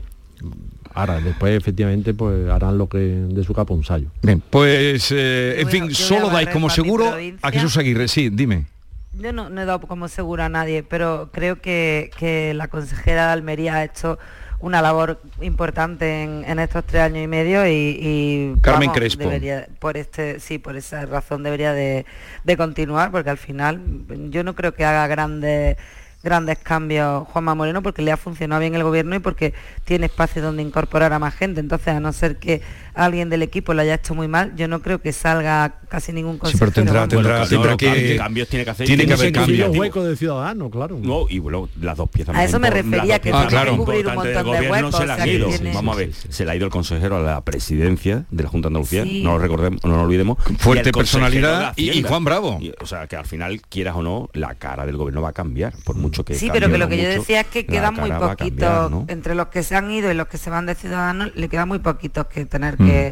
Ahora, 0.94 1.20
después 1.22 1.56
efectivamente 1.56 2.14
pues 2.14 2.50
harán 2.50 2.78
lo 2.78 2.90
que 2.90 2.98
de 2.98 3.44
su 3.44 3.54
capa 3.54 3.74
un 3.74 3.84
sallo. 3.84 4.10
Bien, 4.22 4.42
pues 4.50 5.12
eh, 5.12 5.62
en 5.62 5.70
fin, 5.70 5.94
solo 5.94 6.30
dais 6.30 6.50
como 6.50 6.70
seguro 6.70 7.14
a 7.42 7.52
Jesús 7.52 7.78
Aguirre, 7.78 8.08
sí, 8.08 8.30
dime. 8.30 8.66
Yo 9.14 9.34
no, 9.34 9.48
he 9.48 9.66
dado 9.66 9.82
como 9.82 10.08
seguro 10.08 10.44
a 10.44 10.50
nadie, 10.50 10.84
pero 10.84 11.30
creo 11.32 11.62
que, 11.62 12.54
la 12.56 12.68
consejera 12.68 13.28
de 13.28 13.34
Almería 13.34 13.76
ha 13.76 13.84
hecho 13.84 14.20
una 14.60 14.82
labor 14.82 15.22
importante 15.42 16.24
en, 16.24 16.60
estos 16.60 16.84
tres 16.86 17.04
años 17.04 17.24
y 17.24 17.28
medio 17.28 17.66
y, 17.66 18.56
Carmen 18.62 18.92
Crespo 18.92 19.24
debería, 19.24 19.68
por 19.80 19.96
este 19.96 20.42
sí 20.42 20.58
por 20.58 20.76
esa 20.76 21.06
razón 21.06 21.44
debería 21.44 21.72
de, 21.72 22.06
de 22.44 22.58
continuar 22.58 23.10
porque 23.10 23.30
al 23.30 23.38
final 23.38 23.82
yo 24.30 24.44
no 24.44 24.56
creo 24.56 24.74
que 24.74 24.84
haga 24.84 25.08
grandes 25.08 25.78
grandes 26.24 26.58
cambios 26.58 27.28
Juanma 27.30 27.56
Moreno 27.56 27.82
porque 27.82 28.02
le 28.02 28.12
ha 28.12 28.18
funcionado 28.18 28.60
bien 28.62 28.76
el 28.76 28.84
gobierno 28.84 29.16
y 29.16 29.20
porque 29.20 29.54
tiene 29.86 30.08
espacio 30.08 30.42
donde 30.42 30.62
incorporar 30.62 31.14
a 31.14 31.20
más 31.20 31.34
gente. 31.36 31.60
Entonces, 31.60 31.90
a 31.90 32.00
no 32.00 32.12
ser 32.14 32.38
que 32.38 32.62
alguien 32.94 33.30
del 33.30 33.42
equipo 33.42 33.74
lo 33.74 33.82
haya 33.82 33.96
hecho 33.96 34.14
muy 34.14 34.28
mal, 34.28 34.56
yo 34.56 34.68
no 34.68 34.82
creo 34.82 35.02
que 35.02 35.14
salga 35.14 35.76
casi 35.88 36.12
ningún 36.12 36.38
consejo. 36.38 36.58
Sí, 36.58 36.60
pero 36.60 36.72
tendrá, 36.72 37.08
tendrá, 37.08 37.48
tendrá 37.48 37.78
que, 37.78 38.18
cambios 38.18 38.50
tiene 38.50 38.66
que 38.66 38.72
hacer. 38.72 38.88
Tiene 38.88 39.06
que 39.06 39.14
haber 39.14 39.32
cambios. 39.32 39.76
hueco 39.76 40.04
de 40.04 40.16
ciudadano, 40.16 40.70
claro. 40.70 41.00
No, 41.02 41.26
y 41.30 41.40
bueno, 41.40 41.70
las 41.80 41.98
dos 41.98 42.10
piezas. 42.10 42.36
A 42.36 42.44
eso 42.44 42.60
me 42.60 42.70
refería, 42.70 43.20
que 43.20 43.32
ah, 43.34 43.48
claro. 43.48 43.78
cubrir 43.78 44.06
un 44.08 44.16
montón 44.16 44.52
de 44.52 44.70
huecos. 44.70 44.96
Se 44.96 45.06
la 45.06 45.16
ha 45.16 45.28
ido. 45.28 45.50
Vamos 45.74 45.96
a 45.96 46.00
ver, 46.00 46.14
se 46.14 46.46
le 46.46 46.52
ha 46.52 46.56
ido 46.56 46.66
el 46.66 46.72
consejero 46.72 47.18
a 47.18 47.22
la 47.22 47.42
presidencia 47.42 48.26
de 48.30 48.44
la 48.44 48.50
Junta 48.50 48.68
de 48.68 48.72
Andalucía, 48.72 49.06
no 49.06 49.34
lo 49.34 49.40
recordemos, 49.40 49.84
no 49.84 49.96
lo 49.96 50.04
olvidemos. 50.04 50.38
Fuerte 50.58 50.92
personalidad 50.92 51.74
y, 51.78 52.04
Juan 52.04 52.24
Bravo. 52.24 52.60
o 52.82 52.86
sea, 52.86 53.08
que 53.08 53.16
al 53.16 53.26
final, 53.26 53.62
quieras 53.62 53.96
o 53.96 54.04
no, 54.04 54.30
la 54.34 54.56
cara 54.56 54.86
del 54.86 54.98
gobierno 54.98 55.22
va 55.22 55.30
a 55.30 55.34
cambiar, 55.34 55.74
por 55.84 55.96
mucho 55.96 56.09
que 56.12 56.36
Sí, 56.36 56.50
pero 56.52 56.70
que 56.70 56.78
lo 56.78 56.88
que 56.88 57.02
yo 57.02 57.10
decía 57.10 57.42
es 57.42 57.48
que 57.48 57.66
queda 57.66 57.92
muy 57.92 58.12
poquito, 58.12 59.06
entre 59.08 59.36
los 59.36 59.48
que 59.48 59.64
se 59.64 59.76
han 59.76 59.92
ido 59.92 60.12
y 60.12 60.14
los 60.14 60.28
que 60.28 60.38
se 60.38 60.50
van 60.50 60.66
de 60.66 60.76
Ciudadanos, 60.76 61.32
le 61.36 61.50
queda 61.50 61.66
muy 61.66 61.80
poquitos 61.80 62.28
que 62.28 62.46
tener 62.46 62.80
mm. 62.80 62.86
que 62.86 63.12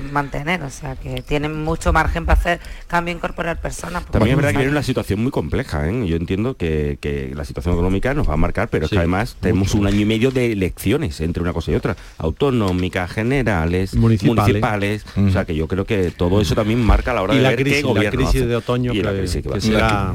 mantener, 0.00 0.62
o 0.62 0.70
sea, 0.70 0.96
que 0.96 1.22
tienen 1.22 1.62
mucho 1.64 1.92
margen 1.92 2.26
para 2.26 2.38
hacer 2.38 2.60
cambio, 2.86 3.14
incorporar 3.14 3.60
personas. 3.60 4.04
También 4.06 4.32
es 4.32 4.36
verdad 4.36 4.52
que 4.52 4.58
viene 4.58 4.72
una 4.72 4.82
situación 4.82 5.22
muy 5.22 5.30
compleja, 5.30 5.88
¿eh? 5.88 6.06
yo 6.06 6.16
entiendo 6.16 6.56
que, 6.56 6.98
la 7.34 7.44
situación 7.44 7.74
económica 7.74 8.14
nos 8.14 8.28
va 8.28 8.34
a 8.34 8.36
marcar, 8.36 8.68
pero 8.68 8.86
es 8.86 8.90
que 8.90 8.98
además 8.98 9.36
tenemos 9.40 9.74
un 9.74 9.86
año 9.86 10.00
y 10.00 10.04
medio 10.04 10.30
de 10.30 10.52
elecciones 10.52 11.20
entre 11.20 11.42
una 11.42 11.52
cosa 11.52 11.70
y 11.70 11.74
otra, 11.74 11.96
autonómicas, 12.18 13.10
generales, 13.10 13.94
municipales, 13.94 15.04
o 15.16 15.30
sea, 15.30 15.44
que 15.44 15.54
yo 15.54 15.68
creo 15.68 15.84
que 15.84 16.10
todo 16.10 16.40
eso 16.40 16.54
también 16.54 16.82
marca 16.82 17.12
la 17.12 17.22
hora 17.22 17.34
de 17.34 17.40
la 17.40 17.50
ver 17.50 17.62
crisis, 17.62 17.84
qué 17.84 18.04
la 18.04 18.10
crisis 18.10 18.46
de 18.46 18.56
otoño 18.56 18.92
y 18.92 19.02
la, 19.02 19.12
crisis 19.12 19.44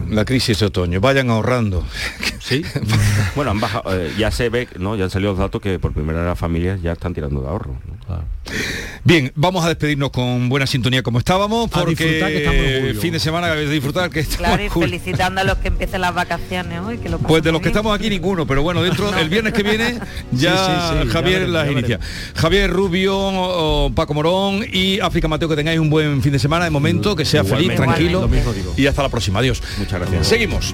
la, 0.10 0.26
crisis 0.26 0.60
de 0.60 0.66
otoño, 0.66 1.02
vayan 1.02 1.30
ahorrando. 1.30 1.86
Sí. 2.40 2.64
bueno, 3.36 3.52
han 3.52 3.60
bajado, 3.60 3.94
eh, 3.94 4.14
ya 4.18 4.32
se 4.32 4.48
ve, 4.48 4.70
¿no? 4.80 4.96
Ya 4.96 5.04
han 5.04 5.10
salido 5.10 5.32
los 5.32 5.40
datos 5.40 5.62
que 5.62 5.80
por 5.80 5.92
primera 5.92 6.20
vez 6.20 6.30
las 6.30 6.40
familias 6.40 6.82
ya 6.82 6.94
están 6.94 7.14
tirando 7.14 7.42
de 7.42 7.48
ahorro. 7.50 7.76
Bien, 9.04 9.32
vamos 9.36 9.57
a 9.66 9.70
despedirnos 9.70 10.12
con 10.12 10.50
buena 10.50 10.68
sintonía 10.68 11.04
como 11.04 11.20
estábamos, 11.20 11.70
porque 11.70 12.96
fin 13.00 13.14
de 13.14 13.20
semana 13.20 13.48
de 13.48 13.70
disfrutar 13.70 14.10
que 14.10 14.26
Claro, 14.26 14.64
y 14.64 14.70
felicitando 14.70 15.42
a 15.42 15.44
los 15.44 15.58
que 15.58 15.70
empiecen 15.70 16.02
las 16.02 16.14
vacaciones 16.14 16.80
hoy, 16.82 16.98
que 16.98 17.10
lo 17.10 17.20
Pues 17.20 17.44
de 17.44 17.52
los 17.52 17.62
que 17.62 17.70
estamos 17.70 17.98
aquí 17.98 18.10
ninguno, 18.10 18.46
pero 18.46 18.62
bueno, 18.62 18.82
dentro 18.82 19.16
el 19.18 19.30
viernes 19.30 19.54
que 19.54 19.64
viene 19.64 20.00
ya 20.32 21.06
Javier 21.10 21.48
las 21.48 21.72
inicia. 21.72 22.00
Javier 22.36 22.70
Rubio, 22.72 23.92
Paco 23.96 24.14
Morón 24.14 24.66
y 24.72 25.00
África 25.00 25.28
Mateo, 25.28 25.50
que 25.50 25.56
tengáis 25.56 25.80
un 25.80 25.90
buen 25.90 26.22
fin 26.22 26.32
de 26.32 26.40
semana 26.40 26.66
de 26.66 26.72
momento, 26.72 27.16
que 27.16 27.26
sea 27.26 27.44
feliz, 27.44 27.76
tranquilo 27.76 28.30
y 28.76 28.88
hasta 28.88 29.04
la 29.04 29.10
próxima. 29.10 29.40
Adiós. 29.40 29.62
Muchas 29.78 30.00
gracias. 30.00 30.28
Seguimos. 30.28 30.74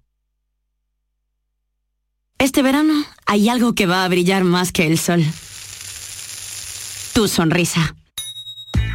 Este 2.41 2.61
verano 2.63 3.05
hay 3.27 3.49
algo 3.49 3.75
que 3.75 3.85
va 3.85 4.03
a 4.03 4.07
brillar 4.07 4.43
más 4.43 4.71
que 4.71 4.87
el 4.87 4.97
sol. 4.97 5.23
Tu 7.13 7.27
sonrisa. 7.27 7.93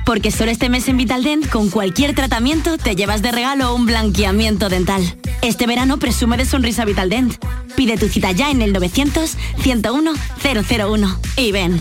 Porque 0.05 0.33
solo 0.33 0.51
este 0.51 0.69
mes 0.69 0.89
en 0.89 0.97
Vitaldent, 0.97 1.49
con 1.49 1.71
cualquier 1.71 2.13
tratamiento, 2.13 2.77
te 2.77 2.97
llevas 2.97 3.23
de 3.23 3.31
regalo 3.31 3.73
un 3.73 3.87
blanqueamiento 3.87 4.69
dental. 4.69 5.01
Este 5.43 5.69
verano 5.69 6.01
presume 6.01 6.39
de 6.39 6.45
sonrisa 6.45 6.85
Vitaldent. 6.85 7.37
Pide 7.77 7.97
tu 7.97 8.09
cita 8.09 8.33
ya 8.33 8.51
en 8.51 8.63
el 8.63 8.75
900-101-001 8.75 11.19
y 11.37 11.53
ven. 11.53 11.81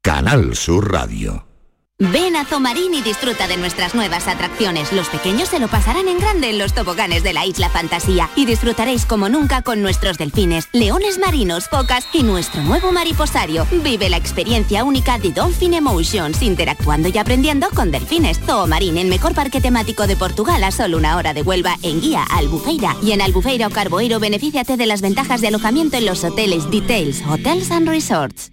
Canal 0.00 0.56
Sur 0.56 0.90
Radio. 0.90 1.47
Ven 2.00 2.36
a 2.36 2.44
Zomarín 2.44 2.94
y 2.94 3.02
disfruta 3.02 3.48
de 3.48 3.56
nuestras 3.56 3.96
nuevas 3.96 4.28
atracciones. 4.28 4.92
Los 4.92 5.08
pequeños 5.08 5.48
se 5.48 5.58
lo 5.58 5.66
pasarán 5.66 6.06
en 6.06 6.20
grande 6.20 6.48
en 6.48 6.56
los 6.56 6.72
toboganes 6.72 7.24
de 7.24 7.32
la 7.32 7.44
Isla 7.44 7.70
Fantasía 7.70 8.30
y 8.36 8.46
disfrutaréis 8.46 9.04
como 9.04 9.28
nunca 9.28 9.62
con 9.62 9.82
nuestros 9.82 10.16
delfines, 10.16 10.68
leones 10.72 11.18
marinos, 11.18 11.68
focas 11.68 12.06
y 12.12 12.22
nuestro 12.22 12.62
nuevo 12.62 12.92
mariposario. 12.92 13.66
Vive 13.82 14.10
la 14.10 14.16
experiencia 14.16 14.84
única 14.84 15.18
de 15.18 15.32
Dolphin 15.32 15.74
Emotions, 15.74 16.40
interactuando 16.40 17.08
y 17.08 17.18
aprendiendo 17.18 17.68
con 17.70 17.90
delfines. 17.90 18.38
Zoomarín, 18.46 18.96
el 18.96 19.08
mejor 19.08 19.34
parque 19.34 19.60
temático 19.60 20.06
de 20.06 20.14
Portugal 20.14 20.62
a 20.62 20.70
solo 20.70 20.98
una 20.98 21.16
hora 21.16 21.34
de 21.34 21.42
Huelva 21.42 21.74
en 21.82 22.00
guía 22.00 22.22
Albufeira. 22.30 22.94
Y 23.02 23.10
en 23.10 23.22
Albufeira 23.22 23.66
o 23.66 23.70
Carboeiro 23.70 24.20
benefíciate 24.20 24.76
de 24.76 24.86
las 24.86 25.00
ventajas 25.00 25.40
de 25.40 25.48
alojamiento 25.48 25.96
en 25.96 26.06
los 26.06 26.22
hoteles 26.22 26.70
Details, 26.70 27.24
Hotels 27.26 27.72
and 27.72 27.88
Resorts. 27.88 28.52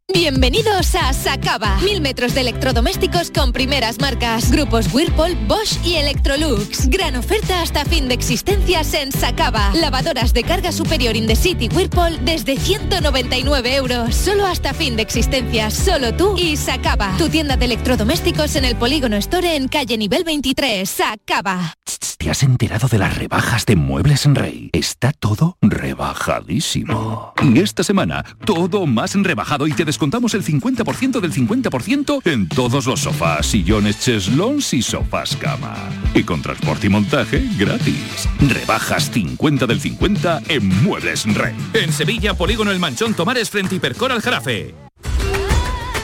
Bienvenidos 0.13 0.93
a 0.95 1.13
Sacaba. 1.13 1.77
Mil 1.83 2.01
metros 2.01 2.33
de 2.33 2.41
electrodomésticos 2.41 3.31
con 3.31 3.53
primeras 3.53 3.99
marcas. 3.99 4.51
Grupos 4.51 4.93
Whirlpool, 4.93 5.35
Bosch 5.47 5.77
y 5.85 5.95
Electrolux. 5.95 6.89
Gran 6.89 7.15
oferta 7.15 7.61
hasta 7.61 7.85
fin 7.85 8.09
de 8.09 8.15
existencias 8.15 8.93
en 8.93 9.11
Sacaba. 9.13 9.71
Lavadoras 9.73 10.33
de 10.33 10.43
carga 10.43 10.73
superior 10.73 11.15
in 11.15 11.27
the 11.27 11.35
city 11.35 11.69
Whirlpool 11.73 12.25
desde 12.25 12.57
199 12.57 13.75
euros. 13.75 14.13
Solo 14.13 14.45
hasta 14.45 14.73
fin 14.73 14.97
de 14.97 15.01
existencias. 15.01 15.73
Solo 15.73 16.13
tú 16.13 16.35
y 16.37 16.57
Sacaba. 16.57 17.15
Tu 17.17 17.29
tienda 17.29 17.55
de 17.55 17.65
electrodomésticos 17.65 18.55
en 18.57 18.65
el 18.65 18.75
Polígono 18.75 19.15
Store 19.15 19.55
en 19.55 19.69
calle 19.69 19.97
nivel 19.97 20.23
23. 20.25 20.89
Sacaba. 20.89 21.75
¿Te 22.21 22.29
has 22.29 22.43
enterado 22.43 22.87
de 22.87 22.99
las 22.99 23.17
rebajas 23.17 23.65
de 23.65 23.75
Muebles 23.75 24.27
en 24.27 24.35
Rey? 24.35 24.69
Está 24.73 25.11
todo 25.11 25.57
rebajadísimo. 25.59 27.33
Y 27.41 27.59
esta 27.59 27.83
semana, 27.83 28.23
todo 28.45 28.85
más 28.85 29.15
rebajado 29.15 29.65
y 29.65 29.73
te 29.73 29.85
contamos 30.01 30.33
el 30.33 30.43
50% 30.43 31.19
del 31.19 31.31
50% 31.31 32.25
en 32.25 32.49
todos 32.49 32.87
los 32.87 33.01
sofás, 33.01 33.45
sillones, 33.45 33.99
cheslons 33.99 34.73
y 34.73 34.81
sofás 34.81 35.35
cama. 35.35 35.75
Y 36.15 36.23
con 36.23 36.41
transporte 36.41 36.87
y 36.87 36.89
montaje 36.89 37.47
gratis. 37.55 38.27
Rebajas 38.39 39.11
50 39.11 39.67
del 39.67 39.79
50 39.79 40.41
en 40.47 40.67
Muebles 40.83 41.31
Rey. 41.35 41.53
En 41.73 41.93
Sevilla, 41.93 42.33
Polígono 42.33 42.71
El 42.71 42.79
Manchón 42.79 43.13
Tomares 43.13 43.51
frente 43.51 43.75
Hipercor 43.75 44.11
al 44.11 44.21
Jarafe. 44.21 44.73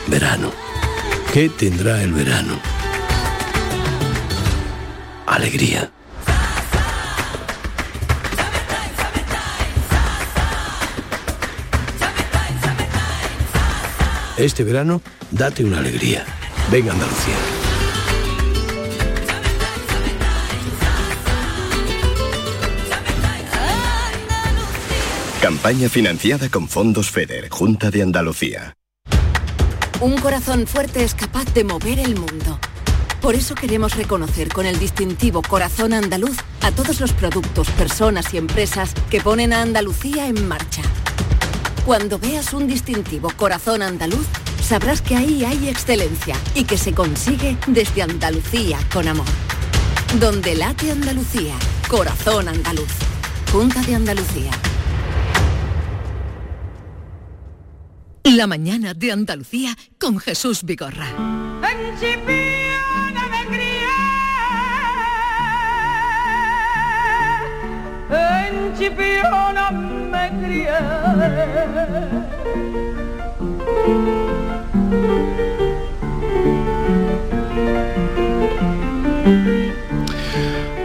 Verano. 0.06 0.52
¿Qué 1.34 1.50
tendrá 1.50 2.04
el 2.04 2.14
verano? 2.14 2.60
Alegría 5.26 5.92
Este 14.38 14.64
verano, 14.64 15.02
date 15.32 15.64
una 15.64 15.80
alegría. 15.80 16.24
Venga 16.72 16.94
Andalucía. 16.94 17.34
Campaña 25.42 25.90
financiada 25.90 26.50
con 26.50 26.68
fondos 26.68 27.10
FEDER, 27.10 27.50
Junta 27.50 27.90
de 27.90 28.04
Andalucía. 28.04 28.76
Un 30.02 30.18
corazón 30.20 30.68
fuerte 30.68 31.04
es 31.04 31.16
capaz 31.16 31.52
de 31.56 31.64
mover 31.64 31.98
el 31.98 32.16
mundo. 32.16 32.60
Por 33.22 33.34
eso 33.34 33.56
queremos 33.56 33.96
reconocer 33.96 34.50
con 34.50 34.68
el 34.68 34.78
distintivo 34.78 35.42
Corazón 35.42 35.94
Andaluz 35.94 36.38
a 36.62 36.72
todos 36.72 37.00
los 37.00 37.12
productos, 37.14 37.72
personas 37.72 38.32
y 38.36 38.38
empresas 38.38 38.94
que 39.10 39.20
ponen 39.20 39.52
a 39.52 39.64
Andalucía 39.64 40.28
en 40.28 40.48
marcha. 40.48 40.84
Cuando 41.88 42.20
veas 42.20 42.52
un 42.52 42.68
distintivo 42.68 43.32
corazón 43.38 43.82
andaluz, 43.82 44.28
sabrás 44.62 45.02
que 45.02 45.16
ahí 45.16 45.46
hay 45.46 45.70
excelencia 45.70 46.36
y 46.54 46.66
que 46.66 46.78
se 46.78 46.94
consigue 46.94 47.58
desde 47.66 48.02
Andalucía 48.02 48.78
con 48.92 49.08
amor. 49.08 49.26
Donde 50.20 50.54
late 50.56 50.92
Andalucía, 50.92 51.54
corazón 51.88 52.50
andaluz. 52.50 52.92
Junta 53.54 53.82
de 53.84 53.96
Andalucía. 53.96 54.52
La 58.26 58.48
mañana 58.48 58.94
de 58.94 59.14
Andalucía 59.14 59.74
con 59.98 60.20
Jesús 60.20 60.64
Vigorra 60.64 61.08
me 70.32 70.42
crié. 70.42 70.68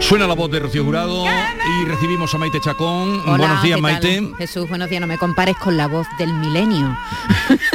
Suena 0.07 0.27
la 0.27 0.35
voz 0.35 0.51
de 0.51 0.59
Rocío 0.59 0.83
Jurado 0.83 1.23
y 1.25 1.85
recibimos 1.85 2.33
a 2.35 2.37
Maite 2.37 2.59
Chacón. 2.59 3.25
buenos 3.25 3.63
días, 3.63 3.79
Maite. 3.79 4.21
Jesús, 4.37 4.67
buenos 4.67 4.89
días. 4.89 4.99
No 4.99 5.07
me 5.07 5.17
compares 5.17 5.55
con 5.55 5.77
la 5.77 5.87
voz 5.87 6.05
del 6.19 6.33
milenio. 6.33 6.95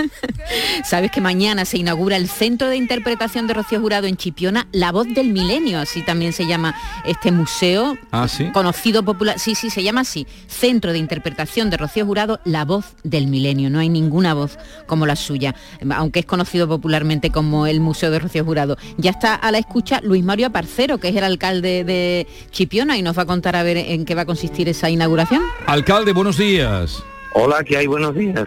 Sabes 0.84 1.10
que 1.10 1.20
mañana 1.20 1.64
se 1.64 1.78
inaugura 1.78 2.16
el 2.16 2.28
Centro 2.28 2.68
de 2.68 2.76
Interpretación 2.76 3.46
de 3.46 3.54
Rocío 3.54 3.80
Jurado 3.80 4.06
en 4.06 4.16
Chipiona, 4.16 4.68
La 4.72 4.92
Voz 4.92 5.06
del 5.08 5.30
Milenio, 5.30 5.78
así 5.80 6.02
también 6.02 6.32
se 6.32 6.46
llama 6.46 6.74
este 7.04 7.32
museo. 7.32 7.98
Ah, 8.12 8.28
sí. 8.28 8.50
Conocido 8.52 9.02
popular. 9.02 9.38
Sí, 9.38 9.54
sí, 9.54 9.70
se 9.70 9.82
llama 9.82 10.02
así. 10.02 10.26
Centro 10.46 10.92
de 10.92 10.98
Interpretación 10.98 11.70
de 11.70 11.76
Rocío 11.76 12.06
Jurado, 12.06 12.40
La 12.44 12.64
Voz 12.64 12.94
del 13.04 13.26
Milenio. 13.26 13.68
No 13.70 13.78
hay 13.78 13.88
ninguna 13.88 14.34
voz 14.34 14.58
como 14.86 15.06
la 15.06 15.16
suya, 15.16 15.54
aunque 15.94 16.20
es 16.20 16.26
conocido 16.26 16.68
popularmente 16.68 17.30
como 17.30 17.66
el 17.66 17.80
Museo 17.80 18.10
de 18.10 18.18
Rocío 18.18 18.44
Jurado. 18.44 18.76
Ya 18.96 19.10
está 19.10 19.34
a 19.34 19.50
la 19.50 19.58
escucha 19.58 20.00
Luis 20.02 20.24
Mario 20.24 20.46
Aparcero, 20.46 20.98
que 20.98 21.08
es 21.08 21.16
el 21.16 21.24
alcalde 21.24 21.84
de 21.84 22.17
Chipiona 22.50 22.96
y 22.96 23.02
nos 23.02 23.16
va 23.16 23.22
a 23.22 23.26
contar 23.26 23.56
a 23.56 23.62
ver 23.62 23.76
en 23.76 24.04
qué 24.04 24.14
va 24.14 24.22
a 24.22 24.26
consistir 24.26 24.68
esa 24.68 24.90
inauguración. 24.90 25.42
Alcalde, 25.66 26.12
buenos 26.12 26.38
días. 26.38 27.02
Hola, 27.34 27.62
¿qué 27.62 27.76
hay? 27.76 27.86
Buenos 27.86 28.14
días. 28.14 28.46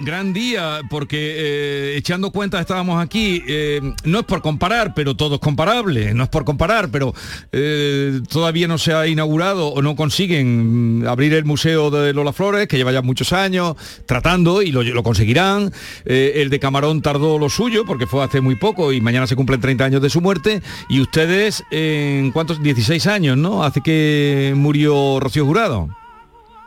Gran, 0.00 0.32
día, 0.32 0.80
porque 0.88 1.34
eh, 1.36 1.96
echando 1.96 2.30
cuenta 2.30 2.58
estábamos 2.58 3.02
aquí, 3.02 3.42
eh, 3.46 3.80
no 4.04 4.20
es 4.20 4.24
por 4.24 4.40
comparar, 4.40 4.94
pero 4.94 5.14
todo 5.14 5.34
es 5.34 5.40
comparable, 5.40 6.14
no 6.14 6.24
es 6.24 6.28
por 6.30 6.44
comparar, 6.44 6.88
pero 6.90 7.14
eh, 7.52 8.20
todavía 8.28 8.66
no 8.66 8.78
se 8.78 8.94
ha 8.94 9.06
inaugurado 9.06 9.68
o 9.68 9.82
no 9.82 9.94
consiguen 9.94 11.02
mm, 11.02 11.06
abrir 11.06 11.34
el 11.34 11.44
Museo 11.44 11.90
de 11.90 12.14
Lola 12.14 12.32
Flores, 12.32 12.66
que 12.66 12.78
lleva 12.78 12.92
ya 12.92 13.02
muchos 13.02 13.32
años 13.32 13.76
tratando 14.06 14.62
y 14.62 14.72
lo, 14.72 14.82
lo 14.82 15.02
conseguirán. 15.02 15.72
el 16.06 16.48
de 16.48 16.58
Camarón 16.58 17.02
tardó 17.02 17.38
lo 17.38 17.50
suyo, 17.50 17.84
porque 17.84 18.06
fue 18.06 18.24
hace 18.24 18.40
muy 18.40 18.56
poco 18.56 18.92
y 18.92 19.00
mañana 19.00 19.26
se 19.26 19.36
cumplen 19.36 19.60
30 19.60 19.84
años 19.84 20.02
de 20.02 20.08
su 20.10 20.20
muerte. 20.20 20.62
Y 20.88 21.00
ustedes, 21.00 21.62
¿en 21.70 22.32
cuántos? 22.32 22.62
16 22.62 23.06
años, 23.06 23.36
¿no? 23.36 23.64
Hace 23.64 23.82
que 23.82 24.54
murió 24.56 25.20
Rocío 25.20 25.44
Jurado. 25.44 25.88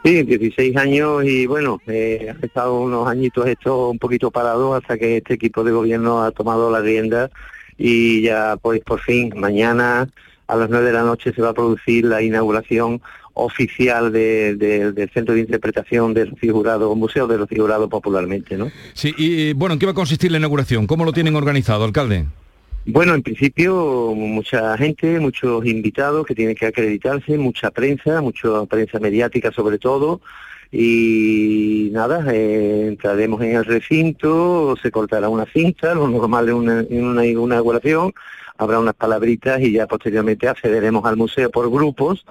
Sí, 0.07 0.23
16 0.23 0.77
años 0.77 1.25
y 1.25 1.47
bueno, 1.47 1.81
eh, 1.85 2.33
ha 2.33 2.45
estado 2.45 2.79
unos 2.79 3.09
añitos 3.09 3.45
esto 3.45 3.89
un 3.89 3.99
poquito 3.99 4.31
parado 4.31 4.73
hasta 4.73 4.97
que 4.97 5.17
este 5.17 5.33
equipo 5.33 5.65
de 5.65 5.73
gobierno 5.73 6.23
ha 6.23 6.31
tomado 6.31 6.71
la 6.71 6.79
rienda 6.79 7.29
y 7.77 8.21
ya 8.21 8.55
pues 8.55 8.79
por 8.85 9.01
fin 9.01 9.33
mañana 9.35 10.07
a 10.47 10.55
las 10.55 10.69
9 10.69 10.85
de 10.85 10.93
la 10.93 11.03
noche 11.03 11.33
se 11.33 11.41
va 11.41 11.49
a 11.49 11.53
producir 11.53 12.05
la 12.05 12.21
inauguración 12.21 13.01
oficial 13.33 14.13
del 14.13 15.09
Centro 15.13 15.35
de 15.35 15.41
Interpretación 15.41 16.13
del 16.13 16.37
Figurado, 16.37 16.95
Museo 16.95 17.27
de 17.27 17.39
los 17.39 17.49
Figurados 17.49 17.89
popularmente, 17.89 18.55
¿no? 18.55 18.71
Sí, 18.93 19.13
y 19.17 19.51
bueno, 19.51 19.73
¿en 19.73 19.79
qué 19.79 19.87
va 19.87 19.91
a 19.91 19.95
consistir 19.95 20.31
la 20.31 20.37
inauguración? 20.37 20.87
¿Cómo 20.87 21.03
lo 21.03 21.11
tienen 21.11 21.35
organizado, 21.35 21.83
alcalde? 21.83 22.27
Bueno, 22.89 23.13
en 23.15 23.21
principio 23.21 24.13
mucha 24.15 24.77
gente, 24.77 25.19
muchos 25.19 25.65
invitados 25.65 26.25
que 26.25 26.33
tienen 26.33 26.55
que 26.55 26.67
acreditarse, 26.67 27.37
mucha 27.37 27.69
prensa, 27.69 28.21
mucha 28.21 28.65
prensa 28.65 28.97
mediática 28.99 29.51
sobre 29.51 29.77
todo. 29.77 30.21
Y 30.71 31.89
nada, 31.91 32.33
eh, 32.33 32.87
entraremos 32.87 33.41
en 33.41 33.57
el 33.57 33.65
recinto, 33.65 34.75
se 34.81 34.89
cortará 34.89 35.27
una 35.27 35.45
cinta, 35.45 35.95
lo 35.95 36.07
normal 36.07 36.47
en 36.47 37.05
una, 37.05 37.25
inauguración, 37.25 38.13
habrá 38.57 38.79
unas 38.79 38.95
palabritas 38.95 39.59
y 39.59 39.73
ya 39.73 39.85
posteriormente 39.85 40.47
accederemos 40.47 41.03
al 41.05 41.17
museo 41.17 41.49
por 41.49 41.69
grupos 41.69 42.25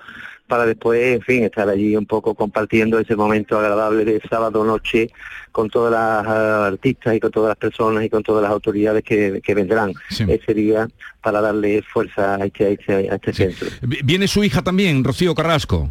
para 0.46 0.66
después, 0.66 1.14
en 1.14 1.22
fin, 1.22 1.44
estar 1.44 1.68
allí 1.68 1.96
un 1.96 2.06
poco 2.06 2.34
compartiendo 2.34 2.98
ese 2.98 3.16
momento 3.16 3.58
agradable 3.58 4.04
de 4.04 4.20
sábado 4.28 4.64
noche 4.64 5.10
con 5.52 5.70
todas 5.70 5.92
las 5.92 6.26
artistas 6.26 7.16
y 7.16 7.20
con 7.20 7.30
todas 7.30 7.48
las 7.48 7.56
personas 7.56 8.04
y 8.04 8.10
con 8.10 8.22
todas 8.22 8.42
las 8.42 8.52
autoridades 8.52 9.02
que, 9.02 9.54
vendrán 9.54 9.92
ese 10.10 10.54
día 10.54 10.88
para 11.22 11.40
darle 11.40 11.82
fuerza 11.82 12.36
a 12.36 12.44
este, 12.44 12.72
este, 12.72 13.14
este 13.14 13.32
centro. 13.32 13.68
¿Viene 13.82 14.28
su 14.28 14.44
hija 14.44 14.62
también, 14.62 15.02
Rocío 15.02 15.34
Carrasco? 15.34 15.90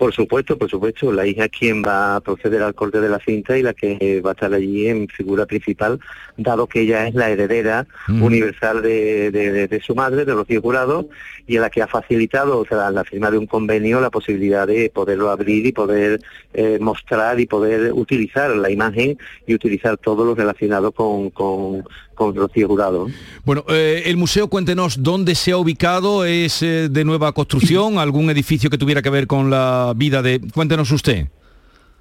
Por 0.00 0.14
supuesto, 0.14 0.56
por 0.56 0.70
supuesto. 0.70 1.12
La 1.12 1.26
hija 1.26 1.44
es 1.44 1.50
quien 1.50 1.82
va 1.82 2.16
a 2.16 2.20
proceder 2.22 2.62
al 2.62 2.74
corte 2.74 3.02
de 3.02 3.10
la 3.10 3.18
cinta 3.18 3.58
y 3.58 3.62
la 3.62 3.74
que 3.74 4.22
va 4.24 4.30
a 4.30 4.32
estar 4.32 4.54
allí 4.54 4.86
en 4.86 5.06
figura 5.08 5.44
principal, 5.44 6.00
dado 6.38 6.66
que 6.66 6.80
ella 6.80 7.06
es 7.06 7.14
la 7.14 7.28
heredera 7.28 7.86
universal 8.08 8.80
de, 8.80 9.82
su 9.84 9.94
madre, 9.94 10.24
de 10.24 10.32
Rocío 10.32 10.62
Jurado, 10.62 11.10
y 11.46 11.58
a 11.58 11.60
la 11.60 11.68
que 11.68 11.82
ha 11.82 11.86
facilitado, 11.86 12.60
o 12.60 12.64
sea, 12.64 12.90
la 12.90 13.04
firma 13.04 13.30
de 13.30 13.36
un 13.36 13.46
convenio, 13.46 14.00
la 14.00 14.08
posibilidad 14.08 14.66
de 14.66 14.88
poderlo 14.88 15.30
abrir 15.30 15.66
y 15.66 15.72
poder 15.72 16.22
eh, 16.54 16.78
mostrar 16.80 17.38
y 17.38 17.44
poder 17.44 17.92
utilizar 17.92 18.56
la 18.56 18.70
imagen 18.70 19.18
y 19.46 19.52
utilizar 19.52 19.98
todo 19.98 20.24
lo 20.24 20.34
relacionado 20.34 20.92
con, 20.92 21.28
con, 21.28 21.84
con 22.20 22.34
Rocío 22.34 22.68
Jurado. 22.68 23.06
Bueno, 23.46 23.64
eh, 23.70 24.02
el 24.04 24.18
museo, 24.18 24.48
cuéntenos 24.48 25.02
dónde 25.02 25.34
se 25.34 25.52
ha 25.52 25.56
ubicado, 25.56 26.26
es 26.26 26.62
eh, 26.62 26.90
de 26.90 27.02
nueva 27.02 27.32
construcción, 27.32 27.98
algún 27.98 28.28
edificio 28.28 28.68
que 28.68 28.76
tuviera 28.76 29.00
que 29.00 29.08
ver 29.08 29.26
con 29.26 29.48
la 29.48 29.89
vida 29.94 30.22
de... 30.22 30.40
Cuéntenos 30.52 30.90
usted. 30.90 31.26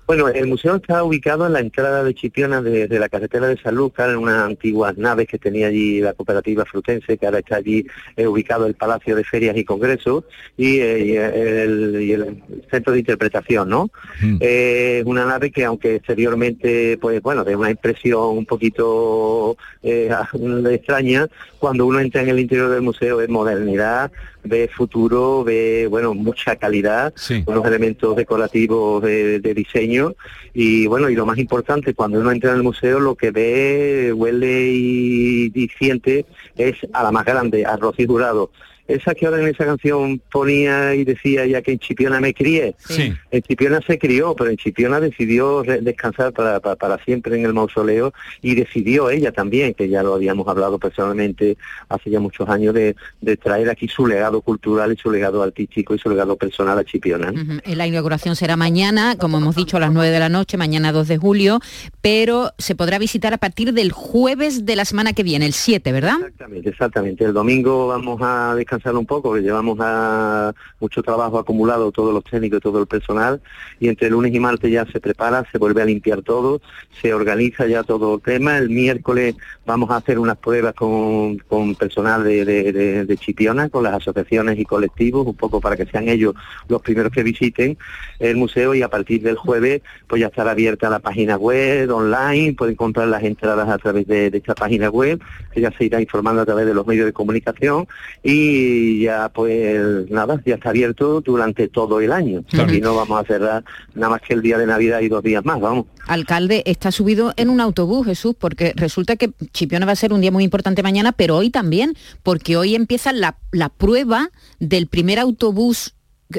Bueno, 0.09 0.27
el 0.27 0.47
museo 0.47 0.77
está 0.77 1.03
ubicado 1.03 1.45
en 1.45 1.53
la 1.53 1.59
entrada 1.59 2.03
de 2.03 2.15
Chipiona 2.15 2.63
de, 2.63 2.87
la 2.97 3.09
carretera 3.09 3.45
de 3.45 3.61
San 3.61 3.75
Lucas, 3.75 4.09
en 4.09 4.17
unas 4.17 4.41
antiguas 4.41 4.97
naves 4.97 5.27
que 5.27 5.37
tenía 5.37 5.67
allí 5.67 6.01
la 6.01 6.13
cooperativa 6.13 6.65
frutense, 6.65 7.15
que 7.15 7.27
ahora 7.27 7.37
está 7.37 7.57
allí 7.57 7.85
eh, 8.17 8.25
ubicado 8.25 8.65
el 8.65 8.73
Palacio 8.73 9.15
de 9.15 9.23
Ferias 9.23 9.55
y 9.55 9.63
Congresos 9.63 10.23
y, 10.57 10.79
eh, 10.79 11.63
el, 11.63 12.41
centro 12.71 12.93
de 12.93 13.01
interpretación, 13.01 13.69
¿no? 13.69 13.91
Mm. 14.19 14.37
Eh, 14.39 15.03
una 15.05 15.25
nave 15.25 15.51
que 15.51 15.63
aunque 15.63 15.97
exteriormente, 15.97 16.97
pues 16.99 17.21
bueno, 17.21 17.43
de 17.43 17.55
una 17.55 17.69
impresión 17.69 18.35
un 18.35 18.47
poquito 18.47 19.57
extraña, 19.83 21.27
cuando 21.59 21.85
uno 21.85 21.99
entra 21.99 22.23
en 22.23 22.29
el 22.29 22.39
interior 22.39 22.71
del 22.71 22.81
museo 22.81 23.21
es 23.21 23.29
modernidad, 23.29 24.11
ve 24.43 24.67
futuro, 24.67 25.43
ve 25.43 25.87
bueno 25.89 26.13
mucha 26.13 26.55
calidad, 26.55 27.13
unos 27.45 27.65
elementos 27.65 28.15
decorativos 28.15 29.03
de, 29.03 29.39
diseño. 29.53 30.13
Y 30.53 30.87
bueno 30.87 31.09
y 31.09 31.15
lo 31.15 31.25
más 31.25 31.37
importante 31.37 31.93
cuando 31.93 32.19
uno 32.19 32.31
entra 32.31 32.51
en 32.51 32.57
el 32.57 32.63
museo 32.63 32.99
lo 32.99 33.15
que 33.15 33.31
ve, 33.31 34.13
huele 34.15 34.71
y, 34.71 35.51
y 35.53 35.67
siente 35.69 36.25
es 36.55 36.75
a 36.93 37.03
la 37.03 37.11
más 37.11 37.25
grande, 37.25 37.65
a 37.65 37.77
Jurado 38.07 38.51
esa 38.89 39.13
que 39.13 39.27
ahora 39.27 39.39
en 39.39 39.47
esa 39.47 39.65
canción 39.65 40.19
ponía 40.31 40.95
y 40.95 41.03
decía 41.03 41.45
ya 41.45 41.61
que 41.61 41.73
en 41.73 41.79
Chipiona 41.79 42.19
me 42.19 42.33
crié. 42.33 42.75
Sí. 42.79 43.13
En 43.29 43.41
Chipiona 43.43 43.79
se 43.85 43.99
crió, 43.99 44.35
pero 44.35 44.49
en 44.49 44.57
Chipiona 44.57 44.99
decidió 44.99 45.61
descansar 45.61 46.33
para, 46.33 46.59
para, 46.59 46.97
siempre 47.05 47.37
en 47.37 47.45
el 47.45 47.53
mausoleo 47.53 48.13
y 48.41 48.55
decidió 48.55 49.11
ella 49.11 49.31
también, 49.31 49.75
que 49.75 49.87
ya 49.89 50.01
lo 50.01 50.15
habíamos 50.15 50.47
hablado 50.47 50.79
personalmente 50.79 51.55
hace 51.87 52.09
ya 52.09 52.19
muchos 52.19 52.49
años, 52.49 52.73
de, 52.73 52.95
traer 53.37 53.69
aquí 53.69 53.87
su 53.87 54.07
legado 54.07 54.41
cultural 54.41 54.91
y 54.91 54.97
su 54.97 55.11
legado 55.11 55.43
artístico 55.43 55.93
y 55.93 55.99
su 55.99 56.09
legado 56.09 56.35
personal 56.35 56.77
a 56.79 56.83
Chipiona. 56.83 57.31
La 57.65 57.85
inauguración 57.85 58.35
será 58.35 58.57
mañana, 58.57 59.15
como 59.17 59.37
hemos 59.37 59.55
dicho, 59.55 59.77
a 59.77 59.79
las 59.79 59.93
9 59.93 60.09
de 60.09 60.19
la 60.19 60.29
noche, 60.29 60.57
mañana 60.57 60.91
2 60.91 61.07
de 61.07 61.17
julio, 61.17 61.59
pero 62.01 62.53
se 62.57 62.73
podrá 62.73 62.97
visitar 62.97 63.33
a 63.33 63.37
partir 63.37 63.71
del 63.71 63.91
jueves 63.91 64.65
de 64.65 64.75
la 64.75 64.85
semana 64.85 65.13
que 65.13 65.21
viene, 65.21 65.45
el 65.45 65.53
7, 65.53 65.91
¿verdad? 65.91 66.15
Exactamente, 66.19 66.69
exactamente. 66.69 67.23
El 67.23 67.33
domingo 67.33 67.87
vamos 67.87 68.19
a 68.23 68.55
descansar 68.55 68.78
un 68.85 69.05
poco, 69.05 69.29
porque 69.29 69.43
llevamos 69.43 69.77
a 69.81 70.53
mucho 70.79 71.03
trabajo 71.03 71.37
acumulado, 71.37 71.91
todos 71.91 72.13
los 72.13 72.23
técnicos 72.23 72.57
y 72.57 72.61
todo 72.61 72.79
el 72.79 72.87
personal, 72.87 73.41
y 73.79 73.87
entre 73.87 74.09
lunes 74.09 74.33
y 74.33 74.39
martes 74.39 74.71
ya 74.71 74.85
se 74.85 74.99
prepara, 74.99 75.45
se 75.51 75.57
vuelve 75.57 75.81
a 75.81 75.85
limpiar 75.85 76.21
todo, 76.21 76.61
se 77.01 77.13
organiza 77.13 77.67
ya 77.67 77.83
todo 77.83 78.15
el 78.15 78.21
tema. 78.21 78.57
El 78.57 78.69
miércoles 78.69 79.35
vamos 79.65 79.89
a 79.91 79.97
hacer 79.97 80.17
unas 80.19 80.37
pruebas 80.37 80.73
con, 80.73 81.37
con 81.39 81.75
personal 81.75 82.23
de, 82.23 82.45
de, 82.45 83.17
Chipiona, 83.17 83.69
con 83.69 83.83
las 83.83 83.93
asociaciones 83.93 84.57
y 84.57 84.65
colectivos, 84.65 85.27
un 85.27 85.35
poco 85.35 85.59
para 85.59 85.75
que 85.75 85.85
sean 85.85 86.07
ellos 86.07 86.33
los 86.67 86.81
primeros 86.81 87.11
que 87.11 87.23
visiten 87.23 87.77
el 88.19 88.37
museo 88.37 88.73
y 88.73 88.81
a 88.81 88.89
partir 88.89 89.21
del 89.21 89.35
jueves 89.35 89.81
pues 90.07 90.21
ya 90.21 90.27
estará 90.27 90.51
abierta 90.51 90.89
la 90.89 90.99
página 90.99 91.37
web 91.37 91.91
online, 91.91 92.53
pueden 92.53 92.75
comprar 92.75 93.07
las 93.07 93.23
entradas 93.23 93.67
a 93.69 93.77
través 93.77 94.07
de, 94.07 94.31
de 94.31 94.37
esta 94.37 94.55
página 94.55 94.89
web, 94.89 95.21
que 95.53 95.61
ya 95.61 95.71
se 95.71 95.85
irá 95.85 96.01
informando 96.01 96.41
a 96.41 96.45
través 96.45 96.65
de 96.65 96.73
los 96.73 96.87
medios 96.87 97.05
de 97.05 97.13
comunicación 97.13 97.87
y 98.23 98.68
y 98.69 99.01
ya 99.03 99.29
pues 99.29 100.09
nada, 100.09 100.41
ya 100.45 100.55
está 100.55 100.69
abierto 100.69 101.21
durante 101.21 101.67
todo 101.67 101.99
el 101.99 102.11
año. 102.11 102.43
Y 102.71 102.81
no 102.81 102.95
vamos 102.95 103.21
a 103.21 103.25
cerrar 103.25 103.63
nada 103.95 104.11
más 104.11 104.21
que 104.21 104.33
el 104.33 104.41
día 104.41 104.57
de 104.57 104.65
Navidad 104.65 104.99
y 105.01 105.09
dos 105.09 105.23
días 105.23 105.43
más, 105.43 105.59
vamos. 105.59 105.85
Alcalde, 106.07 106.63
está 106.65 106.91
subido 106.91 107.33
en 107.35 107.49
un 107.49 107.61
autobús, 107.61 108.05
Jesús, 108.05 108.35
porque 108.37 108.73
resulta 108.75 109.15
que 109.15 109.31
Chipiona 109.51 109.85
va 109.85 109.93
a 109.93 109.95
ser 109.95 110.13
un 110.13 110.21
día 110.21 110.31
muy 110.31 110.43
importante 110.43 110.83
mañana, 110.83 111.11
pero 111.11 111.37
hoy 111.37 111.49
también, 111.49 111.95
porque 112.23 112.57
hoy 112.57 112.75
empieza 112.75 113.13
la, 113.13 113.37
la 113.51 113.69
prueba 113.69 114.29
del 114.59 114.87
primer 114.87 115.19
autobús 115.19 115.93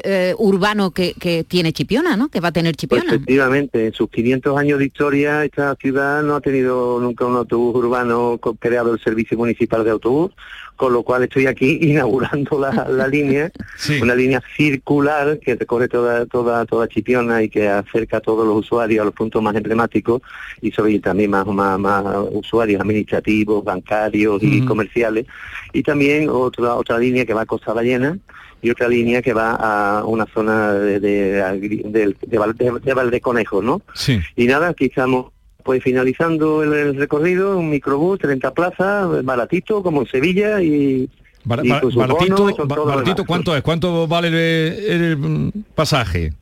eh, 0.04 0.34
urbano 0.38 0.92
que, 0.92 1.44
tiene 1.48 1.72
Chipiona, 1.72 2.16
¿no? 2.16 2.28
Que 2.28 2.38
va 2.38 2.48
a 2.48 2.52
tener 2.52 2.76
Chipiona. 2.76 3.02
Pues 3.02 3.14
efectivamente, 3.14 3.86
en 3.86 3.92
sus 3.92 4.08
500 4.08 4.56
años 4.56 4.78
de 4.78 4.86
historia 4.86 5.44
esta 5.44 5.74
ciudad 5.74 6.22
no 6.22 6.36
ha 6.36 6.40
tenido 6.40 7.00
nunca 7.00 7.24
un 7.26 7.34
autobús 7.34 7.74
urbano 7.74 8.38
creado 8.60 8.94
el 8.94 9.00
servicio 9.00 9.36
municipal 9.36 9.82
de 9.82 9.90
autobús, 9.90 10.30
con 10.76 10.92
lo 10.92 11.02
cual 11.02 11.24
estoy 11.24 11.46
aquí 11.46 11.78
inaugurando 11.82 12.60
la, 12.60 13.08
línea, 13.08 13.50
una 14.00 14.14
línea 14.14 14.40
circular 14.56 15.40
que 15.40 15.56
recorre 15.56 15.88
toda, 15.88 16.24
toda, 16.26 16.64
toda 16.66 16.86
Chipiona 16.86 17.42
y 17.42 17.48
que 17.48 17.68
acerca 17.68 18.18
a 18.18 18.20
todos 18.20 18.46
los 18.46 18.58
usuarios 18.58 19.02
a 19.02 19.06
los 19.06 19.14
puntos 19.14 19.42
más 19.42 19.56
emblemáticos 19.56 20.22
y 20.60 20.70
sobre 20.70 21.00
también 21.00 21.30
más, 21.30 21.46
más, 21.46 22.04
usuarios 22.30 22.80
administrativos, 22.80 23.64
bancarios 23.64 24.40
y 24.40 24.64
comerciales. 24.64 25.26
Y 25.72 25.82
también 25.82 26.28
otra, 26.28 26.76
otra 26.76 26.96
línea 26.96 27.26
que 27.26 27.34
va 27.34 27.42
a 27.42 27.46
Costa 27.46 27.72
Ballena 27.72 28.16
y 28.62 28.70
otra 28.70 28.88
línea 28.88 29.22
que 29.22 29.32
va 29.32 29.54
a 29.54 30.04
una 30.04 30.26
zona 30.26 30.72
de, 30.72 31.00
de, 31.00 31.42
de, 31.84 32.14
de, 32.26 32.94
Valdeconejo, 32.94 33.62
¿no? 33.62 33.82
Sí. 33.94 34.20
Y 34.36 34.46
nada, 34.46 34.68
aquí 34.68 34.86
estamos 34.86 35.32
pues 35.62 35.82
finalizando 35.82 36.62
el, 36.62 36.96
recorrido, 36.96 37.58
un 37.58 37.70
microbús, 37.70 38.18
30 38.18 38.52
plazas, 38.52 39.24
baratito, 39.24 39.82
como 39.82 40.02
en 40.02 40.08
Sevilla 40.08 40.62
y... 40.62 41.08
baratito, 41.44 43.24
¿cuánto 43.26 43.56
es? 43.56 43.62
¿Cuánto 43.62 44.06
vale 44.06 44.28
el 44.28 45.52
pasaje? 45.74 46.32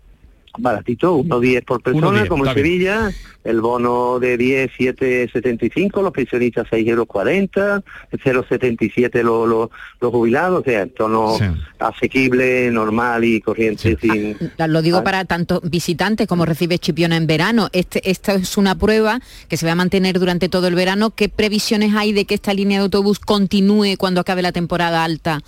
Baratito, 0.59 1.17
1,10 1.19 1.65
por 1.65 1.83
persona, 1.83 2.27
como 2.27 2.47
en 2.47 2.55
Sevilla 2.55 3.11
el 3.49 3.63
bono 3.63 4.19
de 4.19 4.37
10, 4.37 4.71
7, 4.77 5.31
75, 5.33 6.03
los 6.03 6.13
pensionistas 6.13 6.67
6 6.69 6.87
euros 6.89 7.07
40, 7.07 7.83
0,77 8.13 9.23
los, 9.23 9.49
los, 9.49 9.71
los 10.01 10.11
jubilados, 10.11 10.61
o 10.61 10.65
sea, 10.65 10.87
tono 10.87 11.37
asequible, 11.79 12.71
normal 12.71 13.25
y 13.25 13.41
corriente. 13.41 13.97
Sin... 14.01 14.37
Ah, 14.59 14.67
lo 14.67 14.83
digo 14.83 15.03
para 15.03 15.25
tanto 15.25 15.63
visitantes 15.65 16.27
como 16.27 16.45
recibe 16.45 16.79
Chipiona 16.79 17.17
en 17.17 17.27
verano. 17.27 17.69
Este, 17.73 18.11
esta 18.11 18.35
es 18.35 18.59
una 18.59 18.75
prueba 18.75 19.21
que 19.49 19.57
se 19.57 19.65
va 19.65 19.73
a 19.73 19.77
mantener 19.77 20.19
durante 20.19 20.51
todo 20.51 20.67
el 20.67 20.75
verano. 20.75 21.11
¿Qué 21.11 21.31
previsiones 21.31 21.95
hay 21.95 22.13
de 22.13 22.27
que 22.27 22.35
esta 22.35 22.53
línea 22.53 22.79
de 22.79 22.85
autobús 22.85 23.19
continúe 23.19 23.97
cuando 23.97 24.21
acabe 24.21 24.43
la 24.43 24.53
temporada 24.53 25.05
alta? 25.05 25.41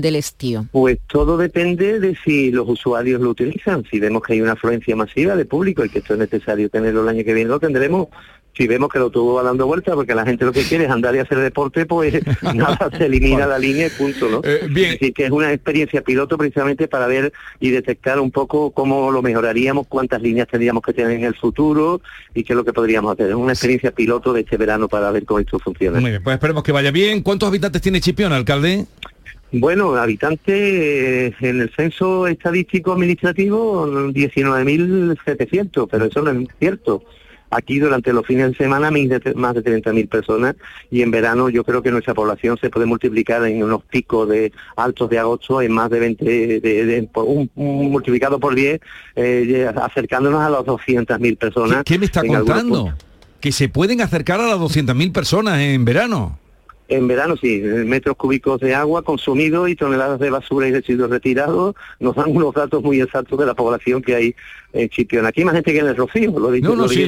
Del 0.00 0.16
estío? 0.16 0.66
Pues 0.72 0.98
todo 1.06 1.36
depende 1.36 2.00
de 2.00 2.16
si 2.24 2.50
los 2.50 2.68
usuarios 2.68 3.20
lo 3.20 3.30
utilizan. 3.30 3.84
Si 3.90 4.00
vemos 4.00 4.22
que 4.22 4.34
hay 4.34 4.40
una 4.40 4.52
afluencia 4.52 4.96
masiva 4.96 5.36
de 5.36 5.44
público 5.44 5.84
y 5.84 5.88
que 5.88 6.00
esto 6.00 6.14
es 6.14 6.18
necesario 6.18 6.68
tenerlo 6.68 7.02
el 7.02 7.08
año 7.08 7.24
que 7.24 7.34
viene 7.34 7.48
lo 7.48 7.60
tendremos 7.60 8.08
si 8.56 8.66
vemos 8.66 8.88
que 8.88 8.98
lo 8.98 9.10
tuvo 9.10 9.42
dando 9.42 9.66
vuelta 9.66 9.94
porque 9.94 10.14
la 10.14 10.24
gente 10.24 10.44
lo 10.44 10.52
que 10.52 10.62
quiere 10.62 10.84
es 10.84 10.90
andar 10.90 11.14
y 11.14 11.18
hacer 11.18 11.38
deporte, 11.38 11.86
pues 11.86 12.14
nada, 12.54 12.88
se 12.96 13.06
elimina 13.06 13.46
la 13.46 13.58
línea 13.58 13.88
y 13.88 13.90
punto, 13.90 14.28
¿no? 14.28 14.40
Eh, 14.44 14.68
bien. 14.70 14.96
Es 15.00 15.12
que 15.12 15.24
es 15.24 15.30
una 15.30 15.52
experiencia 15.52 16.02
piloto 16.02 16.38
precisamente 16.38 16.86
para 16.86 17.06
ver 17.06 17.32
y 17.58 17.70
detectar 17.70 18.20
un 18.20 18.30
poco 18.30 18.70
cómo 18.70 19.10
lo 19.10 19.22
mejoraríamos, 19.22 19.86
cuántas 19.88 20.22
líneas 20.22 20.48
tendríamos 20.48 20.82
que 20.82 20.92
tener 20.92 21.12
en 21.12 21.24
el 21.24 21.34
futuro 21.34 22.00
y 22.34 22.44
qué 22.44 22.52
es 22.52 22.56
lo 22.56 22.64
que 22.64 22.72
podríamos 22.72 23.12
hacer. 23.12 23.30
Es 23.30 23.34
una 23.34 23.52
experiencia 23.52 23.90
piloto 23.90 24.32
de 24.32 24.42
este 24.42 24.56
verano 24.56 24.88
para 24.88 25.10
ver 25.10 25.24
cómo 25.24 25.40
esto 25.40 25.58
funciona. 25.58 26.00
Muy 26.00 26.10
bien, 26.10 26.22
pues 26.22 26.34
esperemos 26.34 26.62
que 26.62 26.72
vaya 26.72 26.92
bien. 26.92 27.22
¿Cuántos 27.22 27.48
habitantes 27.48 27.82
tiene 27.82 28.00
Chipión, 28.00 28.32
alcalde? 28.32 28.86
Bueno, 29.56 29.94
habitantes 29.94 30.48
eh, 30.48 31.32
en 31.40 31.60
el 31.60 31.70
censo 31.70 32.26
estadístico 32.26 32.92
administrativo 32.92 33.86
19.700, 33.86 35.86
pero 35.88 36.06
eso 36.06 36.22
no 36.22 36.32
es 36.32 36.48
cierto. 36.58 37.04
Aquí 37.50 37.78
durante 37.78 38.12
los 38.12 38.26
fines 38.26 38.48
de 38.48 38.56
semana 38.56 38.90
más 38.90 39.54
de 39.54 39.62
30.000 39.62 40.08
personas 40.08 40.56
y 40.90 41.02
en 41.02 41.12
verano 41.12 41.50
yo 41.50 41.62
creo 41.62 41.82
que 41.82 41.92
nuestra 41.92 42.14
población 42.14 42.58
se 42.60 42.68
puede 42.68 42.86
multiplicar 42.86 43.44
en 43.44 43.62
unos 43.62 43.84
picos 43.84 44.28
de 44.28 44.50
altos 44.74 45.08
de 45.08 45.20
agosto 45.20 45.62
en 45.62 45.70
más 45.70 45.88
de 45.88 46.00
20, 46.00 46.24
de, 46.24 47.08
un, 47.14 47.48
multiplicado 47.54 48.40
por 48.40 48.56
10, 48.56 48.80
eh, 49.14 49.70
acercándonos 49.80 50.40
a 50.40 50.50
las 50.50 50.62
200.000 50.62 51.38
personas. 51.38 51.84
¿Qué, 51.84 51.96
me 51.96 52.06
está 52.06 52.26
contando? 52.26 52.92
Que 53.38 53.52
se 53.52 53.68
pueden 53.68 54.00
acercar 54.00 54.40
a 54.40 54.48
las 54.48 54.58
200.000 54.58 55.12
personas 55.12 55.60
en 55.60 55.84
verano. 55.84 56.40
En 56.88 57.08
verano 57.08 57.36
sí, 57.36 57.60
metros 57.60 58.14
cúbicos 58.16 58.60
de 58.60 58.74
agua 58.74 59.02
consumidos 59.02 59.70
y 59.70 59.74
toneladas 59.74 60.20
de 60.20 60.28
basura 60.28 60.68
y 60.68 60.72
residuos 60.72 61.08
retirados 61.08 61.74
nos 61.98 62.14
dan 62.14 62.30
unos 62.30 62.54
datos 62.54 62.82
muy 62.82 63.00
exactos 63.00 63.38
de 63.38 63.46
la 63.46 63.54
población 63.54 64.02
que 64.02 64.14
hay 64.14 64.34
en 64.74 64.88
Chipiona. 64.90 65.28
Aquí 65.28 65.40
hay 65.40 65.44
más 65.46 65.54
gente 65.54 65.72
que 65.72 65.78
en 65.78 65.86
el 65.86 65.96
Rocío, 65.96 66.38
lo 66.38 66.50
No, 66.50 66.76
no, 66.76 66.88
sí, 66.88 67.06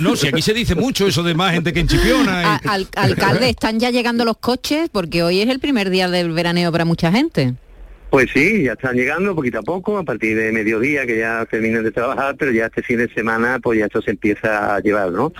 no, 0.00 0.16
sí, 0.16 0.28
aquí 0.28 0.42
se 0.42 0.52
dice 0.52 0.74
mucho 0.74 1.06
eso 1.06 1.22
de 1.22 1.34
más 1.34 1.52
gente 1.54 1.72
que 1.72 1.80
en 1.80 1.88
Chipiona. 1.88 2.56
alcalde, 2.56 3.48
¿están 3.48 3.80
ya 3.80 3.90
llegando 3.90 4.24
los 4.26 4.36
coches? 4.36 4.90
Porque 4.92 5.22
hoy 5.22 5.40
es 5.40 5.48
el 5.48 5.58
primer 5.58 5.88
día 5.88 6.08
del 6.08 6.32
veraneo 6.32 6.70
para 6.70 6.84
mucha 6.84 7.10
gente. 7.10 7.54
Pues 8.14 8.30
sí, 8.32 8.62
ya 8.62 8.74
están 8.74 8.94
llegando 8.94 9.34
poquito 9.34 9.58
a 9.58 9.62
poco, 9.62 9.98
a 9.98 10.04
partir 10.04 10.36
de 10.36 10.52
mediodía 10.52 11.04
que 11.04 11.18
ya 11.18 11.44
terminen 11.46 11.82
de 11.82 11.90
trabajar, 11.90 12.36
pero 12.38 12.52
ya 12.52 12.66
este 12.66 12.80
fin 12.80 12.98
de 12.98 13.12
semana 13.12 13.58
pues 13.60 13.80
ya 13.80 13.86
esto 13.86 14.00
se 14.00 14.12
empieza 14.12 14.76
a 14.76 14.78
llevar, 14.78 15.10
¿no? 15.10 15.32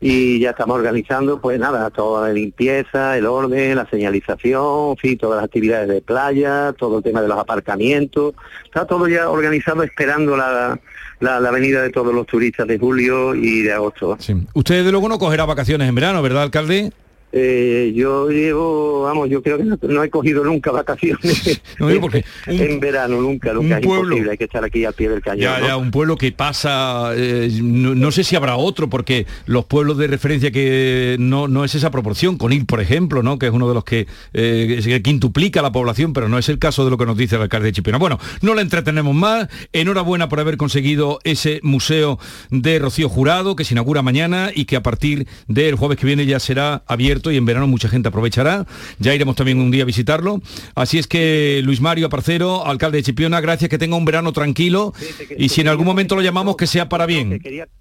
Y 0.00 0.38
ya 0.38 0.50
estamos 0.50 0.76
organizando 0.76 1.40
pues 1.40 1.58
nada, 1.58 1.90
toda 1.90 2.28
la 2.28 2.32
limpieza, 2.32 3.18
el 3.18 3.26
orden, 3.26 3.74
la 3.74 3.90
señalización, 3.90 4.90
en 4.90 4.96
fin, 4.96 5.18
todas 5.18 5.38
las 5.38 5.46
actividades 5.46 5.88
de 5.88 6.02
playa, 6.02 6.72
todo 6.78 6.98
el 6.98 7.02
tema 7.02 7.20
de 7.20 7.26
los 7.26 7.36
aparcamientos, 7.36 8.34
está 8.64 8.86
todo 8.86 9.08
ya 9.08 9.28
organizado 9.28 9.82
esperando 9.82 10.36
la, 10.36 10.78
la, 11.18 11.50
venida 11.50 11.82
de 11.82 11.90
todos 11.90 12.14
los 12.14 12.28
turistas 12.28 12.68
de 12.68 12.78
julio 12.78 13.34
y 13.34 13.62
de 13.62 13.72
agosto. 13.72 14.16
Sí. 14.20 14.36
Usted 14.54 14.84
de 14.84 14.92
luego 14.92 15.08
no 15.08 15.18
cogerá 15.18 15.46
vacaciones 15.46 15.88
en 15.88 15.96
verano, 15.96 16.22
¿verdad, 16.22 16.44
alcalde? 16.44 16.92
Eh, 17.32 17.92
yo 17.94 18.28
llevo, 18.28 19.02
vamos, 19.02 19.30
yo 19.30 19.40
creo 19.40 19.58
que 19.58 19.64
no, 19.86 20.02
he 20.02 20.10
cogido 20.10 20.42
nunca 20.42 20.72
vacaciones 20.72 21.60
en 22.46 22.80
verano, 22.80 23.20
nunca, 23.20 23.52
nunca 23.52 23.78
es 23.78 23.84
imposible, 23.84 24.32
hay 24.32 24.36
que 24.36 24.44
estar 24.44 24.64
aquí 24.64 24.84
al 24.84 24.94
pie 24.94 25.08
del 25.08 25.20
cañón. 25.20 25.40
Ya, 25.40 25.60
ya, 25.60 25.76
un 25.76 25.92
pueblo 25.92 26.16
que 26.16 26.32
pasa, 26.32 27.12
eh, 27.14 27.48
no, 27.62 28.10
sé 28.10 28.24
si 28.24 28.34
habrá 28.34 28.56
otro, 28.56 28.90
porque 28.90 29.26
los 29.46 29.64
pueblos 29.64 29.96
de 29.96 30.08
referencia 30.08 30.50
que 30.50 31.16
no, 31.20 31.46
no 31.46 31.64
es 31.64 31.74
esa 31.76 31.92
proporción, 31.92 32.36
Conil, 32.36 32.66
por 32.66 32.80
ejemplo, 32.80 33.22
¿no? 33.22 33.38
que 33.38 33.46
es 33.46 33.52
uno 33.52 33.68
de 33.68 33.74
los 33.74 33.84
que, 33.84 34.08
eh, 34.32 35.00
quintuplica 35.04 35.62
la 35.62 35.70
población, 35.70 36.12
pero 36.12 36.28
no 36.28 36.36
es 36.36 36.48
el 36.48 36.58
caso 36.58 36.84
de 36.84 36.90
lo 36.90 36.98
que 36.98 37.06
nos 37.06 37.16
dice 37.16 37.36
el 37.36 37.42
alcalde 37.42 37.66
de 37.66 37.72
Chipiona. 37.72 37.98
Bueno, 37.98 38.18
no 38.42 38.54
la 38.54 38.62
entretenemos 38.62 39.14
más, 39.14 39.48
enhorabuena 39.72 40.28
por 40.28 40.40
haber 40.40 40.56
conseguido 40.56 41.20
ese 41.22 41.60
museo 41.62 42.18
de 42.50 42.80
Rocío 42.80 43.08
Jurado, 43.08 43.54
que 43.54 43.64
se 43.64 43.74
inaugura 43.74 44.02
mañana 44.02 44.50
y 44.52 44.64
que 44.64 44.74
a 44.74 44.82
partir 44.82 45.28
del 45.46 45.76
jueves 45.76 45.96
que 45.96 46.06
viene 46.06 46.26
ya 46.26 46.40
será 46.40 46.82
abierto 46.86 47.19
y 47.30 47.36
en 47.36 47.44
verano 47.44 47.66
mucha 47.66 47.88
gente 47.88 48.08
aprovechará. 48.08 48.66
Ya 48.98 49.14
iremos 49.14 49.36
también 49.36 49.60
un 49.60 49.70
día 49.70 49.82
a 49.82 49.86
visitarlo. 49.86 50.40
Así 50.74 50.98
es 50.98 51.06
que 51.06 51.60
Luis 51.64 51.80
Mario 51.80 52.06
Aparcero, 52.06 52.64
alcalde 52.66 52.98
de 52.98 53.02
Chipiona, 53.02 53.40
gracias, 53.40 53.68
que 53.68 53.78
tenga 53.78 53.96
un 53.96 54.04
verano 54.04 54.32
tranquilo 54.32 54.94
y 55.36 55.48
si 55.48 55.60
en 55.60 55.68
algún 55.68 55.86
momento 55.86 56.14
lo 56.14 56.22
llamamos 56.22 56.56
que 56.56 56.66
sea 56.66 56.88
para 56.88 57.06
bien. 57.06 57.40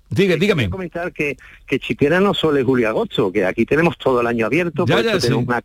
Diga, 0.10 0.36
dígame. 0.38 0.70
comentar 0.70 1.14
que, 1.14 1.38
que 1.68 1.80
Chipiona 1.80 2.20
no 2.20 2.34
solo 2.34 2.58
es 2.58 2.66
julio-agosto, 2.66 3.32
que 3.32 3.46
aquí 3.46 3.66
tenemos 3.66 3.96
todo 3.98 4.22
el 4.22 4.28
año 4.28 4.48
abierto, 4.48 4.86
ya, 4.88 5.04
tenemos 5.20 5.46
una, 5.46 5.62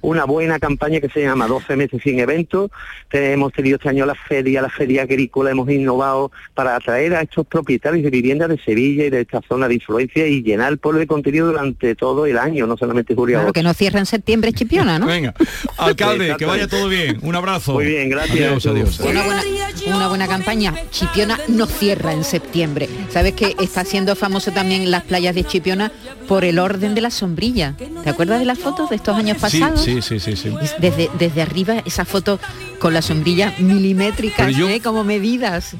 una, 0.00 0.24
buena 0.24 0.58
campaña 0.58 1.00
que 1.00 1.08
se 1.08 1.22
llama 1.22 1.46
12 1.46 1.76
meses 1.76 2.02
sin 2.02 2.18
eventos. 2.18 2.70
Hemos 3.12 3.52
tenido 3.52 3.76
este 3.76 3.88
año 3.88 4.04
la 4.04 4.16
feria, 4.16 4.60
la 4.60 4.70
feria 4.70 5.02
agrícola, 5.02 5.52
hemos 5.52 5.70
innovado 5.70 6.32
para 6.54 6.74
atraer 6.74 7.14
a 7.14 7.22
estos 7.22 7.46
propietarios 7.46 8.02
de 8.02 8.10
viviendas 8.10 8.48
de 8.48 8.58
Sevilla 8.58 9.04
y 9.04 9.10
de 9.10 9.20
esta 9.20 9.40
zona 9.48 9.68
de 9.68 9.74
influencia 9.74 10.26
y 10.26 10.42
llenar 10.42 10.72
el 10.72 10.78
pueblo 10.78 10.98
de 10.98 11.06
contenido 11.06 11.46
durante 11.46 11.94
todo 11.94 12.26
el 12.26 12.38
año, 12.38 12.66
no 12.66 12.76
solamente 12.76 13.14
julio-agosto. 13.14 13.52
que 13.52 13.62
no 13.62 13.72
cierra 13.72 14.00
en 14.00 14.06
septiembre 14.06 14.52
Chipiona, 14.52 14.98
¿no? 14.98 15.06
Venga, 15.06 15.32
alcalde, 15.78 16.34
que 16.36 16.44
vaya 16.44 16.66
todo 16.66 16.88
bien. 16.88 17.18
Un 17.22 17.36
abrazo. 17.36 17.74
Muy 17.74 17.86
bien, 17.86 18.10
gracias. 18.10 18.66
Adiós, 18.66 18.98
Una 19.00 19.22
buena, 19.22 19.42
una 19.86 20.08
buena 20.08 20.26
campaña. 20.26 20.74
Chipiona 20.90 21.38
no 21.46 21.66
cierra 21.66 22.12
en 22.12 22.24
septiembre. 22.24 22.88
¿Sabes 23.10 23.34
que 23.34 23.54
está 23.76 23.90
siendo 23.90 24.16
famoso 24.16 24.52
también 24.52 24.90
las 24.90 25.02
playas 25.02 25.34
de 25.34 25.44
Chipiona 25.44 25.92
por 26.26 26.46
el 26.46 26.58
orden 26.58 26.94
de 26.94 27.02
la 27.02 27.10
sombrilla. 27.10 27.74
¿Te 28.02 28.08
acuerdas 28.08 28.38
de 28.38 28.46
las 28.46 28.58
fotos 28.58 28.88
de 28.88 28.96
estos 28.96 29.14
años 29.14 29.36
pasados? 29.36 29.82
Sí, 29.82 30.00
sí, 30.00 30.18
sí, 30.18 30.34
sí. 30.34 30.54
Desde, 30.78 31.10
desde 31.18 31.42
arriba 31.42 31.82
esa 31.84 32.06
foto 32.06 32.40
con 32.78 32.94
la 32.94 33.02
sombrilla 33.02 33.52
milimétrica, 33.58 34.48
¿eh? 34.48 34.80
como 34.82 35.04
medidas. 35.04 35.74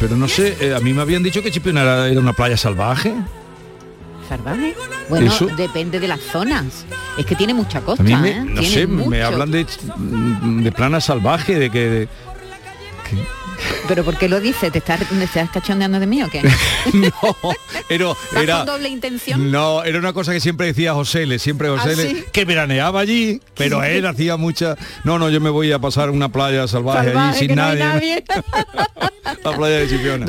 Pero 0.00 0.16
no 0.16 0.26
sé, 0.26 0.56
eh, 0.58 0.74
a 0.74 0.80
mí 0.80 0.94
me 0.94 1.02
habían 1.02 1.22
dicho 1.22 1.42
que 1.42 1.50
Chipiona 1.50 2.06
era, 2.06 2.18
una 2.18 2.32
playa 2.32 2.56
salvaje. 2.56 3.12
¿Salvaje? 4.26 4.74
Bueno, 5.10 5.30
depende 5.54 6.00
de 6.00 6.08
las 6.08 6.20
zonas. 6.20 6.86
Es 7.18 7.26
que 7.26 7.36
tiene 7.36 7.52
mucha 7.52 7.82
costa. 7.82 8.26
¿eh? 8.26 8.42
No 8.42 8.62
sé, 8.62 8.86
me 8.86 9.22
hablan 9.22 9.50
de, 9.50 9.66
de 9.66 10.72
plana 10.72 10.98
salvaje, 10.98 11.58
de 11.58 11.68
que 11.70 12.08
¿Pero 13.88 14.04
por 14.04 14.16
qué 14.16 14.28
lo 14.28 14.40
dice? 14.40 14.70
¿Te 14.70 14.78
estás, 14.78 15.00
estás 15.00 15.50
cachondeando 15.50 16.00
de 16.00 16.06
mí 16.06 16.22
o 16.22 16.28
qué? 16.28 16.42
no, 16.92 17.12
pero 17.88 18.16
era... 18.36 18.64
doble 18.64 18.88
intención? 18.88 19.50
No, 19.50 19.84
era 19.84 19.98
una 19.98 20.12
cosa 20.12 20.32
que 20.32 20.40
siempre 20.40 20.66
decía 20.66 20.94
José, 20.94 21.26
le 21.26 21.38
siempre 21.38 21.68
José, 21.68 22.16
¿Ah, 22.16 22.30
que 22.32 22.44
veraneaba 22.44 23.00
allí, 23.00 23.40
pero 23.56 23.82
él 23.82 24.06
hacía 24.06 24.36
mucha... 24.36 24.76
No, 25.04 25.18
no, 25.18 25.30
yo 25.30 25.40
me 25.40 25.50
voy 25.50 25.72
a 25.72 25.78
pasar 25.78 26.10
una 26.10 26.30
playa 26.30 26.66
salvaje, 26.66 27.12
allí 27.16 27.38
sin 27.38 27.54
nadie. 27.54 28.24
la 29.44 29.56
playa 29.56 29.76
de 29.78 29.88
Chipiona. 29.88 30.26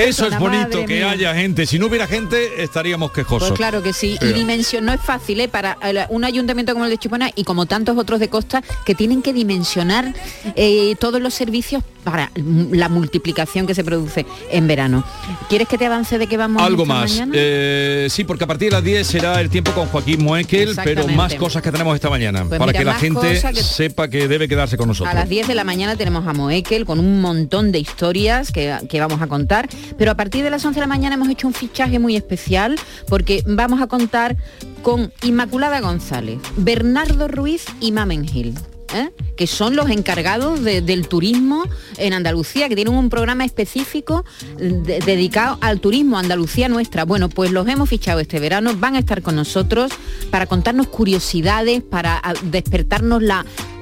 Eso 0.00 0.26
es 0.26 0.38
bonito, 0.38 0.84
que 0.86 1.04
haya 1.04 1.34
gente. 1.34 1.66
Si 1.66 1.78
no 1.78 1.86
hubiera 1.86 2.06
gente, 2.06 2.62
estaríamos 2.62 3.12
quejosos. 3.12 3.48
Pues 3.48 3.58
claro 3.58 3.82
que 3.82 3.92
sí. 3.92 4.16
Y 4.20 4.32
dimensión 4.32 4.84
no 4.84 4.92
es 4.92 5.00
fácil 5.00 5.40
¿eh? 5.40 5.48
para 5.48 5.78
un 6.08 6.24
ayuntamiento 6.24 6.72
como 6.72 6.84
el 6.84 6.90
de 6.90 6.98
Chipiona 6.98 7.30
y 7.34 7.44
como 7.44 7.66
tantos 7.66 7.96
otros 7.96 8.20
de 8.20 8.28
costa 8.28 8.62
que 8.84 8.94
tienen 8.94 9.22
que 9.22 9.32
dimensionar 9.32 10.14
eh, 10.56 10.94
todos 10.98 11.20
los 11.20 11.34
servicios 11.34 11.82
para 12.04 12.32
la 12.34 12.88
multiplicación 12.88 13.66
que 13.66 13.74
se 13.74 13.84
produce 13.84 14.26
en 14.50 14.66
verano. 14.66 15.04
¿Quieres 15.48 15.68
que 15.68 15.78
te 15.78 15.86
avance 15.86 16.18
de 16.18 16.26
qué 16.26 16.36
vamos 16.36 16.62
Algo 16.62 16.84
más. 16.84 17.22
Eh, 17.32 18.08
sí, 18.10 18.24
porque 18.24 18.44
a 18.44 18.46
partir 18.46 18.70
de 18.70 18.76
las 18.76 18.84
10 18.84 19.06
será 19.06 19.40
el 19.40 19.50
tiempo 19.50 19.72
con 19.72 19.86
Joaquín 19.86 20.24
Moekel, 20.24 20.76
pero 20.84 21.06
más 21.08 21.34
cosas 21.34 21.62
que 21.62 21.70
tenemos 21.70 21.94
esta 21.94 22.10
mañana, 22.10 22.44
pues 22.44 22.58
para 22.58 22.72
que 22.72 22.84
la 22.84 22.94
gente 22.94 23.40
sepa 23.62 24.08
que 24.08 24.28
debe 24.28 24.48
quedarse 24.48 24.76
con 24.76 24.88
nosotros. 24.88 25.12
A 25.12 25.18
las 25.18 25.28
10 25.28 25.48
de 25.48 25.54
la 25.54 25.64
mañana 25.64 25.96
tenemos 25.96 26.26
a 26.26 26.32
Moekel 26.32 26.84
con 26.84 26.98
un 26.98 27.20
montón 27.20 27.72
de 27.72 27.78
historias 27.78 28.51
que, 28.52 29.00
vamos 29.00 29.22
a 29.22 29.26
contar, 29.26 29.68
pero 29.98 30.10
a 30.10 30.14
partir 30.14 30.44
de 30.44 30.50
las 30.50 30.64
11 30.64 30.76
de 30.76 30.80
la 30.80 30.86
mañana 30.86 31.14
hemos 31.14 31.28
hecho 31.28 31.46
un 31.46 31.54
fichaje 31.54 31.98
muy 31.98 32.16
especial 32.16 32.78
porque 33.08 33.42
vamos 33.46 33.80
a 33.80 33.86
contar 33.86 34.36
con 34.82 35.12
Inmaculada 35.22 35.80
González, 35.80 36.38
Bernardo 36.56 37.28
Ruiz 37.28 37.64
y 37.80 37.92
Mamen 37.92 38.26
Gil. 38.26 38.54
¿eh? 38.94 39.10
que 39.36 39.46
son 39.46 39.76
los 39.76 39.90
encargados 39.90 40.62
del 40.62 41.08
turismo 41.08 41.64
en 41.96 42.12
Andalucía, 42.12 42.68
que 42.68 42.76
tienen 42.76 42.94
un 42.94 43.08
programa 43.10 43.44
específico 43.44 44.24
dedicado 44.58 45.58
al 45.60 45.80
turismo, 45.80 46.18
Andalucía 46.18 46.68
nuestra. 46.68 47.04
Bueno, 47.04 47.28
pues 47.28 47.50
los 47.50 47.66
hemos 47.68 47.88
fichado 47.88 48.20
este 48.20 48.38
verano, 48.38 48.74
van 48.76 48.96
a 48.96 48.98
estar 48.98 49.22
con 49.22 49.36
nosotros 49.36 49.92
para 50.30 50.46
contarnos 50.46 50.88
curiosidades, 50.88 51.82
para 51.82 52.22
despertarnos 52.44 53.22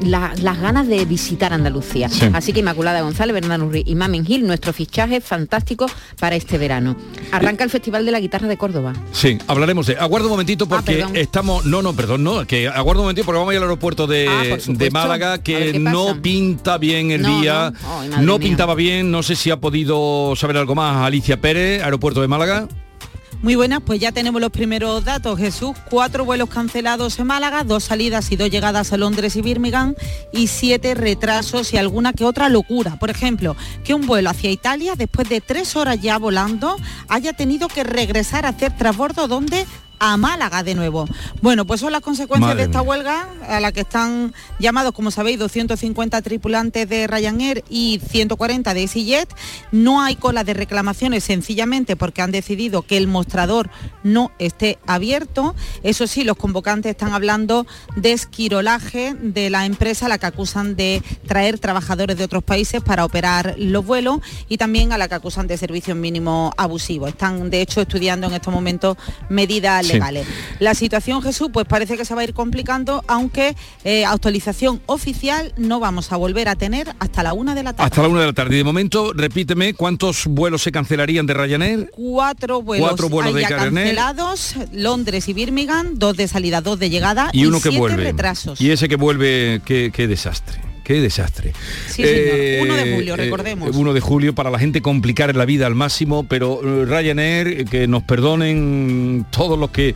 las 0.03 0.61
ganas 0.61 0.89
de 0.89 1.05
visitar 1.05 1.53
Andalucía. 1.53 2.09
Así 2.33 2.53
que 2.53 2.61
Inmaculada 2.61 3.01
González, 3.03 3.35
Bernardo 3.35 3.69
Ruiz 3.69 3.85
y 3.87 3.95
Mamen 3.95 4.25
Gil, 4.25 4.47
nuestro 4.47 4.73
fichaje 4.73 5.21
fantástico 5.21 5.87
para 6.19 6.37
este 6.37 6.59
verano. 6.59 6.97
Arranca 7.33 7.65
el 7.65 7.71
Festival 7.71 8.05
de 8.05 8.13
la 8.13 8.21
Guitarra 8.21 8.49
de 8.49 8.57
Córdoba. 8.57 8.93
Sí, 9.13 9.39
hablaremos 9.47 9.87
de... 9.87 9.97
Aguardo 9.97 10.27
un 10.29 10.33
momentito 10.33 10.67
ah, 10.67 10.77
porque 10.77 11.05
estamos... 11.15 11.65
No, 11.65 11.83
no, 11.83 11.95
perdón, 11.95 12.25
no, 12.25 12.47
que 12.47 12.69
aguardo 12.69 13.03
un 13.03 13.07
momentito 13.07 13.25
porque 13.25 13.39
vamos 13.39 13.53
a 13.53 13.55
ir 13.55 13.59
al 13.59 13.65
aeropuerto 13.65 14.07
de, 14.07 14.29
ah, 14.29 14.59
de 14.67 14.91
Málaga, 14.91 15.43
que 15.43 15.79
no 15.79 16.21
pinta 16.21 16.79
bien 16.79 17.11
el 17.11 17.25
día, 17.25 17.73
no, 18.21 18.39
pintaba 18.39 18.75
bien, 18.75 19.11
no 19.11 19.23
sé 19.23 19.37
si 19.37 19.51
ha 19.51 19.59
podido 19.59 20.35
saber 20.37 20.57
algo 20.57 20.75
más 20.75 21.05
Alicia 21.05 21.41
Pérez, 21.41 21.83
aeropuerto 21.83 22.21
de 22.21 22.29
Málaga. 22.29 22.69
Muy 23.43 23.55
buenas, 23.55 23.81
pues 23.81 23.99
ya 23.99 24.13
tenemos 24.13 24.39
los 24.39 24.51
primeros 24.51 25.03
datos, 25.03 25.39
Jesús. 25.39 25.75
Cuatro 25.89 26.27
vuelos 26.27 26.51
cancelados 26.51 27.19
en 27.19 27.27
Málaga, 27.27 27.65
dos 27.65 27.85
salidas 27.85 28.31
y 28.33 28.37
dos 28.37 28.51
llegadas 28.51 28.93
a 28.93 28.99
Londres 28.99 29.35
y 29.35 29.41
Birmingham 29.41 29.95
y 30.31 30.49
siete 30.49 30.95
retrasos 30.95 31.73
y 31.73 31.79
alguna 31.79 32.13
que 32.13 32.27
otra 32.27 32.51
locura. 32.51 32.99
Por 32.99 33.09
ejemplo, 33.09 33.57
que 33.83 33.95
un 33.95 34.07
vuelo 34.07 34.29
hacia 34.29 34.51
Italia, 34.51 34.95
después 34.95 35.27
de 35.31 35.41
tres 35.41 35.75
horas 35.75 36.03
ya 36.03 36.19
volando, 36.19 36.77
haya 37.09 37.33
tenido 37.33 37.69
que 37.69 37.83
regresar 37.83 38.45
a 38.45 38.51
hacer 38.51 38.77
transbordo 38.77 39.27
donde 39.27 39.65
a 40.01 40.17
Málaga 40.17 40.63
de 40.63 40.75
nuevo. 40.75 41.07
Bueno, 41.43 41.67
pues 41.67 41.81
son 41.81 41.93
las 41.93 42.01
consecuencias 42.01 42.57
de 42.57 42.65
esta 42.65 42.83
huelga 42.83 43.29
a 43.47 43.61
la 43.61 43.71
que 43.71 43.83
están 43.83 44.35
llamados, 44.59 44.93
como 44.93 45.11
sabéis, 45.11 45.39
250 45.39 46.23
tripulantes 46.23 46.89
de 46.89 47.07
Ryanair 47.07 47.63
y 47.69 48.01
140 48.11 48.75
de 48.75 48.81
EasyJet. 48.81 49.29
No 49.73 50.03
hay 50.03 50.17
cola 50.17 50.43
de 50.43 50.55
reclamaciones 50.55 51.25
sencillamente 51.25 51.97
porque 51.97 52.23
han 52.23 52.33
decidido 52.33 52.83
que 52.83 52.97
el 52.97 53.07
mostrador 53.07 53.71
no 54.03 54.33
esté 54.39 54.79
abierto. 54.87 55.55
Eso 55.83 56.07
sí, 56.07 56.25
los 56.25 56.37
convocantes 56.37 56.91
están 56.91 57.13
hablando 57.13 57.67
de 57.95 58.13
esquirolaje 58.13 59.15
de 59.15 59.51
la 59.51 59.67
empresa 59.67 60.07
a 60.07 60.09
la 60.09 60.19
que 60.19 60.27
acusan 60.27 60.77
de 60.77 61.03
traer 61.27 61.59
trabajadores 61.59 62.17
de 62.17 62.25
otros 62.25 62.43
países 62.43 62.83
para 62.83 63.05
operar 63.05 63.55
los 63.59 63.85
vuelos 63.85 64.21
y 64.49 64.57
también 64.57 64.93
a 64.93 64.99
la 64.99 65.09
que 65.09 65.15
acusan 65.15 65.47
de 65.47 65.59
servicios 65.59 65.97
mínimos 65.97 66.55
abusivos. 66.57 67.11
Están, 67.11 67.51
de 67.51 67.61
hecho, 67.61 67.83
estudiando 67.83 68.29
en 68.29 68.33
estos 68.33 68.53
momentos 68.53 68.97
medidas 69.29 69.90
la 70.59 70.75
situación, 70.75 71.23
Jesús, 71.23 71.49
pues 71.53 71.67
parece 71.67 71.97
que 71.97 72.05
se 72.05 72.15
va 72.15 72.23
a 72.23 72.25
ir 72.25 72.35
complicando, 72.35 73.05
aunque 73.07 73.57
eh, 73.85 74.05
actualización 74.05 74.81
oficial 74.87 75.53
no 75.57 75.81
vamos 75.81 76.13
a 76.13 76.17
volver 76.17 76.49
a 76.49 76.57
tener 76.57 76.95
hasta 76.99 77.23
la 77.23 77.33
una 77.33 77.55
de 77.55 77.63
la 77.63 77.73
tarde. 77.73 77.87
Hasta 77.87 78.03
la 78.03 78.09
una 78.09 78.21
de 78.21 78.27
la 78.27 78.33
tarde. 78.33 78.55
Y 78.55 78.59
de 78.59 78.65
momento, 78.65 79.13
repíteme, 79.13 79.75
¿cuántos 79.75 80.27
vuelos 80.27 80.63
se 80.63 80.73
cancelarían 80.73 81.27
de 81.27 81.35
Ryanair? 81.35 81.91
Cuatro 81.93 82.63
vuelos, 82.63 82.89
Cuatro 82.89 83.09
vuelos 83.09 83.35
de 83.35 83.43
cancelados, 83.43 84.55
Londres 84.73 85.29
y 85.29 85.33
Birmingham, 85.33 85.95
dos 85.95 86.17
de 86.17 86.29
salida, 86.29 86.61
dos 86.61 86.79
de 86.79 86.91
llegada 86.91 87.31
y, 87.33 87.47
uno 87.47 87.61
que 87.61 87.71
vuelve. 87.71 88.05
retrasos. 88.05 88.61
Y 88.61 88.71
ese 88.71 88.89
que 88.89 88.97
vuelve, 88.97 89.61
qué, 89.65 90.07
desastre. 90.07 90.70
Qué 90.91 91.01
desastre. 91.01 91.53
Sí, 91.87 92.03
señor. 92.03 92.67
1 92.67 92.75
de 92.75 92.83
eh, 92.83 92.95
julio, 92.97 93.15
eh, 93.15 93.17
recordemos. 93.17 93.77
1 93.77 93.93
de 93.93 94.01
julio 94.01 94.35
para 94.35 94.51
la 94.51 94.59
gente 94.59 94.83
complicar 94.83 95.37
la 95.37 95.45
vida 95.45 95.69
al 95.69 95.77
máximo, 95.77 96.25
pero 96.25 96.61
Ryanair, 96.85 97.65
que 97.67 97.87
nos 97.87 98.03
perdonen 98.03 99.25
todos 99.31 99.57
los 99.57 99.71
que 99.71 99.95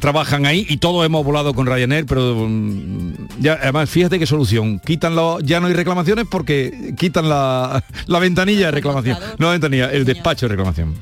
trabajan 0.00 0.44
ahí 0.44 0.66
y 0.68 0.78
todos 0.78 1.06
hemos 1.06 1.24
volado 1.24 1.54
con 1.54 1.68
Ryanair, 1.68 2.06
pero 2.06 2.34
mm, 2.48 3.38
ya, 3.38 3.52
además 3.62 3.88
fíjate 3.88 4.18
qué 4.18 4.26
solución. 4.26 4.80
Quítanlo, 4.80 5.38
ya 5.38 5.60
no 5.60 5.68
hay 5.68 5.74
reclamaciones 5.74 6.26
porque 6.28 6.92
quitan 6.98 7.28
la, 7.28 7.84
ventanilla 8.08 8.66
de 8.66 8.72
reclamación. 8.72 9.18
No 9.38 9.46
la 9.46 9.52
ventanilla, 9.52 9.92
el 9.92 10.04
despacho 10.04 10.46
de 10.46 10.56
reclamación. 10.56 10.96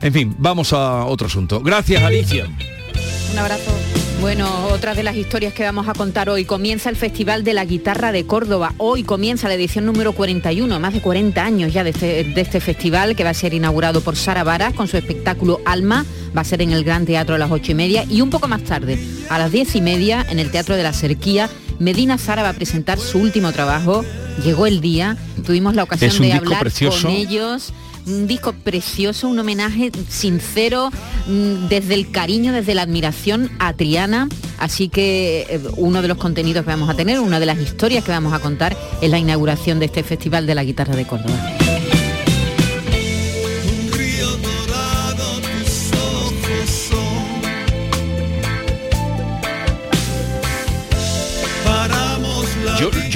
En 0.00 0.14
fin, 0.14 0.34
vamos 0.38 0.72
a 0.72 1.04
otro 1.04 1.26
asunto. 1.26 1.60
Gracias, 1.60 2.02
Alicia. 2.02 2.46
Un 3.32 3.38
abrazo. 3.38 3.85
Bueno, 4.20 4.68
otra 4.72 4.94
de 4.94 5.02
las 5.02 5.14
historias 5.14 5.52
que 5.52 5.62
vamos 5.62 5.88
a 5.88 5.92
contar 5.92 6.30
hoy. 6.30 6.44
Comienza 6.44 6.88
el 6.88 6.96
Festival 6.96 7.44
de 7.44 7.52
la 7.52 7.64
Guitarra 7.64 8.12
de 8.12 8.26
Córdoba. 8.26 8.72
Hoy 8.78 9.02
comienza 9.02 9.46
la 9.46 9.54
edición 9.54 9.84
número 9.84 10.12
41, 10.12 10.80
más 10.80 10.94
de 10.94 11.00
40 11.00 11.44
años 11.44 11.72
ya 11.72 11.84
de 11.84 11.90
este, 11.90 12.40
este 12.40 12.60
festival 12.60 13.14
que 13.14 13.24
va 13.24 13.30
a 13.30 13.34
ser 13.34 13.52
inaugurado 13.52 14.00
por 14.00 14.16
Sara 14.16 14.42
Vara 14.42 14.72
con 14.72 14.88
su 14.88 14.96
espectáculo 14.96 15.60
Alma. 15.66 16.06
Va 16.36 16.40
a 16.40 16.44
ser 16.44 16.62
en 16.62 16.72
el 16.72 16.82
Gran 16.82 17.04
Teatro 17.04 17.34
a 17.34 17.38
las 17.38 17.50
8 17.50 17.72
y 17.72 17.74
media 17.74 18.04
y 18.08 18.22
un 18.22 18.30
poco 18.30 18.48
más 18.48 18.62
tarde, 18.62 18.98
a 19.28 19.38
las 19.38 19.52
10 19.52 19.76
y 19.76 19.80
media, 19.82 20.26
en 20.28 20.38
el 20.38 20.50
Teatro 20.50 20.76
de 20.76 20.82
la 20.82 20.92
Cerquía, 20.92 21.50
Medina 21.78 22.16
Sara 22.16 22.42
va 22.42 22.50
a 22.50 22.54
presentar 22.54 22.98
su 22.98 23.18
último 23.18 23.52
trabajo. 23.52 24.04
Llegó 24.42 24.66
el 24.66 24.80
día, 24.80 25.16
tuvimos 25.44 25.74
la 25.74 25.82
ocasión 25.82 26.22
de 26.22 26.32
hablar 26.32 26.70
con 26.72 27.10
ellos 27.10 27.72
un 28.06 28.26
disco 28.26 28.52
precioso, 28.52 29.28
un 29.28 29.38
homenaje 29.38 29.90
sincero 30.08 30.90
mm, 31.26 31.68
desde 31.68 31.94
el 31.94 32.10
cariño, 32.10 32.52
desde 32.52 32.74
la 32.74 32.82
admiración 32.82 33.50
a 33.58 33.72
Triana. 33.72 34.28
Así 34.58 34.88
que 34.88 35.46
eh, 35.48 35.60
uno 35.76 36.02
de 36.02 36.08
los 36.08 36.16
contenidos 36.16 36.64
que 36.64 36.70
vamos 36.70 36.88
a 36.88 36.94
tener, 36.94 37.20
una 37.20 37.40
de 37.40 37.46
las 37.46 37.58
historias 37.58 38.04
que 38.04 38.12
vamos 38.12 38.32
a 38.32 38.38
contar 38.38 38.76
es 39.00 39.10
la 39.10 39.18
inauguración 39.18 39.78
de 39.78 39.86
este 39.86 40.02
Festival 40.02 40.46
de 40.46 40.54
la 40.54 40.64
Guitarra 40.64 40.96
de 40.96 41.06
Córdoba. 41.06 41.65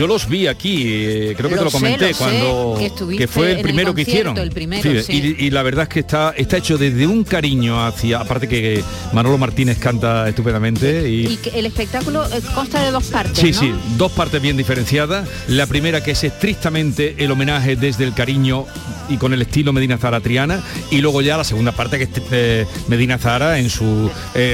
Yo, 0.01 0.07
los 0.07 0.31
vi 0.31 0.47
aquí, 0.47 0.85
eh, 0.87 1.35
creo 1.37 1.51
que 1.51 1.57
te 1.57 1.65
lo 1.65 1.71
comenté, 1.71 2.15
cuando 2.15 2.75
que, 3.19 3.29
fue 3.29 3.53
el 3.53 3.61
primero 3.61 3.95
que 3.95 4.01
hicieron. 4.01 4.35
y, 4.39 5.51
la 5.51 5.63
verdad 5.63 5.83
es 5.83 5.89
que 5.91 6.01
está, 6.01 6.33
está 6.35 6.57
hecho 6.57 6.79
desde 6.79 7.07
un 7.07 7.23
cariño 7.23 7.85
hacia, 7.85 8.21
aparte 8.21 8.49
que 8.49 8.83
Manolo 9.13 9.37
Martínez 9.37 9.79
canta 9.79 10.27
estupendamente. 10.27 11.07
Y, 11.07 11.39
el 11.53 11.67
espectáculo 11.67 12.25
eh, 12.25 12.41
consta 12.55 12.83
de 12.83 12.93
dos 12.93 13.05
partes. 13.09 13.39
Sí, 13.39 13.53
sí, 13.53 13.75
dos 13.99 14.11
partes 14.13 14.41
bien 14.41 14.57
diferenciadas. 14.57 15.29
La 15.49 15.67
primera 15.67 16.03
que 16.03 16.13
es 16.13 16.25
estrictamente 16.25 17.17
el 17.19 17.31
homenaje 17.31 17.77
desde 17.77 18.05
el 18.05 18.15
cariño 18.15 18.65
y 19.11 19.19
con 19.19 19.35
el 19.35 19.43
estilo 19.43 19.75
Medina 19.75 19.99
Zara 19.99 20.21
Triana. 20.21 20.63
Y 20.91 21.03
luego 21.03 21.21
ya 21.21 21.37
la 21.37 21.45
segunda 21.45 21.73
parte 21.73 21.99
que 21.99 22.05
es 22.05 22.11
eh, 22.33 22.67
Medina 22.89 23.19
Zara 23.19 23.59
en 23.59 23.69
su 23.69 24.11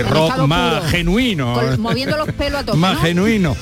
rock 0.09 0.39
más 0.39 0.91
genuino. 0.91 1.57
moviendo 1.79 2.17
los 2.17 2.33
pelos 2.33 2.63
a 2.63 2.65
todos. 2.65 2.79
Más 2.87 3.01
genuino. 3.01 3.57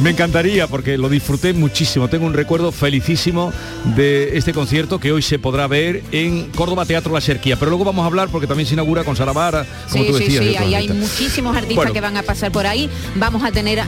Me 0.00 0.10
encantaría 0.10 0.68
porque 0.68 0.96
lo 0.96 1.08
disfruté 1.08 1.52
muchísimo. 1.52 2.08
Tengo 2.08 2.26
un 2.26 2.32
recuerdo 2.32 2.70
felicísimo 2.70 3.52
de 3.96 4.36
este 4.38 4.52
concierto 4.52 5.00
que 5.00 5.10
hoy 5.10 5.22
se 5.22 5.38
podrá 5.40 5.66
ver 5.66 6.04
en 6.12 6.50
Córdoba 6.50 6.86
Teatro 6.86 7.12
La 7.12 7.20
Serquía. 7.20 7.56
Pero 7.56 7.70
luego 7.70 7.84
vamos 7.84 8.04
a 8.04 8.06
hablar 8.06 8.28
porque 8.28 8.46
también 8.46 8.66
se 8.66 8.74
inaugura 8.74 9.02
con 9.02 9.16
Saravara, 9.16 9.66
como 9.90 10.04
tú 10.04 10.14
decías. 10.14 10.44
Sí, 10.44 10.50
sí, 10.50 10.56
ahí 10.56 10.74
hay 10.74 10.88
muchísimos 10.88 11.56
artistas 11.56 11.90
que 11.90 12.00
van 12.00 12.16
a 12.16 12.22
pasar 12.22 12.52
por 12.52 12.66
ahí. 12.66 12.88
Vamos 13.16 13.42
a 13.42 13.50
tener 13.50 13.80
a, 13.80 13.86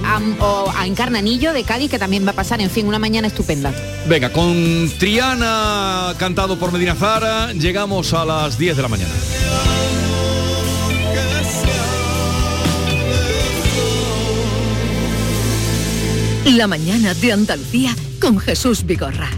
a 0.76 0.86
Encarnanillo 0.86 1.52
de 1.52 1.62
Cádiz 1.62 1.90
que 1.90 1.98
también 1.98 2.26
va 2.26 2.30
a 2.30 2.34
pasar. 2.34 2.60
En 2.60 2.70
fin, 2.70 2.86
una 2.88 2.98
mañana 2.98 3.28
estupenda. 3.28 3.72
Venga, 4.08 4.30
con 4.30 4.90
Triana 4.98 6.14
cantado 6.18 6.58
por 6.58 6.72
Medina 6.72 6.96
Zara, 6.96 7.52
llegamos 7.52 8.12
a 8.14 8.24
las 8.24 8.58
10 8.58 8.76
de 8.76 8.82
la 8.82 8.88
mañana. 8.88 9.12
La 16.46 16.66
mañana 16.66 17.12
de 17.12 17.32
Andalucía 17.32 17.94
con 18.18 18.38
Jesús 18.38 18.84
Vigorra. 18.86 19.28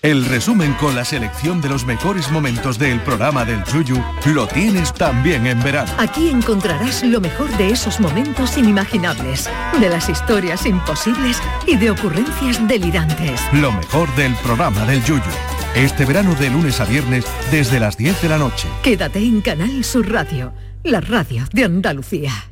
El 0.00 0.24
resumen 0.24 0.74
con 0.74 0.94
la 0.94 1.04
selección 1.04 1.60
de 1.60 1.68
los 1.68 1.84
mejores 1.84 2.30
momentos 2.30 2.78
del 2.78 3.00
programa 3.00 3.44
del 3.44 3.62
Yuyu 3.64 4.00
lo 4.26 4.46
tienes 4.46 4.94
también 4.94 5.46
en 5.46 5.60
verano. 5.62 5.92
Aquí 5.98 6.28
encontrarás 6.28 7.02
lo 7.02 7.20
mejor 7.20 7.48
de 7.56 7.70
esos 7.70 7.98
momentos 8.00 8.56
inimaginables, 8.56 9.50
de 9.78 9.88
las 9.88 10.08
historias 10.08 10.64
imposibles 10.64 11.38
y 11.66 11.76
de 11.76 11.90
ocurrencias 11.90 12.66
delirantes. 12.68 13.40
Lo 13.52 13.72
mejor 13.72 14.12
del 14.14 14.34
programa 14.36 14.86
del 14.86 15.02
Yuyu. 15.04 15.22
Este 15.74 16.04
verano 16.04 16.34
de 16.36 16.48
lunes 16.48 16.80
a 16.80 16.84
viernes 16.84 17.24
desde 17.50 17.80
las 17.80 17.96
10 17.96 18.22
de 18.22 18.28
la 18.28 18.38
noche. 18.38 18.68
Quédate 18.82 19.18
en 19.18 19.40
Canal 19.40 19.84
Sur 19.84 20.10
Radio, 20.10 20.52
la 20.84 21.00
radio 21.00 21.44
de 21.52 21.64
Andalucía. 21.64 22.51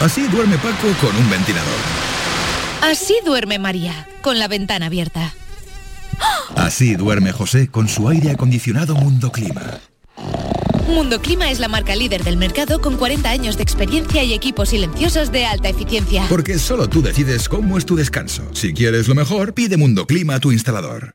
Así 0.00 0.26
duerme 0.28 0.56
Paco 0.56 0.88
con 0.98 1.14
un 1.14 1.28
ventilador. 1.28 1.68
Así 2.80 3.16
duerme 3.22 3.58
María, 3.58 4.08
con 4.22 4.38
la 4.38 4.48
ventana 4.48 4.86
abierta. 4.86 5.34
Así 6.56 6.96
duerme 6.96 7.32
José 7.32 7.68
con 7.68 7.86
su 7.86 8.08
aire 8.08 8.30
acondicionado 8.30 8.94
Mundo 8.94 9.30
Clima. 9.30 9.78
Mundo 10.88 11.20
Clima 11.20 11.50
es 11.50 11.60
la 11.60 11.68
marca 11.68 11.94
líder 11.94 12.24
del 12.24 12.38
mercado 12.38 12.80
con 12.80 12.96
40 12.96 13.30
años 13.30 13.58
de 13.58 13.62
experiencia 13.62 14.24
y 14.24 14.32
equipos 14.32 14.70
silenciosos 14.70 15.30
de 15.30 15.44
alta 15.44 15.68
eficiencia. 15.68 16.24
Porque 16.30 16.58
solo 16.58 16.88
tú 16.88 17.02
decides 17.02 17.48
cómo 17.48 17.76
es 17.76 17.84
tu 17.84 17.94
descanso. 17.94 18.42
Si 18.54 18.72
quieres 18.72 19.06
lo 19.06 19.14
mejor, 19.14 19.52
pide 19.52 19.76
Mundo 19.76 20.06
Clima 20.06 20.36
a 20.36 20.40
tu 20.40 20.50
instalador. 20.50 21.14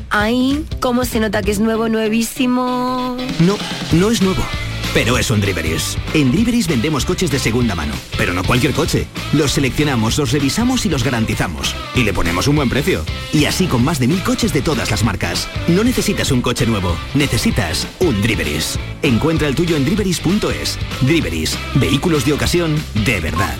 Ay, 0.11 0.65
cómo 0.81 1.05
se 1.05 1.21
nota 1.21 1.41
que 1.41 1.51
es 1.51 1.59
nuevo, 1.61 1.87
nuevísimo. 1.87 3.15
No, 3.39 3.57
no 3.93 4.11
es 4.11 4.21
nuevo. 4.21 4.43
Pero 4.93 5.17
es 5.17 5.31
un 5.31 5.39
Driveris. 5.39 5.97
En 6.13 6.33
Driveris 6.33 6.67
vendemos 6.67 7.05
coches 7.05 7.31
de 7.31 7.39
segunda 7.39 7.75
mano. 7.75 7.93
Pero 8.17 8.33
no 8.33 8.43
cualquier 8.43 8.73
coche. 8.73 9.07
Los 9.31 9.53
seleccionamos, 9.53 10.17
los 10.17 10.33
revisamos 10.33 10.85
y 10.85 10.89
los 10.89 11.05
garantizamos. 11.05 11.73
Y 11.95 12.03
le 12.03 12.11
ponemos 12.11 12.49
un 12.49 12.57
buen 12.57 12.69
precio. 12.69 13.05
Y 13.31 13.45
así 13.45 13.67
con 13.67 13.85
más 13.85 13.99
de 13.99 14.09
mil 14.09 14.21
coches 14.21 14.51
de 14.51 14.61
todas 14.61 14.91
las 14.91 15.05
marcas. 15.05 15.47
No 15.69 15.85
necesitas 15.85 16.29
un 16.31 16.41
coche 16.41 16.65
nuevo. 16.65 16.97
Necesitas 17.13 17.87
un 18.01 18.21
Driveris. 18.21 18.77
Encuentra 19.01 19.47
el 19.47 19.55
tuyo 19.55 19.77
en 19.77 19.85
driveris.es. 19.85 20.77
Driveris. 21.01 21.57
Vehículos 21.75 22.25
de 22.25 22.33
ocasión 22.33 22.75
de 23.05 23.21
verdad. 23.21 23.55